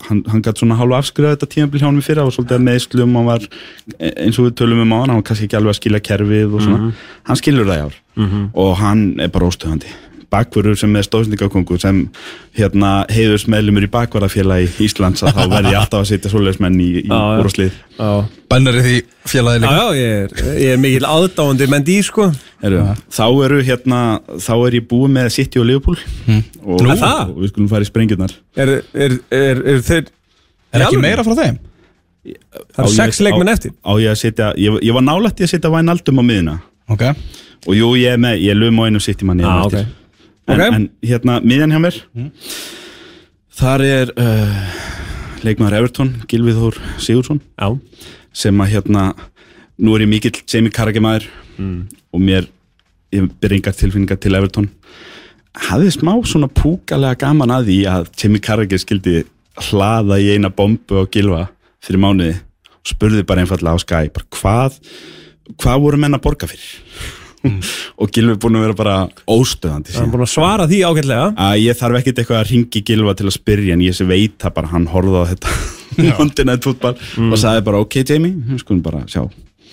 hann, 0.09 0.25
hann 0.31 0.43
gæti 0.45 0.63
svona 0.63 0.79
hálfa 0.81 1.03
afskrifa 1.03 1.35
þetta 1.37 1.51
tímabil 1.55 1.83
hjá 1.83 1.89
hann 1.89 2.03
fyrir 2.05 2.23
það 2.23 2.31
var 2.31 2.37
svolítið 2.39 2.59
að 2.59 2.67
meðslum 2.71 3.21
hann 3.21 3.31
var 3.31 3.47
eins 3.99 4.41
og 4.41 4.49
við 4.49 4.57
tölum 4.63 4.83
um 4.85 4.95
á 4.95 4.97
hann 4.97 5.13
hann 5.13 5.21
var 5.23 5.29
kannski 5.31 5.49
ekki 5.49 5.61
alveg 5.61 5.75
að 5.75 5.81
skilja 5.81 6.03
kerfið 6.11 6.57
og 6.59 6.67
svona. 6.67 6.91
Hann 7.31 7.41
skilur 7.41 7.71
það 7.71 7.79
í 7.79 7.87
ár. 7.87 8.03
Og 8.65 8.77
hann 8.83 9.07
er 9.21 9.33
bara 9.33 9.49
óstöðandi 9.51 9.95
bakvörur 10.33 10.77
sem 10.79 10.95
er 10.99 11.05
stóðsningakongu 11.07 11.77
sem 11.81 12.01
hérna 12.57 12.91
heiðurs 13.13 13.45
meðlumur 13.53 13.87
í 13.87 13.91
bakvarðafélagi 13.93 14.69
Íslands 14.87 15.23
að 15.27 15.37
þá 15.37 15.45
verði 15.57 15.75
alltaf 15.79 16.03
að 16.03 16.09
setja 16.11 16.33
svoleiðismenn 16.33 16.81
í, 16.83 16.89
í 17.03 17.05
Já, 17.07 17.19
já. 17.19 17.43
úrslið. 17.45 17.77
Já, 17.97 18.09
Bennari 18.53 18.83
því 18.87 18.97
félagi 19.33 19.63
líka? 19.65 19.77
Já 19.77 20.01
ég, 20.01 20.17
er, 20.25 20.51
ég 20.63 20.75
er 20.77 20.83
mikil 20.83 21.07
aðdáandi 21.11 21.69
menn 21.73 21.87
dí 21.87 21.97
sko. 22.07 22.29
Heru, 22.65 22.83
þá 23.13 23.25
eru 23.47 23.61
hérna 23.67 24.01
þá 24.43 24.53
er 24.67 24.79
ég 24.81 24.89
búið 24.91 25.15
með 25.17 25.31
City 25.37 25.63
og 25.63 25.67
Liverpool. 25.71 25.99
Og, 26.65 26.83
Er 26.83 27.01
það? 27.01 27.23
og 27.33 27.41
við 27.45 27.53
skulum 27.55 27.71
fara 27.73 27.87
í 27.87 27.89
sprengjurnar. 27.91 28.37
Er, 28.57 28.77
er, 28.95 29.17
er, 29.31 29.63
er 29.75 29.83
þeir 29.87 30.05
Er 30.77 30.83
Í 30.83 30.85
ekki 30.91 30.99
meira 31.01 31.23
frá 31.25 31.33
þeim? 31.39 31.59
Það 32.75 32.81
eru 32.83 32.91
sex 32.97 33.21
leikmenn 33.23 33.51
eftir. 33.53 33.71
Á 33.87 33.93
ég 34.03 34.17
setja, 34.19 34.49
ég, 34.59 34.81
ég 34.83 34.95
var 34.97 35.05
nálægt 35.07 35.39
í 35.41 35.45
að 35.47 35.53
setja 35.55 35.71
Wijnaldum 35.71 36.19
á 36.19 36.25
miðuna 36.27 36.57
Ok, 36.91 37.05
Og 37.71 37.75
jú, 37.79 37.93
ég 37.99 38.17
er 38.17 38.19
með, 38.23 38.41
ég 38.43 38.51
er 38.53 38.59
lögum 38.59 38.81
á 38.83 38.87
einum 38.91 39.03
sitt 39.03 39.23
í 39.23 39.29
manni 39.29 39.47
Ah, 39.47 39.63
ok. 39.67 39.77
En, 40.47 40.61
Ok. 40.61 40.75
en 40.77 40.89
hérna, 41.03 41.41
miðjan 41.43 41.73
hjá 41.75 41.81
mér. 41.83 41.97
Þar 43.57 43.85
er 43.87 44.13
uh, 44.21 44.59
leikmaður 45.47 45.79
Everton, 45.81 46.11
Gilvið 46.29 46.59
Þór 46.61 46.79
Sigursson 47.01 47.41
Já, 47.57 47.71
sem 48.37 48.61
að 48.61 48.73
hérna 48.75 49.07
nú 49.81 49.95
er 49.97 50.05
ég 50.05 50.11
mikill 50.13 50.37
Jamie 50.49 50.73
Carragher 50.73 51.05
maður 51.05 51.27
og 52.13 52.21
mér, 52.21 52.47
ég 53.17 53.31
ber 53.41 53.55
engar 53.57 53.73
tilfinningar 53.77 54.19
til 54.21 54.35
Everton. 54.37 54.69
Hafði 55.57 55.95
smá 55.95 56.13
svona 56.29 56.51
púkalega 56.53 57.17
gaman 57.23 57.55
að 57.55 57.71
því 57.71 57.77
að 57.89 58.11
Jamie 58.21 58.43
Carragher 58.45 58.81
skildi 58.83 59.23
hlaða 59.71 60.19
í 60.21 60.35
eina 60.37 60.51
bombu 60.53 61.01
á 61.01 61.09
Gilva 61.09 61.47
fyrir 61.81 62.03
mánuði 62.03 62.35
og 62.37 62.91
spurði 62.93 63.25
bara 63.25 63.41
einfallega 63.45 63.73
á 63.73 63.81
Sky 63.81 64.11
bara 64.13 64.29
hvað, 64.37 64.77
hvað 65.57 65.81
voru 65.87 66.01
menn 66.03 66.17
að 66.19 66.25
borga 66.29 66.49
fyrir 66.51 66.69
og 68.01 68.13
Gilvi 68.13 68.35
er 68.35 68.41
búin 68.43 68.59
að 68.59 68.67
vera 68.67 68.79
bara 68.83 68.97
óstöðandi 69.31 69.91
það 69.91 69.95
er 69.95 70.01
síðan 70.01 70.13
búin 70.15 70.27
að 70.27 70.33
svara 70.35 70.69
því 70.71 70.83
ágætlega. 70.91 71.31
Að 71.47 71.57
ég 71.63 71.81
þarf 71.81 72.01
ekkert 72.01 72.23
eitthvað 72.23 72.43
að 72.43 72.53
ringi 72.53 72.85
Gilva 72.91 73.17
til 73.19 73.29
að 73.31 73.37
spyrja 73.39 73.77
en 73.77 73.87
ég 73.87 73.97
sé 73.97 74.09
veit 74.09 74.39
það 74.43 74.57
bara 74.61 74.73
hann 74.75 74.87
horfði 74.93 75.25
á 75.25 75.25
þetta 75.33 75.57
Monday 76.19 76.49
Night 76.49 76.67
Football 76.67 76.97
og 77.31 77.41
sagði 77.41 77.67
bara 77.71 77.83
ok 77.85 78.01
Jamie, 78.03 78.37
við 78.51 78.65
skulum 78.65 78.85
bara 78.85 79.05
sjá 79.11 79.25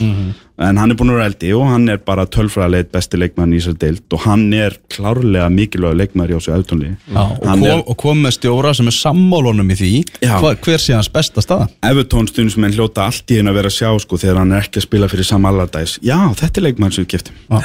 en 0.02 0.78
hann 0.78 0.94
er 0.94 0.98
búin 0.98 1.12
að 1.12 1.18
vera 1.18 1.30
eldi 1.32 1.52
og 1.58 1.66
hann 1.70 1.88
er 1.90 2.00
bara 2.06 2.26
tölfræðilegt 2.30 2.92
besti 2.94 3.20
leikmann 3.20 3.54
í 3.54 3.60
þessar 3.60 3.78
deild 3.82 4.16
og 4.16 4.26
hann 4.28 4.46
er 4.58 4.76
klárlega 4.94 5.48
mikilvæg 5.54 5.96
leikmann 6.02 6.30
í 6.30 6.36
þessu 6.36 6.54
auðtónli 6.56 6.92
Já, 6.94 7.22
og, 7.24 7.48
hann 7.48 7.64
kom, 7.64 7.70
er 7.70 7.82
og 7.82 7.98
kom 8.04 8.22
með 8.26 8.36
stjóra 8.38 8.74
sem 8.78 8.92
er 8.92 8.98
sammálunum 8.98 9.74
í 9.74 9.80
því. 9.80 9.94
Já. 10.24 10.36
Hva, 10.44 10.54
Hver 10.64 10.84
sé 10.84 10.98
hans 10.98 11.10
besta 11.14 11.44
staða? 11.44 11.70
Evertón 11.90 12.30
stundum 12.30 12.54
sem 12.54 12.68
hann 12.68 12.78
hljóta 12.78 13.08
allt 13.08 13.34
í 13.34 13.40
henn 13.42 13.52
að 13.52 13.60
vera 13.62 13.74
að 13.74 13.80
sjá 13.80 13.90
sko 14.06 14.22
þegar 14.22 14.44
hann 14.44 14.54
er 14.54 14.68
ekki 14.68 14.82
að 14.82 14.88
spila 14.88 15.10
fyrir 15.12 15.30
Sam 15.30 15.50
Allardyce. 15.50 16.04
Já, 16.06 16.20
þetta 16.40 16.62
er 16.62 16.68
leikmann 16.70 16.96
sem 16.96 17.08
við 17.08 17.12
keftum 17.16 17.42
Já. 17.50 17.62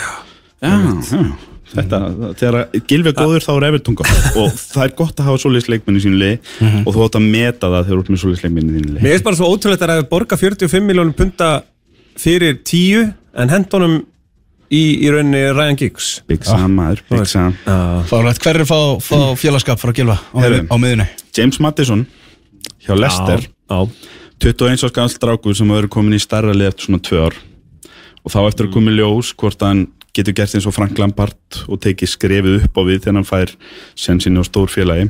já, 0.64 0.74
já, 1.12 1.22
þetta 1.74 1.99
þegar 2.41 2.85
Gilvi 2.89 3.12
er 3.12 3.16
góður 3.18 3.45
þá 3.45 3.53
er 3.57 3.79
gott. 4.01 4.12
Og 4.41 4.53
það 4.57 4.85
er 4.87 4.95
gott 4.99 5.20
að 5.20 5.29
hafa 5.29 5.43
svoleiðis 5.45 5.70
leikmenn 5.72 5.99
í 5.99 6.05
sínu 6.05 6.20
lið 6.22 6.53
og 6.85 6.95
þú 6.95 7.05
átt 7.05 7.18
að 7.20 7.26
meta 7.35 7.72
það 7.72 7.91
þegar 7.91 7.99
þú 7.99 8.33
ert 8.33 8.47
með 8.49 8.70
þínu 8.79 8.95
lið 8.95 9.03
Mér 9.03 9.12
finnst 9.14 9.26
bara 9.29 9.41
svo 9.41 9.51
ótrúlegt 9.53 9.85
að 9.85 9.93
það 9.95 10.09
borga 10.12 10.41
45 10.41 10.89
miljónum 10.89 11.16
punta 11.18 11.51
fyrir 12.19 12.59
10 12.66 13.12
en 13.39 13.53
hendunum 13.53 13.99
í, 14.69 14.83
í 15.01 15.11
rauninni 15.12 15.43
Ryan 15.55 15.79
Giggs. 15.81 16.11
Big 16.29 16.45
Sam, 16.47 16.75
maður, 16.79 17.03
Big 17.12 17.27
Sam. 17.31 17.55
Fárlegt, 18.11 18.43
hver 18.45 18.61
er 18.62 18.69
fá, 18.69 18.79
fá 19.03 19.19
félagskap 19.39 19.81
frá 19.81 19.95
Gilva 19.97 20.19
á, 20.21 20.39
Heyrðu. 20.43 20.64
á 20.69 20.75
miðunni? 20.81 21.09
James 21.37 21.61
Madison 21.62 22.07
hjá 22.85 22.95
Leicester. 22.99 23.47
Já, 23.69 23.79
21 24.45 24.85
árs 24.87 24.95
gamall 24.95 25.12
strákur 25.14 25.57
sem 25.59 25.71
hefur 25.75 25.89
komin 25.99 26.16
í 26.19 26.23
starra 26.23 26.55
lið 26.57 26.73
eftir 26.73 26.89
svona 26.89 27.03
tvö 27.05 27.23
ár. 27.29 27.39
Og 28.25 28.35
þá 28.35 28.41
eftir 28.49 28.69
að 28.69 28.75
koma 28.77 28.93
í 28.93 28.99
ljós 28.99 29.33
hvort 29.39 29.62
hann 29.64 29.87
getur 30.19 30.35
gert 30.35 30.55
eins 30.57 30.66
og 30.66 30.75
Frank 30.75 30.99
Lampard 30.99 31.59
og 31.71 31.79
tekið 31.85 32.11
skrefið 32.11 32.55
upp 32.66 32.79
á 32.81 32.83
við 32.89 33.03
þegar 33.05 33.19
hann 33.21 33.27
fær 33.29 33.53
sen 33.99 34.19
sinni 34.23 34.41
á 34.41 34.45
stór 34.49 34.71
félagi 34.73 35.05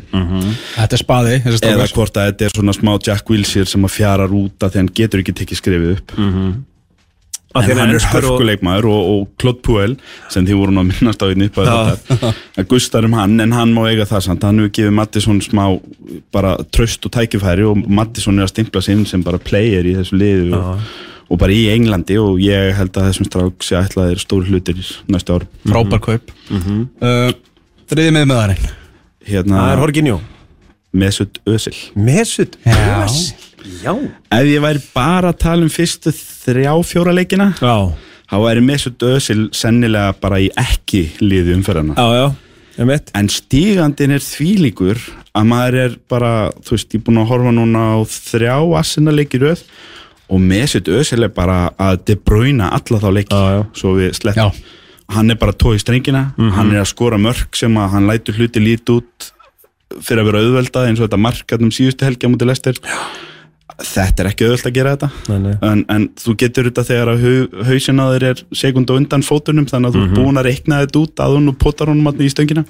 Þetta 0.74 0.98
er 0.98 1.00
spaði, 1.00 1.36
þessi 1.44 1.54
eða 1.54 1.60
strákar 1.62 1.94
hvort 1.96 2.18
að 2.20 2.26
þetta 2.28 2.44
er 2.48 2.54
svona 2.58 2.74
smá 2.76 2.90
Jack 3.06 3.30
Wilshere 3.32 3.70
sem 3.70 3.86
að 3.88 3.94
fjarar 3.94 4.34
út 4.36 4.66
að 4.66 4.74
því 4.74 4.80
hann 4.82 4.90
getur 5.00 5.22
ekki 5.22 5.34
tekið 5.38 5.60
skrefið 5.62 5.94
upp 5.94 6.12
Hann 7.56 7.78
hann 7.80 7.94
er 7.96 8.04
hörkuleikmaður 8.12 8.86
og, 8.92 9.04
og 9.12 9.28
Claude 9.40 9.62
Puel 9.64 9.94
sem 10.28 10.44
því 10.44 10.56
voru 10.58 10.74
nú 10.74 10.82
að 10.82 10.90
minnast 10.90 11.22
á 11.24 11.26
einn 11.32 11.46
upp 11.46 11.56
að 11.62 11.70
þetta 11.88 12.32
að 12.60 12.66
gustar 12.68 13.06
um 13.08 13.16
hann 13.16 13.40
en 13.40 13.54
hann 13.56 13.72
má 13.72 13.80
eiga 13.88 14.04
það 14.10 14.24
samt. 14.26 14.44
Hann 14.44 14.60
hefur 14.60 14.74
gefið 14.76 14.96
Mattisson 14.98 15.40
smá 15.44 15.62
bara 16.34 16.54
tröst 16.76 17.08
og 17.08 17.14
tækifæri 17.16 17.64
og 17.64 17.80
Mattisson 17.88 18.38
er 18.38 18.44
að 18.46 18.52
stimpla 18.52 18.84
sig 18.84 18.98
inn 18.98 19.06
sem 19.08 19.24
bara 19.24 19.40
player 19.40 19.88
í 19.88 19.96
þessu 19.96 20.20
liðu 20.20 20.60
og, 20.60 20.84
og 21.32 21.40
bara 21.40 21.56
í 21.56 21.64
Englandi 21.72 22.20
og 22.20 22.36
ég 22.44 22.74
held 22.76 22.92
að 23.00 23.08
þessum 23.10 23.30
strák 23.30 23.64
sé 23.64 23.80
ætlaðir 23.80 24.20
stór 24.22 24.44
hlutir 24.48 24.84
í 24.84 24.88
næstu 25.08 25.38
ár. 25.38 25.48
Frábær 25.64 26.04
kaup. 26.04 26.34
Uh, 26.52 27.32
Þriði 27.88 28.12
með 28.18 28.28
meðarinn 28.34 28.68
hérna 29.28 29.62
Það 29.62 29.72
er 29.72 29.82
Horginjó 29.86 30.18
Mesut 30.98 31.40
Özil. 31.48 31.76
Mesut. 31.96 32.56
Özil. 32.64 33.34
Já 33.82 33.92
ef 34.34 34.48
ég 34.48 34.62
væri 34.64 34.80
bara 34.94 35.30
að 35.32 35.38
tala 35.44 35.66
um 35.66 35.70
fyrstu 35.72 36.10
þrjá 36.14 36.72
fjóra 36.88 37.12
leikina 37.14 37.50
Já, 37.60 37.76
þá 38.30 38.36
væri 38.44 38.64
Mesut 38.66 39.04
Özil 39.06 39.48
sennilega 39.56 40.14
bara 40.20 40.40
í 40.42 40.48
ekki 40.58 41.04
liði 41.22 41.54
umferðana 41.58 41.94
já, 41.98 42.26
já, 42.78 42.98
En 43.18 43.30
stígandin 43.32 44.14
er 44.14 44.22
þvílíkur 44.22 45.00
að 45.38 45.46
maður 45.50 45.76
er 45.84 45.94
bara, 46.10 46.32
þú 46.62 46.74
veist, 46.76 46.92
ég 46.94 47.00
er 47.00 47.06
búin 47.08 47.22
að 47.22 47.30
horfa 47.32 47.54
núna 47.54 47.84
á 47.94 47.98
þrjá 48.06 48.56
assina 48.80 49.14
leiki 49.14 49.40
röð 49.42 49.62
og 50.28 50.42
Mesut 50.44 50.90
Özil 50.92 51.24
er 51.26 51.32
bara 51.34 51.70
að 51.80 52.02
De 52.10 52.16
Bruyne 52.20 52.68
alla 52.68 53.00
þá 53.02 53.08
leiki 53.16 53.34
Já, 53.34 53.56
já. 53.58 53.62
svo 53.80 53.94
við 53.96 54.10
Já. 54.12 54.18
slettum. 54.20 54.60
Hann 55.08 55.32
er 55.32 55.38
bara 55.40 55.54
tói 55.56 55.78
strengina, 55.80 56.26
hann 56.36 56.68
er 56.74 56.82
að 56.82 56.90
skora 56.90 57.16
mörg 57.16 57.56
sem 57.56 57.72
að 57.80 57.94
hann 57.94 58.06
lætur 58.10 58.36
hluti 58.36 58.60
lítið 58.60 58.98
út 59.00 59.28
fyrir 60.04 60.20
að 60.20 60.26
vera 60.28 60.42
auðveldað 60.44 60.88
eins 60.90 61.00
og 61.00 61.06
þetta 61.06 61.20
markaðnum 61.24 61.70
síðustu 61.72 62.04
helgi 62.04 62.28
á 62.28 62.32
mútið 62.34 62.50
lestir. 62.50 62.80
Þetta 63.78 64.22
er 64.24 64.28
ekki 64.32 64.46
auðveld 64.48 64.66
að 64.66 64.74
gera 64.74 64.92
þetta. 64.96 65.08
Nei, 65.28 65.38
nei. 65.44 65.52
En, 65.68 65.82
en 65.92 66.06
þú 66.18 66.34
getur 66.40 66.66
þetta 66.70 66.84
þegar 66.88 67.10
að 67.12 67.20
hau, 67.22 67.64
hausin 67.68 68.00
á 68.02 68.06
þér 68.14 68.24
er 68.32 68.40
sekund 68.58 68.90
og 68.90 68.96
undan 68.98 69.22
fótunum 69.22 69.66
þannig 69.70 69.90
að 69.92 69.94
þú 69.94 70.00
Mhm. 70.02 70.08
ert 70.08 70.18
búin 70.18 70.40
að 70.40 70.48
reikna 70.48 70.80
þetta 70.82 71.02
út 71.04 71.22
að 71.22 71.34
hún 71.36 71.48
og 71.52 71.58
potar 71.58 71.86
honum 71.92 72.06
hann 72.10 72.18
í 72.24 72.30
stöngina. 72.32 72.64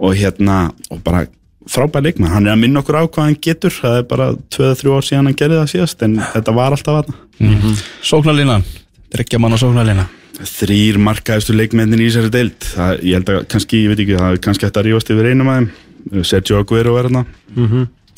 Og 0.00 0.14
hérna, 0.16 0.72
og 0.90 1.02
bara 1.04 1.26
frábær 1.68 2.02
leikmann, 2.02 2.30
hann 2.32 2.46
er 2.46 2.54
að 2.56 2.60
minna 2.64 2.80
okkur 2.82 2.98
á 2.98 3.02
hvað 3.06 3.24
hann 3.28 3.36
getur. 3.42 3.70
Það 3.70 3.98
er 3.98 4.02
bara 4.10 4.26
2-3 4.50 4.96
ár 4.96 5.02
síðan 5.06 5.26
hann 5.30 5.34
gerði 5.38 5.60
það 5.62 5.72
síðast 5.74 6.02
en 6.02 6.16
þetta 6.34 6.54
var 6.54 6.70
alltaf 6.72 7.04
að 7.04 7.06
það 7.06 7.76
Sóknarlínan 8.02 8.64
Tryggja 9.12 9.38
mann 9.38 9.52
á 9.54 9.58
sóknarlína. 9.60 10.06
Þrýr 10.36 10.98
markaðistu 10.98 11.54
leikmennin 11.54 12.00
í 12.02 12.08
þessari 12.10 12.30
deild. 12.34 12.58
Það, 12.74 12.98
ég 13.06 13.14
held 13.20 13.30
að 13.30 13.44
kannski, 13.48 13.78
ég 13.84 13.88
veit 13.92 14.00
ekki, 14.02 14.16
það 14.18 14.32
er 14.34 14.40
kannski 14.44 14.66
hægt 14.66 14.76
að 14.80 14.84
rífast 14.90 15.12
yfir 15.14 15.28
einum 15.30 15.48
af 15.48 15.60
þeim. 15.60 16.24
Sergio 16.26 16.58
Aguero 16.60 16.96
er 16.98 17.06
hérna 17.08 17.24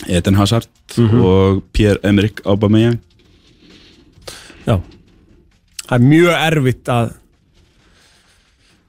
Eden 0.06 0.38
Hazard 0.38 0.68
og 0.98 1.62
Pierre-Emerick 1.74 2.44
Aubameyang. 2.46 3.00
Já. 4.68 4.76
Það 5.88 5.96
er 5.96 6.04
mjög 6.12 6.36
erfitt 6.36 6.92
að 6.92 7.16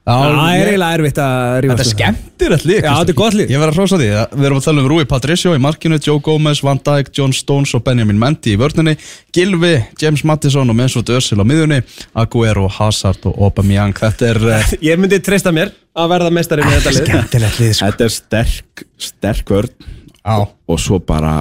Já, 0.00 0.14
Það 0.16 0.32
er 0.56 0.68
eiginlega 0.70 0.96
erfitt 0.96 1.18
að 1.20 1.42
rífast 1.62 1.80
Þetta 1.80 1.84
er 1.84 1.90
skemmtilegt 1.90 2.64
lík 2.66 2.78
Já, 2.80 2.92
þetta 2.96 3.12
er 3.12 3.16
gott 3.18 3.34
lið. 3.36 3.50
Ég 3.52 3.60
verð 3.60 3.70
að 3.70 3.78
hrósa 3.78 3.98
því 4.00 4.08
Við 4.40 4.46
erum 4.48 4.60
að 4.60 4.64
tala 4.64 4.82
um 4.82 4.88
Rúi 4.90 5.06
Patricio 5.10 5.52
í 5.54 5.60
markinu 5.60 5.98
Joe 6.00 6.22
Gomez, 6.24 6.62
Van 6.64 6.80
Dijk, 6.88 7.10
John 7.18 7.34
Stones 7.36 7.74
og 7.76 7.84
Benjamin 7.86 8.18
Mendy 8.20 8.54
í 8.54 8.58
vörninni 8.60 8.96
Gilvi, 9.36 9.74
James 10.00 10.24
Mattisson 10.26 10.72
og 10.72 10.78
Mesut 10.80 11.12
Özil 11.14 11.38
á 11.38 11.44
miðunni 11.46 11.82
Aguero, 12.16 12.64
Hazard 12.80 13.28
og 13.28 13.36
Aubameyang. 13.44 13.94
Þetta 14.00 14.30
er 14.32 14.42
uh, 14.48 14.74
Ég 14.88 15.00
myndi 15.00 15.20
treysta 15.24 15.52
mér 15.54 15.74
að 15.92 16.12
verða 16.16 16.32
mestari 16.34 16.64
með 16.64 16.78
þetta 16.80 16.96
lið. 16.96 17.06
Skemmtilegt 17.06 17.60
lið 17.60 17.72
sko. 17.76 17.90
Þetta 17.90 18.08
er 18.08 18.16
sterk, 18.16 18.84
sterk 19.10 19.52
vörn 19.52 19.90
Já. 20.30 20.46
og 20.46 20.78
svo 20.80 21.00
bara, 21.02 21.40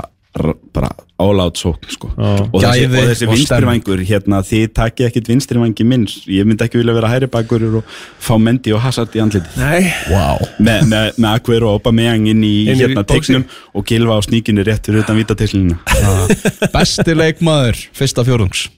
bara 0.73 0.89
álátt 1.19 1.59
sókn 1.59 1.91
sko. 1.91 2.09
og, 2.15 2.61
þessi, 2.63 2.87
og 2.87 3.09
þessi 3.09 3.27
og 3.27 3.33
vinstrivangur 3.35 4.01
hérna, 4.07 4.39
þið 4.45 4.71
takið 4.77 5.09
ekkit 5.09 5.29
vinstrivangi 5.33 5.85
minns 5.87 6.15
ég 6.31 6.47
myndi 6.47 6.65
ekki 6.65 6.79
vilja 6.79 6.95
vera 6.95 7.11
hæri 7.11 7.29
bakur 7.31 7.65
og 7.81 7.93
fá 8.23 8.33
Mendy 8.39 8.73
og 8.75 8.81
Hazard 8.85 9.15
í 9.17 9.23
andliti 9.23 9.59
Nei. 9.59 9.91
Wow. 10.13 10.39
Me, 10.57 10.79
með, 10.87 11.19
með 11.19 11.29
Aguero 11.33 11.73
og 11.73 11.81
Aubameyang 11.81 12.29
inn 12.31 12.43
í 12.47 12.55
hérna 12.71 13.03
tegnum 13.07 13.45
og 13.75 13.85
Gilva 13.89 14.17
á 14.17 14.21
sníkinu 14.23 14.63
rétt 14.67 14.87
fyrir 14.87 15.03
utan 15.03 15.19
vítateslinu 15.19 15.77
Besti 16.75 17.17
leikmaður, 17.19 17.87
fyrsta 17.99 18.25
fjórðungs 18.27 18.69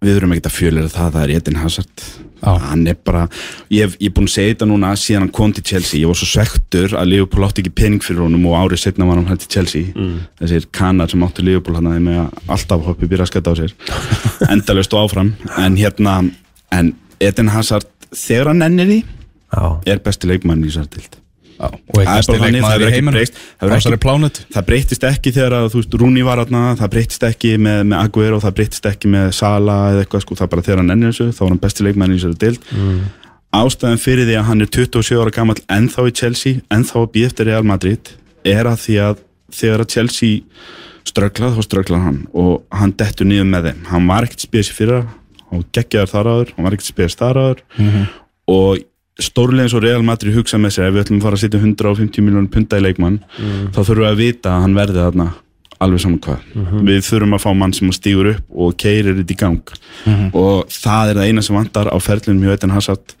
við 0.00 0.16
þurfum 0.16 0.34
ekki 0.36 0.48
að 0.48 0.56
fjölir 0.56 0.90
það, 0.90 1.14
það 1.14 1.22
er 1.22 1.32
Eden 1.36 1.60
Hazard. 1.60 2.04
Hann 2.40 2.86
er 2.88 2.96
bara 3.04 3.26
ég 3.68 3.84
hef, 3.84 3.96
ég 4.00 4.14
búin 4.16 4.28
að 4.30 4.32
segja 4.32 4.54
þetta 4.54 4.68
núna 4.70 4.94
síðan 4.96 5.26
hann 5.26 5.32
kom 5.36 5.52
til 5.52 5.64
Chelsea. 5.70 6.00
Ég 6.00 6.08
var 6.08 6.16
svo 6.16 6.28
svektur 6.30 6.94
að 6.96 7.10
Liverpool 7.10 7.44
átti 7.44 7.60
ekki 7.64 7.74
pening 7.82 8.04
fyrir 8.04 8.24
honum 8.24 8.46
og 8.48 8.56
árið 8.56 8.80
setna 8.86 9.08
var 9.10 9.20
hann 9.20 9.28
hætti 9.28 9.44
til 9.44 9.58
Chelsea. 9.58 9.92
Mm. 9.92 10.18
þessir 10.40 10.70
kanar 10.72 11.12
sem 11.12 11.26
áttu 11.26 11.44
Liverpool 11.44 11.76
hann 11.76 11.90
með 12.06 12.22
að 12.24 12.52
alltaf 12.56 12.88
hoppi 12.88 13.10
býra 13.10 13.28
að 13.28 13.32
skæta 13.34 13.52
á 13.52 13.60
sér. 13.60 13.76
Endalust 14.54 14.96
og 14.96 15.04
áfram. 15.04 15.34
En 15.60 15.76
hérna, 15.76 16.16
en 16.72 16.94
Eden 17.20 17.52
Hazard 17.52 17.88
þegar 18.16 18.54
hann 18.54 18.64
ennir 18.64 18.88
því 18.88 19.00
Já. 19.52 19.64
er 19.92 20.00
besti 20.04 20.30
leikmann 20.30 20.64
í 20.64 20.70
þessar 20.70 20.88
tild 20.94 21.20
Já, 21.60 21.68
og 21.68 21.98
það 22.00 22.40
leikmaður 22.40 22.70
hefur 22.72 22.86
í 22.86 22.94
heiminum. 22.94 23.16
breyst 23.18 23.34
það 23.36 23.60
hefur 23.60 23.70
á 23.70 23.76
þessari 23.76 23.96
ekki 23.98 24.04
plánetu. 24.06 24.44
það 24.54 24.66
breytist 24.70 25.06
ekki 25.10 25.32
þegar 25.36 25.56
að 25.58 25.66
þú 25.74 25.80
veist 25.82 25.96
Rúni 26.00 26.22
var 26.24 26.40
aðna, 26.40 26.62
það 26.80 26.92
breytist 26.94 27.26
ekki 27.28 27.50
með, 27.60 27.80
með 27.90 28.04
Aguero, 28.06 28.40
það 28.40 28.54
breytist 28.60 28.88
ekki 28.90 29.10
með 29.12 29.26
Sala 29.36 29.76
eða 29.92 30.04
eitthvað 30.06 30.24
sko, 30.24 30.38
það 30.40 30.46
er 30.46 30.52
bara 30.54 30.66
þegar 30.70 30.80
hann 30.80 30.94
ennir 30.96 31.12
þessu 31.12 31.28
þá 31.36 31.42
er 31.44 31.50
hann 31.52 31.62
besti 31.66 31.86
leikmann 31.86 32.14
í 32.14 32.18
þessari 32.20 32.40
dild 32.40 32.70
ástæðan 33.60 34.00
fyrir 34.00 34.28
því 34.28 34.36
að 34.38 34.46
hann 34.48 34.64
er 34.64 34.70
27 34.78 35.20
ára 35.20 35.34
gammal 35.34 35.58
ennþá 35.76 36.06
í 36.06 36.12
Chelsea, 36.20 36.60
ennþá 36.70 37.00
að 37.02 37.08
býða 37.16 37.30
eftir 37.32 37.50
Real 37.50 37.66
Madrid 37.66 38.12
er 38.46 38.68
að 38.70 38.78
því 38.84 38.98
að 39.04 39.24
þegar 39.60 39.82
að 39.84 39.90
Chelsea 39.96 40.44
ströglað 41.10 41.56
þá 41.56 41.64
ströglað 41.66 42.04
hann 42.06 42.20
og 42.38 42.52
hann 42.70 42.92
dettur 43.00 43.26
niður 43.26 43.48
með 43.50 43.66
þeim. 43.70 43.80
Hann 43.90 44.06
var 44.06 44.26
ekkert 44.28 44.44
spes 44.46 44.70
í 44.70 44.76
fyrra 44.76 45.00
hann 45.50 45.64
geggjaður 45.74 46.12
þar 46.12 46.30
áður, 46.30 46.52
hann 46.54 46.66
var 46.68 46.76
ekkert 46.76 46.92
spes 46.92 47.18
þar 47.18 47.40
áður 47.42 47.62
og 48.50 48.84
stórlega 49.24 49.68
eins 49.68 49.76
og 49.76 49.84
Real 49.84 50.02
Madrid 50.06 50.34
hugsa 50.36 50.58
með 50.60 50.76
sér 50.76 50.88
ef 50.88 50.96
við 50.96 51.04
ætlum 51.04 51.20
að 51.20 51.28
fara 51.28 51.38
að 51.38 51.44
setja 51.44 51.60
150 51.60 52.26
miljónur 52.26 52.50
punta 52.52 52.80
í 52.80 52.84
leikmann 52.84 53.20
þá 53.36 53.80
þurfum 53.80 54.02
við 54.04 54.10
að 54.10 54.20
vita 54.24 54.56
að 54.56 54.66
hann 54.66 54.76
verði 54.78 55.04
þarna 55.04 55.28
alveg 55.80 56.02
saman 56.02 56.20
hvað. 56.20 56.42
Við 56.84 57.04
þurfum 57.06 57.36
að 57.36 57.44
fá 57.44 57.50
mann 57.56 57.72
sem 57.76 57.92
stígur 57.96 58.34
upp 58.34 58.58
og 58.64 58.74
keirir 58.80 59.16
þetta 59.20 59.32
í 59.32 59.38
gang. 59.40 59.72
Og 60.36 60.68
það 60.74 61.12
er 61.12 61.20
það 61.20 61.30
eina 61.30 61.44
sem 61.46 61.56
vantar 61.56 61.88
á 61.88 61.96
ferlunum 62.04 62.44
hjá 62.44 62.56
Eden 62.56 62.74
Hazard. 62.76 63.14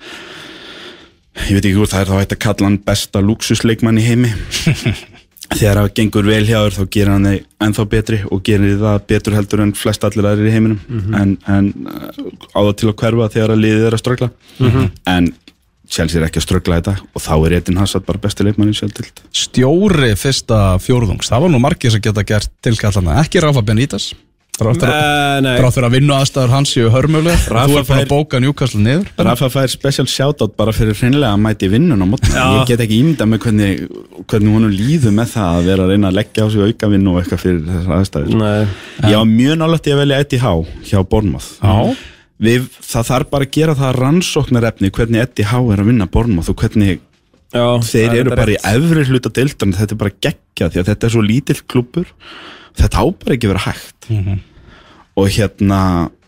Ég 1.46 1.56
veit 1.56 1.64
ekki 1.64 1.78
hvort 1.78 1.94
það 1.94 2.02
er 2.02 2.10
þá 2.10 2.18
hægt 2.18 2.34
að 2.36 2.42
kalla 2.44 2.68
hann 2.68 2.78
besta 2.84 3.22
luxusleikmann 3.24 4.00
í 4.00 4.04
heimi. 4.04 4.32
Þegar 5.50 5.80
það 5.80 5.94
gengur 5.98 6.26
vel 6.28 6.44
hjá 6.46 6.58
þér 6.60 6.74
þá 6.76 6.82
gerir 6.94 7.10
hann 7.10 7.24
þeir 7.26 7.40
ennþá 7.64 7.84
betri 7.90 8.18
og 8.30 8.42
gerir 8.46 8.76
það 8.78 8.98
betur 9.10 9.34
heldur 9.34 9.62
en 9.64 9.72
flest 9.74 10.04
allir 10.06 10.28
aðrir 10.30 10.50
í 10.50 10.52
heiminum. 10.54 10.76
En, 11.16 11.32
en 11.50 11.70
uh, 11.88 12.10
á 12.54 12.60
það 12.60 12.74
til 12.78 12.90
að 12.92 12.98
hverfa 13.00 13.30
þegar 13.34 13.54
að 13.56 13.62
liðið 13.64 13.86
er 13.88 13.96
að 13.96 14.02
ströggla. 14.04 14.28
En 15.10 15.32
Chelsea 15.90 16.20
er 16.20 16.28
ekki 16.28 16.38
að 16.40 16.46
ströggla 16.46 16.78
þetta 16.80 16.96
og 17.02 17.22
þá 17.24 17.32
er 17.48 17.56
Eden 17.58 17.80
Hazard 17.82 18.06
bara 18.06 18.20
besti 18.22 18.46
leikmann 18.46 18.70
í 18.70 18.76
sjálftild 18.78 19.22
Stjóri 19.34 20.12
fyrsta 20.20 20.60
fjórðungs 20.84 21.30
Það 21.32 21.46
var 21.46 21.54
nú 21.56 21.60
margir 21.62 21.90
sem 21.94 22.02
geta 22.04 22.22
gert 22.26 22.50
tilkallana. 22.62 23.20
Ekki 23.24 23.42
Rafa 23.42 23.62
Benítez. 23.66 24.12
Þrátt 24.60 24.82
Nei, 25.40 25.54
fyrir 25.72 25.86
að 25.86 25.94
vinna 25.94 26.16
aðstæður 26.20 26.50
hans 26.52 26.72
séu 26.74 26.90
hörmulega 26.92 27.38
Rafa 27.48 27.70
Þú 27.70 27.76
er 27.78 27.84
bara 27.88 27.88
fær- 27.88 28.02
að 28.04 28.10
bóka 28.10 28.40
Newcastle 28.44 28.80
niður. 28.84 29.06
Rafa 29.24 29.48
fær 29.54 29.70
special 29.72 30.04
shoutout 30.10 30.52
bara 30.58 30.74
fyrir 30.76 30.98
hreinlega 30.98 31.30
að 31.32 31.40
mæti 31.46 31.70
vinnun 31.72 32.04
á 32.04 32.06
mótna 32.10 32.42
ég 32.58 32.68
get 32.68 32.82
ekki 32.84 32.98
ímynda 33.00 33.24
með 33.30 33.40
hvernig, 33.46 33.86
hvernig 34.28 34.52
honum 34.58 34.74
líður 34.74 35.16
með 35.16 35.32
það 35.32 35.56
að 35.62 35.70
vera 35.70 35.86
að 35.86 35.94
reyna 35.94 36.10
að 36.12 36.18
leggja 36.20 36.44
á 36.44 36.48
sig 36.52 36.66
auka 36.68 36.90
vinnu 36.92 37.14
og 37.14 37.22
eitthvað 37.22 37.42
fyrir 37.46 37.62
þessar 37.70 37.96
aðstæður. 38.02 38.36
Nei. 38.36 38.68
ég 39.08 39.16
var 39.22 39.30
mjög 39.32 39.60
nálægt 39.62 39.88
í 39.88 39.94
að 39.96 40.02
velja 40.04 40.20
Eddie 40.26 40.42
Há 40.44 40.52
hjá 40.90 40.98
Bournemouth. 41.08 41.50
Já 41.64 41.96
Við, 42.40 42.66
það 42.80 43.08
þarf 43.10 43.30
bara 43.34 43.46
að 43.46 43.54
gera 43.58 43.74
það 43.76 43.96
rannsóknarefni 44.00 44.90
hvernig 44.96 45.24
Eddie 45.26 45.48
Há 45.50 45.58
er 45.60 45.82
að 45.82 45.90
vinna 45.90 46.06
Bournemouth 46.08 46.48
og 46.52 46.62
hvernig 46.62 47.00
Já, 47.50 47.64
þeir 47.84 48.06
er 48.06 48.20
eru 48.22 48.30
bara 48.32 48.54
í 48.54 48.56
rétt. 48.56 48.68
efri 48.70 49.04
hluta 49.10 49.32
deildan 49.36 49.74
þetta 49.76 49.96
er 49.96 50.00
bara 50.00 50.14
geggja 50.24 50.70
því 50.70 50.80
að 50.80 50.88
þetta 50.92 51.06
er 51.08 51.14
svo 51.16 51.24
lítill 51.26 51.58
klubur 51.68 52.08
þetta 52.78 53.02
á 53.02 53.04
bara 53.10 53.36
ekki 53.36 53.50
vera 53.50 53.64
hægt. 53.66 54.08
Og 55.18 55.28
hérna 55.34 55.80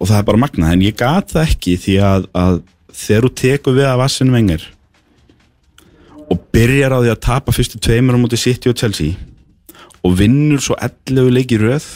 og 0.03 0.11
það 0.11 0.19
er 0.19 0.29
bara 0.29 0.43
magnað. 0.43 0.73
En 0.75 0.85
ég 0.85 0.97
gat 0.99 1.33
það 1.33 1.49
ekki 1.49 1.77
því 1.81 1.97
að, 2.05 2.27
að 2.37 2.59
þegar 2.93 3.29
þú 3.29 3.33
tekur 3.41 3.77
við 3.79 3.89
af 3.89 4.01
Vassin 4.03 4.33
Wenger 4.35 4.65
og 6.33 6.41
byrjar 6.53 6.93
á 6.93 6.99
því 7.01 7.13
að 7.13 7.23
tapa 7.25 7.53
fyrstu 7.55 7.81
tveimur 7.81 8.17
á 8.17 8.23
móti 8.23 8.41
City 8.41 8.69
og 8.73 8.77
Chelsea 8.77 9.17
og 10.03 10.17
vinnur 10.19 10.61
svo 10.61 10.77
11 10.81 11.31
leiki 11.33 11.57
í 11.57 11.63
röð 11.63 11.87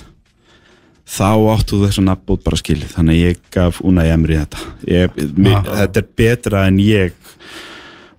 þá 1.06 1.28
áttu 1.54 1.78
þessu 1.84 2.02
nafnbót 2.02 2.42
bara 2.46 2.58
skilið 2.58 2.94
þannig 2.96 3.20
ég 3.20 3.36
gaf 3.54 3.78
Unai 3.86 4.08
Emri 4.10 4.36
þetta. 4.40 4.58
Ég, 4.90 5.20
mér, 5.36 5.60
Ah. 5.60 5.86
þetta 5.86 6.02
er 6.02 6.08
betra 6.18 6.66
en 6.66 6.78
ég 6.82 7.12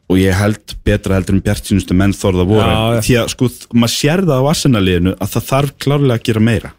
og 0.07 0.15
ég 0.21 0.31
held 0.39 0.75
betra 0.87 1.17
heldur 1.17 1.35
en 1.35 1.41
bjartsinustu 1.43 1.93
menn 1.93 2.13
þorða 2.15 2.45
voru 2.47 2.63
Já, 2.63 3.01
því 3.03 3.17
að 3.19 3.27
sko, 3.33 3.49
maður 3.75 3.91
sér 3.97 4.23
það 4.23 4.39
á 4.39 4.49
Arsenal-liðinu 4.53 5.15
að 5.19 5.33
það 5.35 5.47
þarf 5.51 5.73
klárlega 5.83 6.15
að 6.21 6.23
gera 6.29 6.39
meira. 6.47 6.71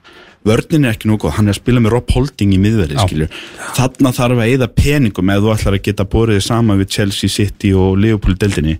Vörnin 0.49 0.87
er 0.87 0.95
ekki 0.95 1.11
góð, 1.19 1.33
hann 1.37 1.49
er 1.49 1.53
að 1.53 1.59
spila 1.61 1.81
með 1.83 1.91
Rob 1.93 2.11
Holding 2.15 2.53
í 2.55 2.59
miðverði, 2.63 2.97
skilju 3.05 3.27
þarna 3.77 4.13
þarf 4.17 4.39
að 4.39 4.53
eyða 4.55 4.69
peningum 4.79 5.31
ef 5.35 5.43
þú 5.45 5.51
ætlar 5.53 5.77
að 5.77 5.83
geta 5.91 6.05
borðið 6.09 6.43
saman 6.47 6.79
við 6.81 6.89
Chelsea 6.95 7.29
City 7.29 7.73
og 7.75 7.99
Liverpool 7.99 8.35
deildinni. 8.39 8.79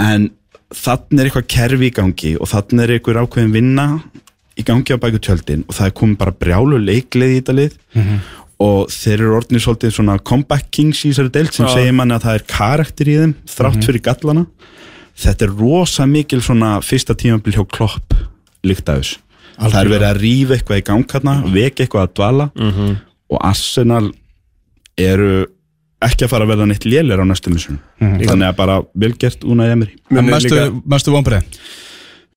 En 0.00 0.30
þarna 0.72 1.20
er 1.20 1.28
eitthvað 1.28 1.48
kerfi 1.52 1.90
í 1.90 1.92
gangi 1.98 2.32
og 2.40 2.48
þarna 2.48 2.86
er 2.86 2.94
eitthvað 2.96 3.20
ákveðin 3.26 3.52
vinna 3.52 3.86
í 4.62 4.66
gangi 4.70 4.94
á 4.94 5.02
bæku 5.02 5.20
tjöldin 5.22 5.64
og 5.68 5.76
það 5.76 5.88
er 5.90 5.94
komið 6.00 6.18
bara 6.22 6.34
brjálu 6.44 6.78
leikleið 6.82 7.34
í 7.34 7.40
þetta 7.40 7.56
lið. 7.58 7.76
Og 8.62 8.92
þeir 8.94 9.16
eru 9.18 9.32
orðnir 9.40 9.62
svolítið 9.64 9.94
svona 9.96 10.14
comeback 10.22 10.68
kings 10.70 11.00
í 11.02 11.10
þessari 11.10 11.32
deild 11.34 11.52
sem 11.56 11.66
Já. 11.66 11.72
segir 11.74 11.96
manni 11.98 12.14
að 12.14 12.26
það 12.28 12.36
er 12.38 12.44
karakter 12.52 13.10
í 13.10 13.16
þeim 13.18 13.32
þrátt 13.56 13.86
fyrir 13.88 14.04
gallana. 14.06 14.44
Þetta 15.22 15.48
er 15.48 15.56
rosa 15.58 16.06
mikil 16.06 16.40
svona 16.46 16.76
fyrsta 16.84 17.16
tímabil 17.18 17.56
hjá 17.56 17.64
Klopp 17.74 18.14
líkt 18.64 18.88
af 18.88 19.00
þessu. 19.02 19.18
Það 19.58 19.80
er 19.82 19.90
verið 19.92 20.08
að 20.08 20.20
rífa 20.22 20.54
eitthvað 20.56 20.78
í 20.80 20.84
gang 20.86 21.02
hérna 21.12 21.34
vekja 21.52 21.84
eitthvað 21.84 22.06
að 22.06 22.14
dvala. 22.20 22.46
Og 23.32 23.42
Arsenal 23.42 24.06
eru 25.00 25.32
ekki 26.02 26.26
að 26.26 26.32
fara 26.32 26.46
að 26.46 26.50
verða 26.54 26.66
neitt 26.70 26.86
lélir 26.88 27.20
á 27.22 27.24
næstum 27.26 27.54
missun 27.54 27.78
þannig 28.00 28.46
að 28.48 28.56
bara 28.58 28.78
er 30.18 30.22
mestu, 30.26 30.50
líka- 30.54 30.82
mestu 30.94 31.12
vonbreið 31.14 31.60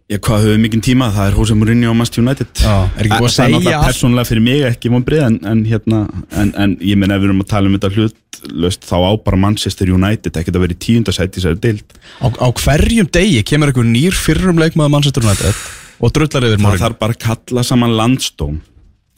Já, 0.05 0.19
hvað 0.21 0.43
höfum 0.43 0.51
við 0.53 0.59
mikinn 0.61 0.81
tíma? 0.85 1.07
Það 1.15 1.27
er 1.31 1.37
Jose 1.39 1.55
Mourinho 1.57 1.89
og 1.89 1.95
Manchester 1.97 2.21
United. 2.21 2.49
Já, 2.61 2.73
er 2.93 3.07
ekki 3.07 3.09
búið 3.09 3.15
að 3.15 3.23
Það 3.23 3.25
er 3.25 3.33
segja 3.33 3.53
náttúrulega 3.55 3.85
persónulega 3.87 4.29
fyrir 4.29 4.43
mig 4.45 4.65
ekki 4.67 4.91
vonbrið 4.93 5.21
en, 5.25 5.37
en, 5.49 5.63
hérna, 5.65 6.01
en, 6.43 6.51
en 6.61 6.75
ég 6.85 6.99
menn 7.01 7.13
ef 7.15 7.23
við 7.23 7.29
erum 7.31 7.39
að 7.41 7.47
tala 7.49 7.71
um 7.71 7.77
þetta 7.79 7.89
hlutlaust 7.95 8.85
þá 8.85 8.93
á 9.01 9.11
bara 9.25 9.39
Manchester 9.41 9.89
United. 9.95 10.37
Ekkert 10.37 10.59
að 10.59 10.65
vera 10.67 10.75
í 10.75 10.81
tíundasæti 10.85 11.25
í 11.25 11.41
þessari 11.41 11.57
deild. 11.63 11.97
Á, 12.21 12.27
á 12.37 12.47
hverjum 12.61 13.09
degi 13.17 13.41
kemur 13.49 13.71
einhver 13.71 13.87
nýr 13.89 14.13
fyrrum 14.13 14.61
leikmaður 14.61 14.93
Manchester 14.93 15.25
United 15.25 15.63
og 16.05 16.13
drullar 16.13 16.45
yfir 16.51 16.59
Það 16.59 16.65
morgun. 16.67 16.83
þarf 16.85 16.99
bara 17.01 17.15
að 17.15 17.21
kalla 17.25 17.63
saman 17.65 17.95
landsdóm 17.97 18.59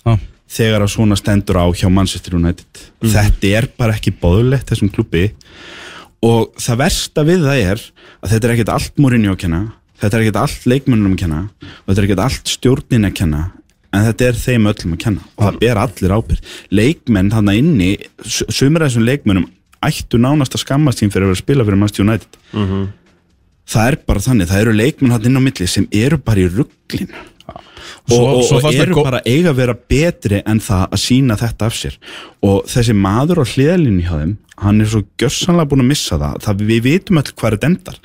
Já. 0.08 0.14
þegar 0.56 0.86
að 0.86 0.94
svona 0.94 1.18
stendur 1.20 1.60
á 1.60 1.66
hjá 1.76 1.90
Manchester 1.92 2.38
United. 2.40 2.70
Mhm. 3.04 3.12
Þetta 3.12 3.52
er 3.60 3.68
bara 3.76 3.98
ekki 4.00 4.16
bóðlegt 4.24 4.72
þessum 4.72 4.94
klubbi 4.96 5.34
og 6.24 6.56
það 6.56 6.80
versta 6.86 7.28
við 7.28 7.44
það 7.44 7.64
er 7.74 7.84
að 8.24 8.32
þetta 8.32 8.48
er 8.48 8.56
ekkert 8.56 8.72
allt 8.78 8.96
Mourinho 9.04 9.36
að 9.36 9.42
kenna 9.44 9.62
þetta 10.02 10.18
er 10.20 10.24
ekkert 10.26 10.42
allt 10.44 10.66
leikmönnum 10.72 11.14
að 11.16 11.22
kenna 11.24 11.40
og 11.48 11.88
þetta 11.90 12.02
er 12.04 12.08
ekkert 12.10 12.24
allt 12.28 12.52
stjórnin 12.54 13.08
að 13.10 13.16
kenna 13.22 13.42
en 13.96 14.04
þetta 14.10 14.28
er 14.28 14.40
þeim 14.44 14.68
öllum 14.72 14.94
að 14.98 15.02
kenna 15.06 15.24
og 15.38 15.44
það 15.48 15.60
ber 15.64 15.80
allir 15.84 16.16
ábyrg 16.18 16.52
leikmenn 16.82 17.32
þarna 17.34 17.56
inni 17.58 17.92
s- 18.26 18.44
sumir 18.54 18.84
af 18.84 18.92
þessum 18.92 19.08
leikmönnum 19.08 19.48
ættu 19.88 20.20
nánast 20.22 20.56
að 20.58 20.64
skammast 20.66 21.00
sín 21.02 21.12
fyrir 21.14 21.28
að 21.28 21.32
vera 21.32 21.38
að 21.38 21.44
spila 21.46 21.66
fyrir 21.68 21.78
Manchester 21.80 22.04
United. 22.08 22.38
Það 23.68 23.88
er 23.92 23.98
bara 24.08 24.22
þannig, 24.24 24.48
það 24.50 24.62
eru 24.64 24.74
leikmenn 24.80 25.12
hann 25.14 25.26
inn 25.28 25.38
á 25.40 25.42
milli 25.44 25.68
sem 25.70 25.86
eru 25.92 26.18
bara 26.24 26.40
í 26.44 26.48
rugglin 26.50 27.10
og, 27.48 28.14
og, 28.16 28.42
og 28.58 28.64
mér 28.64 28.82
eru 28.88 29.04
bara 29.04 29.20
eiga 29.28 29.52
að 29.52 29.60
vera 29.62 29.76
betri 29.92 30.40
en 30.48 30.60
það 30.64 30.84
að 30.96 31.02
sína 31.04 31.38
þetta 31.40 31.68
af 31.70 31.76
sér. 31.78 31.98
Og 32.48 32.66
þessi 32.72 32.96
maður 32.96 33.44
á 33.44 33.46
hliðalínu 33.52 34.06
hjá 34.08 34.16
þeim 34.22 34.34
hann 34.64 34.82
er 34.84 34.90
svo 34.92 35.02
gjörsanlega 35.22 35.70
búin 35.72 35.84
að 35.86 35.90
missa 35.92 36.18
það, 36.22 36.38
það 36.48 36.64
við 36.72 36.82
vitum 36.88 37.20
öll 37.22 37.32
hvað 37.38 37.56
þetta 37.58 37.70
endar 37.74 38.00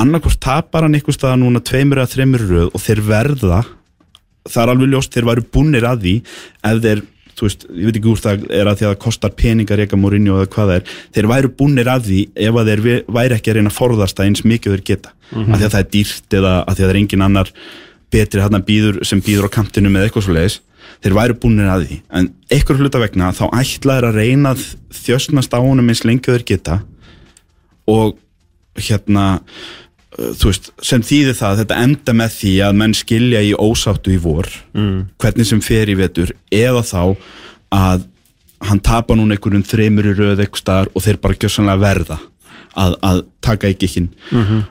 annarkvort 0.00 0.40
tapar 0.42 0.86
hann 0.86 0.96
einhvers 0.96 1.18
staðar 1.18 1.40
núna 1.42 1.62
tveimur 1.64 2.02
eða 2.02 2.12
þreimur 2.14 2.46
röð 2.48 2.70
og 2.72 2.82
þeir 2.82 3.02
verða 3.06 3.64
það 4.50 4.62
er 4.62 4.72
alveg 4.74 4.92
ljóst, 4.92 5.14
þeir 5.14 5.28
væru 5.30 5.44
búnir 5.54 5.86
að 5.88 6.04
því. 6.04 6.14
Ef 6.68 6.80
þeir, 6.84 7.00
þú 7.34 7.46
veist, 7.46 7.64
ég 7.70 7.88
veit 7.88 7.98
ekki 7.98 8.10
úr 8.12 8.20
það 8.24 8.44
er 8.58 8.70
að 8.70 8.76
því 8.80 8.86
að 8.86 8.92
það 8.92 9.00
kostar 9.04 9.32
peningar 9.38 9.80
reyka 9.80 9.98
morinni 10.00 10.34
og 10.34 10.44
hvað 10.52 10.70
það 10.70 10.76
er, 10.76 10.92
þeir 11.16 11.30
væru 11.32 11.52
búnir 11.60 11.90
að 11.90 12.10
því 12.10 12.20
ef 12.48 12.60
að 12.60 12.70
þeir 12.70 12.84
væri 13.18 13.38
ekki 13.38 13.52
að 13.52 13.58
reyna 13.58 13.72
að 13.72 13.78
forðast 13.78 14.20
það 14.20 14.30
eins 14.30 14.44
mikið 14.44 14.76
þeir 14.76 14.84
geta, 14.90 15.14
mm 15.32 15.48
að 15.48 15.56
því 15.56 15.66
að 15.66 15.74
það 15.74 15.80
er 15.80 15.90
dýrt 15.96 16.38
eða 16.38 16.54
að 16.60 16.74
því 16.74 16.84
að 16.84 16.84
það 16.84 16.94
er 16.94 17.00
engin 17.00 17.26
annar 17.26 17.52
betri 18.14 18.44
hann 18.44 18.62
býður 18.68 19.00
sem 19.08 19.22
býður 19.24 19.48
á 19.50 19.54
kantinu 19.56 19.90
með 19.90 20.06
eitthvað 20.06 20.26
svo 20.28 20.36
leiðis, 20.36 20.58
þeir 21.02 21.16
væru 21.16 21.38
búnir 21.42 21.70
að 21.72 21.86
því. 21.88 21.96
En 22.14 22.28
einhver 22.52 22.78
hluta 22.78 23.00
vegna 23.02 23.32
þá 23.34 23.44
ætla 23.58 23.96
þeir 23.96 24.08
að 24.10 24.18
reyna 24.20 24.52
að 24.54 24.66
þjösnast 25.00 25.56
á 25.56 25.58
honum 25.58 25.88
eins 25.90 26.04
lengi 26.06 26.30
þeir 26.30 26.44
geta. 26.52 26.76
Og 27.90 28.14
hérna 28.78 29.24
veist, 30.18 30.70
sem 30.82 31.04
þýðir 31.04 31.38
það 31.38 31.50
að 31.50 31.62
þetta 31.62 31.78
enda 31.86 32.16
með 32.16 32.34
því 32.38 32.52
að 32.66 32.76
menn 32.82 32.96
skilja 32.96 33.44
í 33.44 33.54
ósáttu 33.54 34.14
í 34.14 34.18
vor 34.22 34.50
mm. 34.74 34.98
hvernig 35.22 35.48
sem 35.48 35.62
fer 35.64 35.90
í 35.90 35.96
vetur 35.98 36.34
eða 36.54 36.84
þá 36.86 37.00
að 37.74 38.04
hann 38.64 38.80
tapa 38.84 39.16
núna 39.18 39.36
einhverjum 39.36 39.66
þreymur 39.66 40.12
í 40.12 40.14
röð 40.16 40.44
eitthvað 40.44 40.62
staðar 40.62 40.92
og 40.94 41.04
þeir 41.04 41.18
bara 41.24 41.40
gjössanlega 41.42 41.82
verða 41.82 42.20
að, 42.74 42.94
að 43.02 43.24
taka 43.44 43.70
ekki 43.70 43.90
hinn 43.96 44.12
mm 44.30 44.62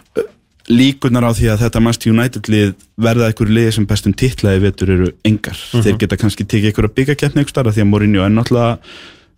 líkunar 0.72 1.26
á 1.28 1.32
því 1.36 1.50
að 1.52 1.64
þetta 1.66 1.82
Manchester 1.84 2.14
United 2.14 2.50
lið 2.52 2.70
verða 3.04 3.28
einhverju 3.30 3.56
liði 3.56 3.74
sem 3.76 3.88
bestum 3.88 4.14
titlaði 4.16 4.62
vetur 4.64 4.94
eru 4.96 5.10
engar. 5.28 5.58
Þeir 5.74 5.98
geta 6.00 6.20
kannski 6.20 6.46
tekið 6.48 6.72
einhverja 6.72 6.96
byggakefni 7.00 7.42
einhver 7.42 7.52
starf 7.52 7.76
því 7.76 7.84
að 7.84 7.90
Mourinho 7.92 8.24
er 8.24 8.32
náttúrulega 8.32 8.78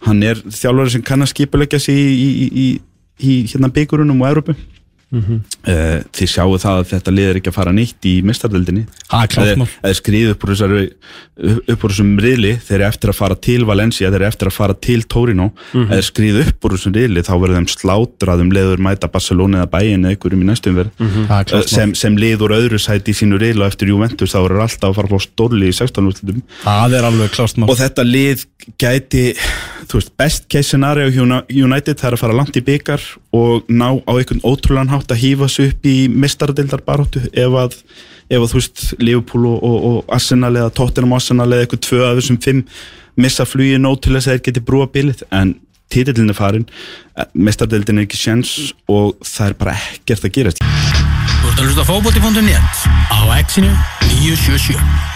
hann 0.05 0.21
er 0.27 0.41
þjálfari 0.43 0.93
sem 0.93 1.05
kann 1.05 1.25
að 1.25 1.31
skipulegja 1.31 1.79
sig 1.81 1.97
í, 1.97 2.05
í, 2.13 2.29
í, 2.29 2.45
í, 2.45 2.67
í 3.25 3.37
hérna 3.49 3.71
byggurunum 3.73 4.21
og 4.21 4.29
Európu 4.29 4.57
mm 5.15 5.43
þið 6.15 6.29
sjáu 6.29 6.57
það 6.61 6.79
að 6.79 6.89
þetta 6.91 7.11
lið 7.15 7.27
er 7.29 7.37
ekki 7.39 7.49
að 7.49 7.55
fara 7.55 7.71
nýtt 7.73 8.05
í 8.05 8.13
mistardöldinni 8.25 8.83
mál. 9.57 9.67
eða 9.81 9.97
skrið 9.97 10.33
upp 10.33 10.43
úr 10.45 10.51
þessari 10.53 10.83
upp 11.35 11.83
úr 11.83 11.91
þessum 11.91 12.11
riðli, 12.21 12.51
þeir 12.63 12.75
eru 12.77 12.85
eftir 12.87 13.11
að 13.11 13.17
fara 13.17 13.35
til 13.47 13.65
Valencia, 13.67 14.11
þeir 14.11 14.21
eru 14.21 14.27
eftir 14.29 14.49
að 14.49 14.55
fara 14.55 14.75
til 14.87 15.01
Torino. 15.11 15.49
Eða 15.73 16.05
skrið 16.07 16.39
upp 16.45 16.67
úr 16.67 16.75
þessum 16.77 16.95
riðli 16.95 17.23
þá 17.25 17.33
verður 17.33 17.59
þeim 17.59 17.67
slátrað 17.73 18.43
um 18.45 18.53
leiður 18.55 18.83
mæta 18.85 19.09
Barcelona 19.11 19.63
eða 19.63 19.71
Bayern 19.73 20.05
eða 20.05 20.15
einhverjum 20.15 20.45
í 20.45 20.49
næstum 20.49 20.79
verð. 20.79 20.93
Ha, 21.01 21.41
klárt 21.43 21.65
mál. 21.65 21.73
sem, 21.73 21.95
sem 21.97 22.19
lið 22.21 22.45
úr 22.47 22.55
öðru 22.55 22.79
sæti 22.79 23.11
í 23.11 23.19
sínu 23.19 23.39
riðlu 23.41 23.65
og 23.65 23.73
eftir 23.73 23.91
Juventus 23.91 24.35
þá 24.35 24.39
verður 24.45 24.65
alltaf 24.67 24.91
að 24.91 24.99
fara 25.01 25.11
fá 25.11 25.25
stórli 25.27 25.71
í 25.71 25.75
16 25.75 26.11
úrslitum. 26.11 26.43
Það 26.63 26.99
er 26.99 27.09
alveg 27.09 27.35
klárt 27.35 27.59
mál. 27.59 27.69
Og 27.73 27.79
þetta 27.81 28.07
lið 28.07 28.45
gæti 28.81 29.25
þú 29.85 29.99
veist, 29.99 30.13
best 30.17 30.47
case 30.49 30.71
scenario 30.71 31.11
United 31.51 31.99
það 31.99 32.09
er 32.09 32.17
að 32.17 32.23
fara 32.23 32.37
langt 32.37 32.57
í 32.57 32.63
byggar 32.65 33.03
og 33.35 33.69
ná 33.69 33.87
á 34.07 34.11
einhvern 34.15 34.43
ótrúlan 34.47 34.91
hátt 34.91 35.11
að 35.11 35.21
hýfa 35.23 35.49
sig 35.51 35.73
upp 35.73 35.87
í 35.89 35.95
mistaradildar 36.11 36.83
baróttu 36.85 37.23
ef 37.31 37.57
að, 37.61 37.79
ef 38.29 38.39
að 38.39 38.51
þú 38.51 38.61
veist 38.61 38.85
Liverpool 39.01 39.49
og, 39.51 39.57
og, 39.63 39.77
og 39.89 40.13
Arsenal 40.15 40.53
eða 40.55 40.73
Tottenham 40.77 41.17
Arsenal 41.17 41.49
eða 41.51 41.65
eitthvað 41.65 41.83
tvö 41.87 42.03
af 42.07 42.19
þessum 42.19 42.41
fimm 42.45 42.63
missa 43.19 43.47
flugið 43.47 43.81
nóg 43.83 44.01
til 44.03 44.15
þess 44.15 44.27
að 44.27 44.35
þeir 44.35 44.45
geti 44.49 44.65
brúa 44.69 44.87
bilið. 44.91 45.25
En 45.31 45.55
titillin 45.91 46.31
er 46.33 46.37
farin 46.37 46.67
mistaradildin 47.33 48.01
er 48.01 48.07
ekki 48.07 48.19
sjens 48.19 48.55
og 48.91 49.15
það 49.23 49.51
er 49.51 49.59
bara 49.63 49.75
ekkert 49.91 50.29
að 50.29 50.37
gerast. 50.39 50.63
Þú 50.63 51.51
ert 51.51 51.59
að 51.59 51.67
hlusta 51.67 51.85
á 51.85 51.89
fótbolti.net 51.91 52.87
á 53.11 53.19
Exinu 53.39 53.75
977 54.15 55.14